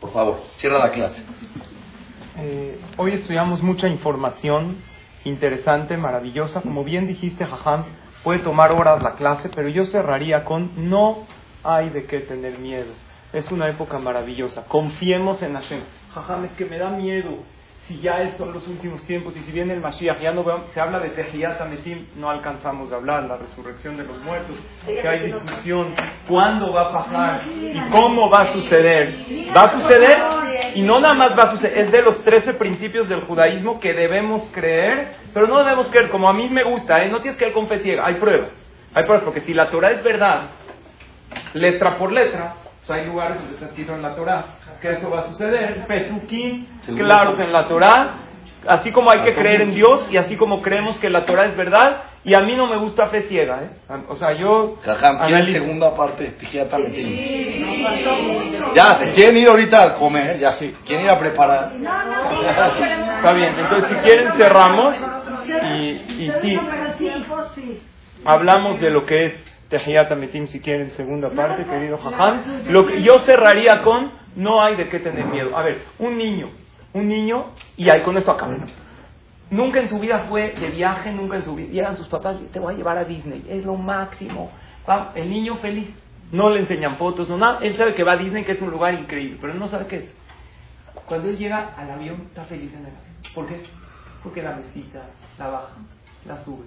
Por 0.00 0.12
favor, 0.12 0.42
cierra 0.56 0.78
la 0.78 0.90
clase. 0.90 1.22
Eh, 2.38 2.80
hoy 2.96 3.12
estudiamos 3.12 3.62
mucha 3.62 3.88
información 3.88 4.78
interesante, 5.24 5.96
maravillosa. 5.96 6.62
Como 6.62 6.84
bien 6.84 7.06
dijiste, 7.06 7.44
Jajam, 7.44 7.84
puede 8.22 8.40
tomar 8.40 8.72
horas 8.72 9.02
la 9.02 9.14
clase, 9.14 9.48
pero 9.54 9.68
yo 9.68 9.84
cerraría 9.86 10.44
con 10.44 10.88
no 10.88 11.26
hay 11.64 11.90
de 11.90 12.04
qué 12.06 12.20
tener 12.20 12.58
miedo. 12.58 12.92
Es 13.32 13.50
una 13.50 13.68
época 13.68 13.98
maravillosa. 13.98 14.64
Confiemos 14.66 15.42
en 15.42 15.54
Hashem. 15.54 15.80
Jajam, 16.14 16.44
es 16.46 16.52
que 16.52 16.64
me 16.64 16.78
da 16.78 16.90
miedo 16.90 17.42
si 17.88 17.98
ya 18.00 18.36
son 18.36 18.52
los 18.52 18.68
últimos 18.68 19.02
tiempos 19.04 19.34
y 19.34 19.40
si 19.40 19.50
viene 19.50 19.72
el 19.72 19.80
Mashiach, 19.80 20.20
ya 20.20 20.30
no 20.30 20.44
se 20.74 20.80
habla 20.80 21.00
de 21.00 21.08
Tehiyat 21.08 21.58
Ametim, 21.58 22.08
no 22.16 22.28
alcanzamos 22.28 22.92
a 22.92 22.96
hablar, 22.96 23.22
la 23.22 23.38
resurrección 23.38 23.96
de 23.96 24.04
los 24.04 24.18
muertos, 24.18 24.56
que 24.84 25.08
hay 25.08 25.20
discusión, 25.20 25.94
cuándo 26.28 26.70
va 26.70 26.90
a 26.90 26.92
pasar 26.92 27.40
y 27.48 27.80
cómo 27.90 28.28
va 28.28 28.42
a 28.42 28.52
suceder. 28.52 29.16
Va 29.56 29.62
a 29.62 29.80
suceder 29.80 30.18
y 30.74 30.82
no 30.82 31.00
nada 31.00 31.14
más 31.14 31.30
va 31.30 31.44
a 31.44 31.50
suceder, 31.52 31.78
es 31.78 31.90
de 31.90 32.02
los 32.02 32.22
13 32.24 32.54
principios 32.54 33.08
del 33.08 33.22
judaísmo 33.22 33.80
que 33.80 33.94
debemos 33.94 34.42
creer, 34.52 35.14
pero 35.32 35.46
no 35.46 35.58
debemos 35.58 35.88
creer 35.88 36.10
como 36.10 36.28
a 36.28 36.34
mí 36.34 36.46
me 36.50 36.64
gusta, 36.64 37.02
¿eh? 37.02 37.08
no 37.08 37.22
tienes 37.22 37.38
que 37.38 37.46
ir 37.46 37.54
con 37.54 37.68
fe 37.68 37.78
ciega, 37.78 38.06
hay 38.06 38.16
pruebas, 38.16 38.50
hay 38.92 39.04
pruebas, 39.04 39.24
porque 39.24 39.40
si 39.40 39.54
la 39.54 39.70
Torah 39.70 39.92
es 39.92 40.02
verdad, 40.02 40.50
letra 41.54 41.96
por 41.96 42.12
letra, 42.12 42.54
hay 42.90 43.06
lugares 43.06 43.38
donde 43.38 43.54
está 43.54 43.66
escrito 43.66 43.94
en 43.94 44.02
la 44.02 44.14
Torah 44.14 44.44
que 44.80 44.92
eso 44.92 45.10
va 45.10 45.20
a 45.20 45.26
suceder. 45.28 45.86
Pesukim, 45.86 46.66
claros 46.96 47.38
en 47.38 47.52
la 47.52 47.66
Torah. 47.66 48.14
Así 48.66 48.90
como 48.90 49.10
hay 49.10 49.22
que 49.22 49.34
creer 49.34 49.62
en 49.62 49.72
Dios 49.72 50.06
y 50.10 50.16
así 50.16 50.36
como 50.36 50.62
creemos 50.62 50.98
que 50.98 51.08
la 51.08 51.24
Torah 51.24 51.46
es 51.46 51.56
verdad. 51.56 52.02
Y 52.24 52.34
a 52.34 52.40
mí 52.40 52.54
no 52.56 52.66
me 52.66 52.76
gusta 52.76 53.06
fe 53.06 53.22
ciega, 53.22 53.62
¿eh? 53.62 53.70
O 54.08 54.16
sea, 54.16 54.32
yo. 54.32 54.76
Jajam, 54.82 55.46
segunda 55.46 55.94
parte? 55.94 56.34
Ya, 58.74 58.98
se 58.98 59.12
quieren 59.12 59.36
ir 59.36 59.48
ahorita 59.48 59.82
a 59.82 59.94
comer, 59.94 60.38
ya 60.38 60.52
sí. 60.52 60.74
Quieren 60.84 61.06
ir 61.06 61.10
a 61.10 61.18
preparar. 61.18 61.72
Está 63.16 63.32
bien, 63.32 63.54
entonces 63.58 63.88
si 63.90 63.96
quieren 63.96 64.32
cerramos. 64.36 64.96
Y, 65.48 66.24
y 66.24 66.30
sí, 66.42 66.58
hablamos 68.24 68.80
de 68.80 68.90
lo 68.90 69.06
que 69.06 69.26
es 69.26 69.47
Tehiyat 69.68 70.10
Ametim 70.10 70.46
si 70.46 70.60
quieren 70.60 70.90
segunda 70.92 71.30
parte, 71.30 71.64
querido 71.64 71.98
Jajam. 71.98 72.68
Lo 72.68 72.86
que 72.86 73.02
yo 73.02 73.18
cerraría 73.20 73.82
con, 73.82 74.10
no 74.36 74.62
hay 74.62 74.76
de 74.76 74.88
qué 74.88 75.00
tener 75.00 75.26
miedo. 75.26 75.56
A 75.56 75.62
ver, 75.62 75.82
un 75.98 76.16
niño, 76.16 76.48
un 76.94 77.08
niño, 77.08 77.46
y 77.76 77.88
ahí 77.90 78.02
con 78.02 78.16
esto 78.16 78.30
acabo. 78.30 78.54
Nunca 79.50 79.80
en 79.80 79.88
su 79.88 79.98
vida 79.98 80.26
fue 80.28 80.52
de 80.52 80.70
viaje, 80.70 81.10
nunca 81.12 81.36
en 81.36 81.44
su 81.44 81.54
vida. 81.54 81.68
Llegan 81.70 81.96
sus 81.96 82.08
papás, 82.08 82.36
te 82.52 82.60
voy 82.60 82.74
a 82.74 82.76
llevar 82.76 82.98
a 82.98 83.04
Disney, 83.04 83.44
es 83.48 83.64
lo 83.64 83.74
máximo. 83.76 84.50
El 85.14 85.28
niño 85.28 85.56
feliz. 85.56 85.88
No 86.30 86.50
le 86.50 86.60
enseñan 86.60 86.96
fotos, 86.96 87.28
no 87.28 87.38
nada. 87.38 87.58
Él 87.62 87.74
sabe 87.76 87.94
que 87.94 88.04
va 88.04 88.12
a 88.12 88.16
Disney, 88.18 88.44
que 88.44 88.52
es 88.52 88.60
un 88.60 88.70
lugar 88.70 88.92
increíble, 88.92 89.38
pero 89.40 89.54
él 89.54 89.58
no 89.58 89.68
sabe 89.68 89.86
qué 89.86 89.96
es. 89.96 90.04
Cuando 91.06 91.30
él 91.30 91.38
llega 91.38 91.74
al 91.74 91.90
avión, 91.90 92.22
está 92.28 92.44
feliz 92.44 92.70
en 92.74 92.80
el 92.80 92.86
avión. 92.86 93.34
¿Por 93.34 93.46
qué? 93.46 93.62
Porque 94.22 94.42
la 94.42 94.56
mesita 94.56 95.04
la 95.38 95.48
baja, 95.48 95.74
la 96.26 96.44
sube, 96.44 96.64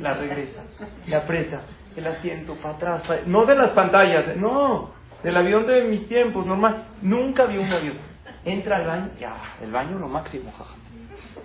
la 0.00 0.14
regresa, 0.14 0.62
le 1.06 1.16
aprieta, 1.16 1.62
el 1.96 2.06
asiento 2.06 2.54
para 2.56 2.74
atrás, 2.74 3.02
no 3.26 3.44
de 3.46 3.54
las 3.54 3.70
pantallas, 3.70 4.36
no, 4.36 4.90
del 5.22 5.36
avión 5.36 5.66
de 5.66 5.82
mis 5.84 6.08
tiempos, 6.08 6.46
normal. 6.46 6.84
Nunca 7.02 7.46
vi 7.46 7.58
un 7.58 7.70
avión. 7.70 7.96
Entra 8.44 8.76
al 8.76 8.86
baño, 8.86 9.10
ya, 9.18 9.34
el 9.62 9.70
baño 9.70 9.98
lo 9.98 10.08
máximo, 10.08 10.50
jaja. 10.52 10.74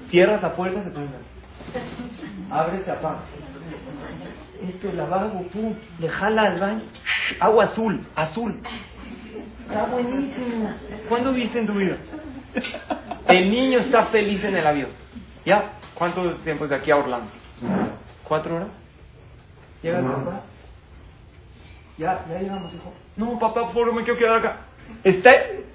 Cierra 0.10 0.40
la 0.42 0.56
puerta, 0.56 0.84
se 0.84 0.90
pone 0.92 1.08
Abre, 2.52 2.84
se 2.84 2.92
apaga. 2.92 3.20
Esto, 4.62 4.90
el 4.90 4.98
lavabo, 4.98 5.42
pum, 5.48 5.76
le 6.00 6.10
jala 6.10 6.44
al 6.44 6.60
baño. 6.60 6.82
Agua 7.40 7.66
azul, 7.66 8.06
azul. 8.16 8.62
Está 9.68 9.86
buenísimo. 9.86 10.74
¿Cuándo 11.10 11.34
viste 11.34 11.60
en 11.60 11.68
tu 11.68 11.74
vida? 11.74 11.98
El 13.28 13.50
niño 13.50 13.80
está 13.80 14.06
feliz 14.06 14.44
en 14.44 14.56
el 14.56 14.66
avión. 14.66 14.90
¿Ya? 15.46 15.74
¿Cuánto 15.96 16.36
tiempo 16.36 16.64
es 16.64 16.70
de 16.70 16.76
aquí 16.78 16.92
a 16.92 16.98
Orlando? 16.98 17.32
¿Cuatro 18.24 18.56
horas? 18.56 18.85
Llega 19.86 20.00
el 20.00 20.06
papá. 20.06 20.42
Ya, 22.00 22.26
ya 22.28 22.40
llegamos, 22.40 22.74
hijo. 22.74 22.92
No, 23.18 23.38
papá, 23.38 23.66
por 23.66 23.74
favor, 23.74 23.94
me 23.94 24.04
quiero 24.04 24.18
quedar 24.18 24.40
acá. 24.40 24.58
Está, 25.04 25.30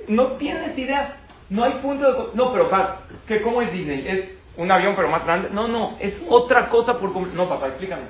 no 0.08 0.32
tienes 0.32 0.76
idea. 0.76 1.16
No 1.48 1.62
hay 1.62 1.74
punto 1.74 2.12
de. 2.12 2.34
No, 2.34 2.52
pero 2.52 2.68
papá, 2.68 3.02
¿qué, 3.28 3.40
¿cómo 3.40 3.62
es 3.62 3.72
Disney? 3.72 4.04
¿Es 4.08 4.30
un 4.56 4.68
avión 4.68 4.94
pero 4.96 5.08
más 5.08 5.24
grande? 5.24 5.50
No, 5.50 5.68
no, 5.68 5.96
es 6.00 6.20
otra 6.28 6.68
cosa 6.68 6.98
por. 6.98 7.14
No, 7.14 7.48
papá, 7.48 7.68
explícame. 7.68 8.06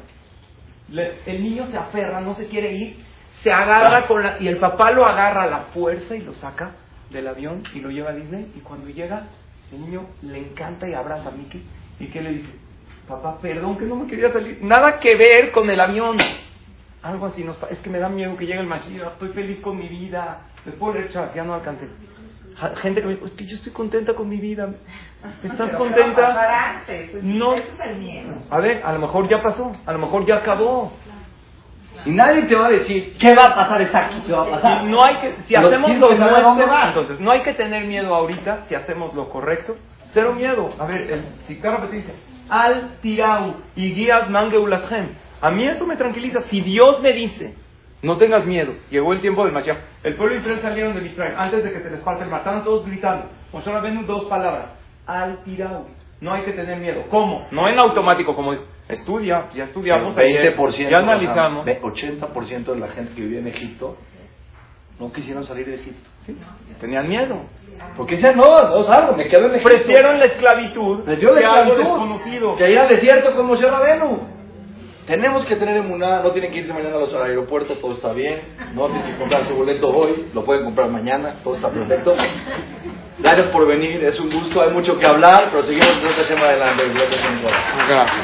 el 1.26 1.42
niño 1.42 1.66
se 1.66 1.76
aferra, 1.76 2.22
no 2.22 2.34
se 2.34 2.48
quiere 2.48 2.72
ir, 2.72 3.05
se 3.42 3.53
agarra 3.53 4.07
con 4.07 4.22
la. 4.22 4.40
Y 4.40 4.48
el 4.48 4.57
papá 4.57 4.92
lo 4.92 5.05
agarra 5.05 5.42
a 5.42 5.48
la 5.48 5.59
fuerza 5.74 6.16
y 6.16 6.22
lo 6.22 6.32
saca 6.32 6.76
del 7.11 7.28
avión 7.28 7.62
y 7.74 7.80
lo 7.80 7.90
lleva 7.90 8.11
a 8.11 8.14
Disney. 8.14 8.53
Y 8.57 8.61
cuando 8.61 8.88
llega, 8.88 9.26
el 9.70 9.82
niño 9.82 10.07
le 10.22 10.38
encanta 10.38 10.88
y 10.88 10.94
abraza 10.94 11.28
a 11.28 11.32
Mickey. 11.32 11.62
¿Y 11.98 12.07
qué 12.07 12.22
le 12.22 12.30
dice? 12.30 12.70
Papá, 13.11 13.39
perdón 13.41 13.77
que 13.77 13.85
no 13.85 13.97
me 13.97 14.07
quería 14.07 14.33
salir. 14.33 14.59
Nada 14.63 14.99
que 14.99 15.17
ver 15.17 15.51
con 15.53 15.69
el 15.69 15.81
avión. 15.81 16.17
Algo 17.03 17.27
así 17.27 17.45
nos 17.45 17.57
Es 17.71 17.79
que 17.79 17.91
me 17.91 17.99
da 17.99 18.09
miedo 18.09 18.37
que 18.37 18.47
llegue 18.47 18.61
el 18.61 18.67
Mashiach. 18.67 19.13
Estoy 19.13 19.31
feliz 19.31 19.61
con 19.61 19.79
mi 19.79 19.89
vida. 19.89 20.43
Después 20.65 20.95
de 20.95 21.09
ya 21.09 21.45
no 21.45 21.55
alcancé. 21.55 21.89
Gente 22.83 23.01
que 23.01 23.07
me 23.07 23.15
dijo, 23.15 23.27
es 23.27 23.33
que 23.33 23.47
yo 23.47 23.57
estoy 23.57 23.73
contenta 23.73 24.15
con 24.15 24.29
mi 24.29 24.37
vida. 24.37 24.69
¿Estás 25.43 25.71
contenta? 25.77 26.83
Pues, 26.87 27.23
no. 27.23 27.55
A 28.51 28.59
ver, 28.59 28.83
a 28.85 28.93
lo 28.93 28.99
mejor 28.99 29.29
ya 29.29 29.43
pasó. 29.43 29.73
A 29.87 29.93
lo 29.93 29.99
mejor 29.99 30.27
ya 30.27 30.37
acabó. 30.37 30.93
Y 32.05 32.11
nadie 32.11 32.43
te 32.43 32.55
va 32.55 32.67
a 32.67 32.71
decir 32.71 33.17
qué 33.19 33.35
va 33.35 33.45
a 33.47 33.55
pasar 33.55 33.83
exacto, 33.83 34.17
qué 34.27 34.33
va 34.33 34.43
a 34.43 34.51
pasar. 34.51 34.85
No 34.85 35.05
hay 35.05 35.17
que, 35.17 35.37
si 35.47 35.55
hacemos 35.55 35.91
lo 35.99 36.15
nuestro, 36.15 36.87
entonces 36.89 37.21
no 37.21 37.31
hay 37.31 37.43
que 37.43 37.55
tener 37.55 37.85
miedo 37.85 38.15
ahorita 38.15 38.65
si 38.69 38.75
hacemos 38.75 39.15
lo 39.15 39.29
correcto. 39.29 39.77
Cero 40.13 40.35
miedo. 40.35 40.71
A 40.79 40.87
ver, 40.87 41.03
el 41.11 41.25
Sicara 41.47 41.87
dice, 41.87 42.13
al 42.51 42.98
tirau 43.01 43.57
y 43.76 43.92
guías 43.94 44.28
mangeulathem. 44.28 45.09
A 45.40 45.51
mí 45.51 45.64
eso 45.66 45.86
me 45.86 45.96
tranquiliza. 45.96 46.42
Si 46.42 46.61
Dios 46.61 47.01
me 47.01 47.12
dice, 47.12 47.55
no 48.03 48.18
tengas 48.18 48.44
miedo, 48.46 48.74
llegó 48.90 49.12
el 49.12 49.20
tiempo 49.20 49.44
del 49.44 49.53
Mashiach. 49.53 49.78
El 50.03 50.16
pueblo 50.16 50.34
de 50.34 50.40
Israel 50.40 50.61
salieron 50.61 50.94
de 50.94 51.07
Israel 51.07 51.34
antes 51.36 51.64
de 51.64 51.72
que 51.72 51.80
se 51.80 51.90
les 51.90 52.01
parte 52.01 52.24
el 52.24 52.30
mar. 52.30 52.40
Estaban 52.40 52.64
todos 52.64 52.86
gritando. 52.86 53.26
Moshe 53.53 53.70
ven 53.80 54.07
dos 54.07 54.24
palabras. 54.24 54.70
Al 55.07 55.42
tirau. 55.44 55.86
No 56.20 56.34
hay 56.34 56.42
que 56.42 56.53
tener 56.53 56.78
miedo. 56.78 57.05
¿Cómo? 57.09 57.46
No 57.51 57.68
en 57.68 57.78
automático, 57.78 58.34
como 58.34 58.53
dijo. 58.53 58.64
Estudia, 58.88 59.48
ya 59.55 59.64
estudiamos. 59.64 60.16
20%, 60.16 60.90
ya 60.90 60.98
analizamos. 60.98 61.66
80% 61.66 62.64
de 62.64 62.78
la 62.78 62.88
gente 62.88 63.14
que 63.14 63.20
vivía 63.22 63.38
en 63.38 63.46
Egipto 63.46 63.96
no 64.98 65.11
quisieron 65.11 65.44
salir 65.44 65.66
de 65.66 65.76
Egipto. 65.76 66.11
¿Sí? 66.26 66.36
Tenían 66.78 67.09
miedo. 67.09 67.42
Porque 67.97 68.14
decían, 68.14 68.37
no, 68.37 68.68
no 68.68 68.83
salgo, 68.85 69.14
me 69.14 69.28
quedo 69.28 69.47
en 69.47 69.57
Egipto. 69.57 69.68
Prefieron 69.68 70.18
la 70.18 70.24
esclavitud. 70.26 71.05
Prefieron 71.05 71.35
la 71.35 71.41
esclavitud. 71.41 71.76
desconocido. 71.76 72.57
Que 72.57 72.70
ir 72.70 72.78
al 72.78 72.89
desierto 72.89 73.33
como 73.33 73.49
Moshe 73.49 73.68
Rabenu. 73.68 74.41
Tenemos 75.07 75.45
que 75.45 75.57
tener 75.57 75.76
emuná, 75.76 76.22
no 76.22 76.31
tienen 76.31 76.53
que 76.53 76.59
irse 76.59 76.72
mañana 76.72 76.97
a 76.97 77.01
los 77.01 77.12
aeropuertos, 77.14 77.81
todo 77.81 77.95
está 77.95 78.12
bien. 78.12 78.43
No 78.74 78.87
tienen 78.87 79.11
que 79.11 79.18
comprar 79.18 79.45
su 79.45 79.55
boleto 79.55 79.89
hoy, 79.89 80.28
lo 80.33 80.45
pueden 80.45 80.64
comprar 80.64 80.89
mañana, 80.89 81.35
todo 81.43 81.57
está 81.57 81.68
perfecto. 81.68 82.14
Gracias 83.18 83.49
por 83.49 83.66
venir, 83.66 84.05
es 84.05 84.20
un 84.20 84.31
gusto, 84.31 84.62
hay 84.62 84.70
mucho 84.70 84.97
que 84.97 85.07
hablar, 85.07 85.49
pero 85.51 85.64
seguimos 85.64 85.89
esta 86.07 86.22
semana 86.22 86.49
adelante. 86.49 86.85
Gracias. 87.89 88.20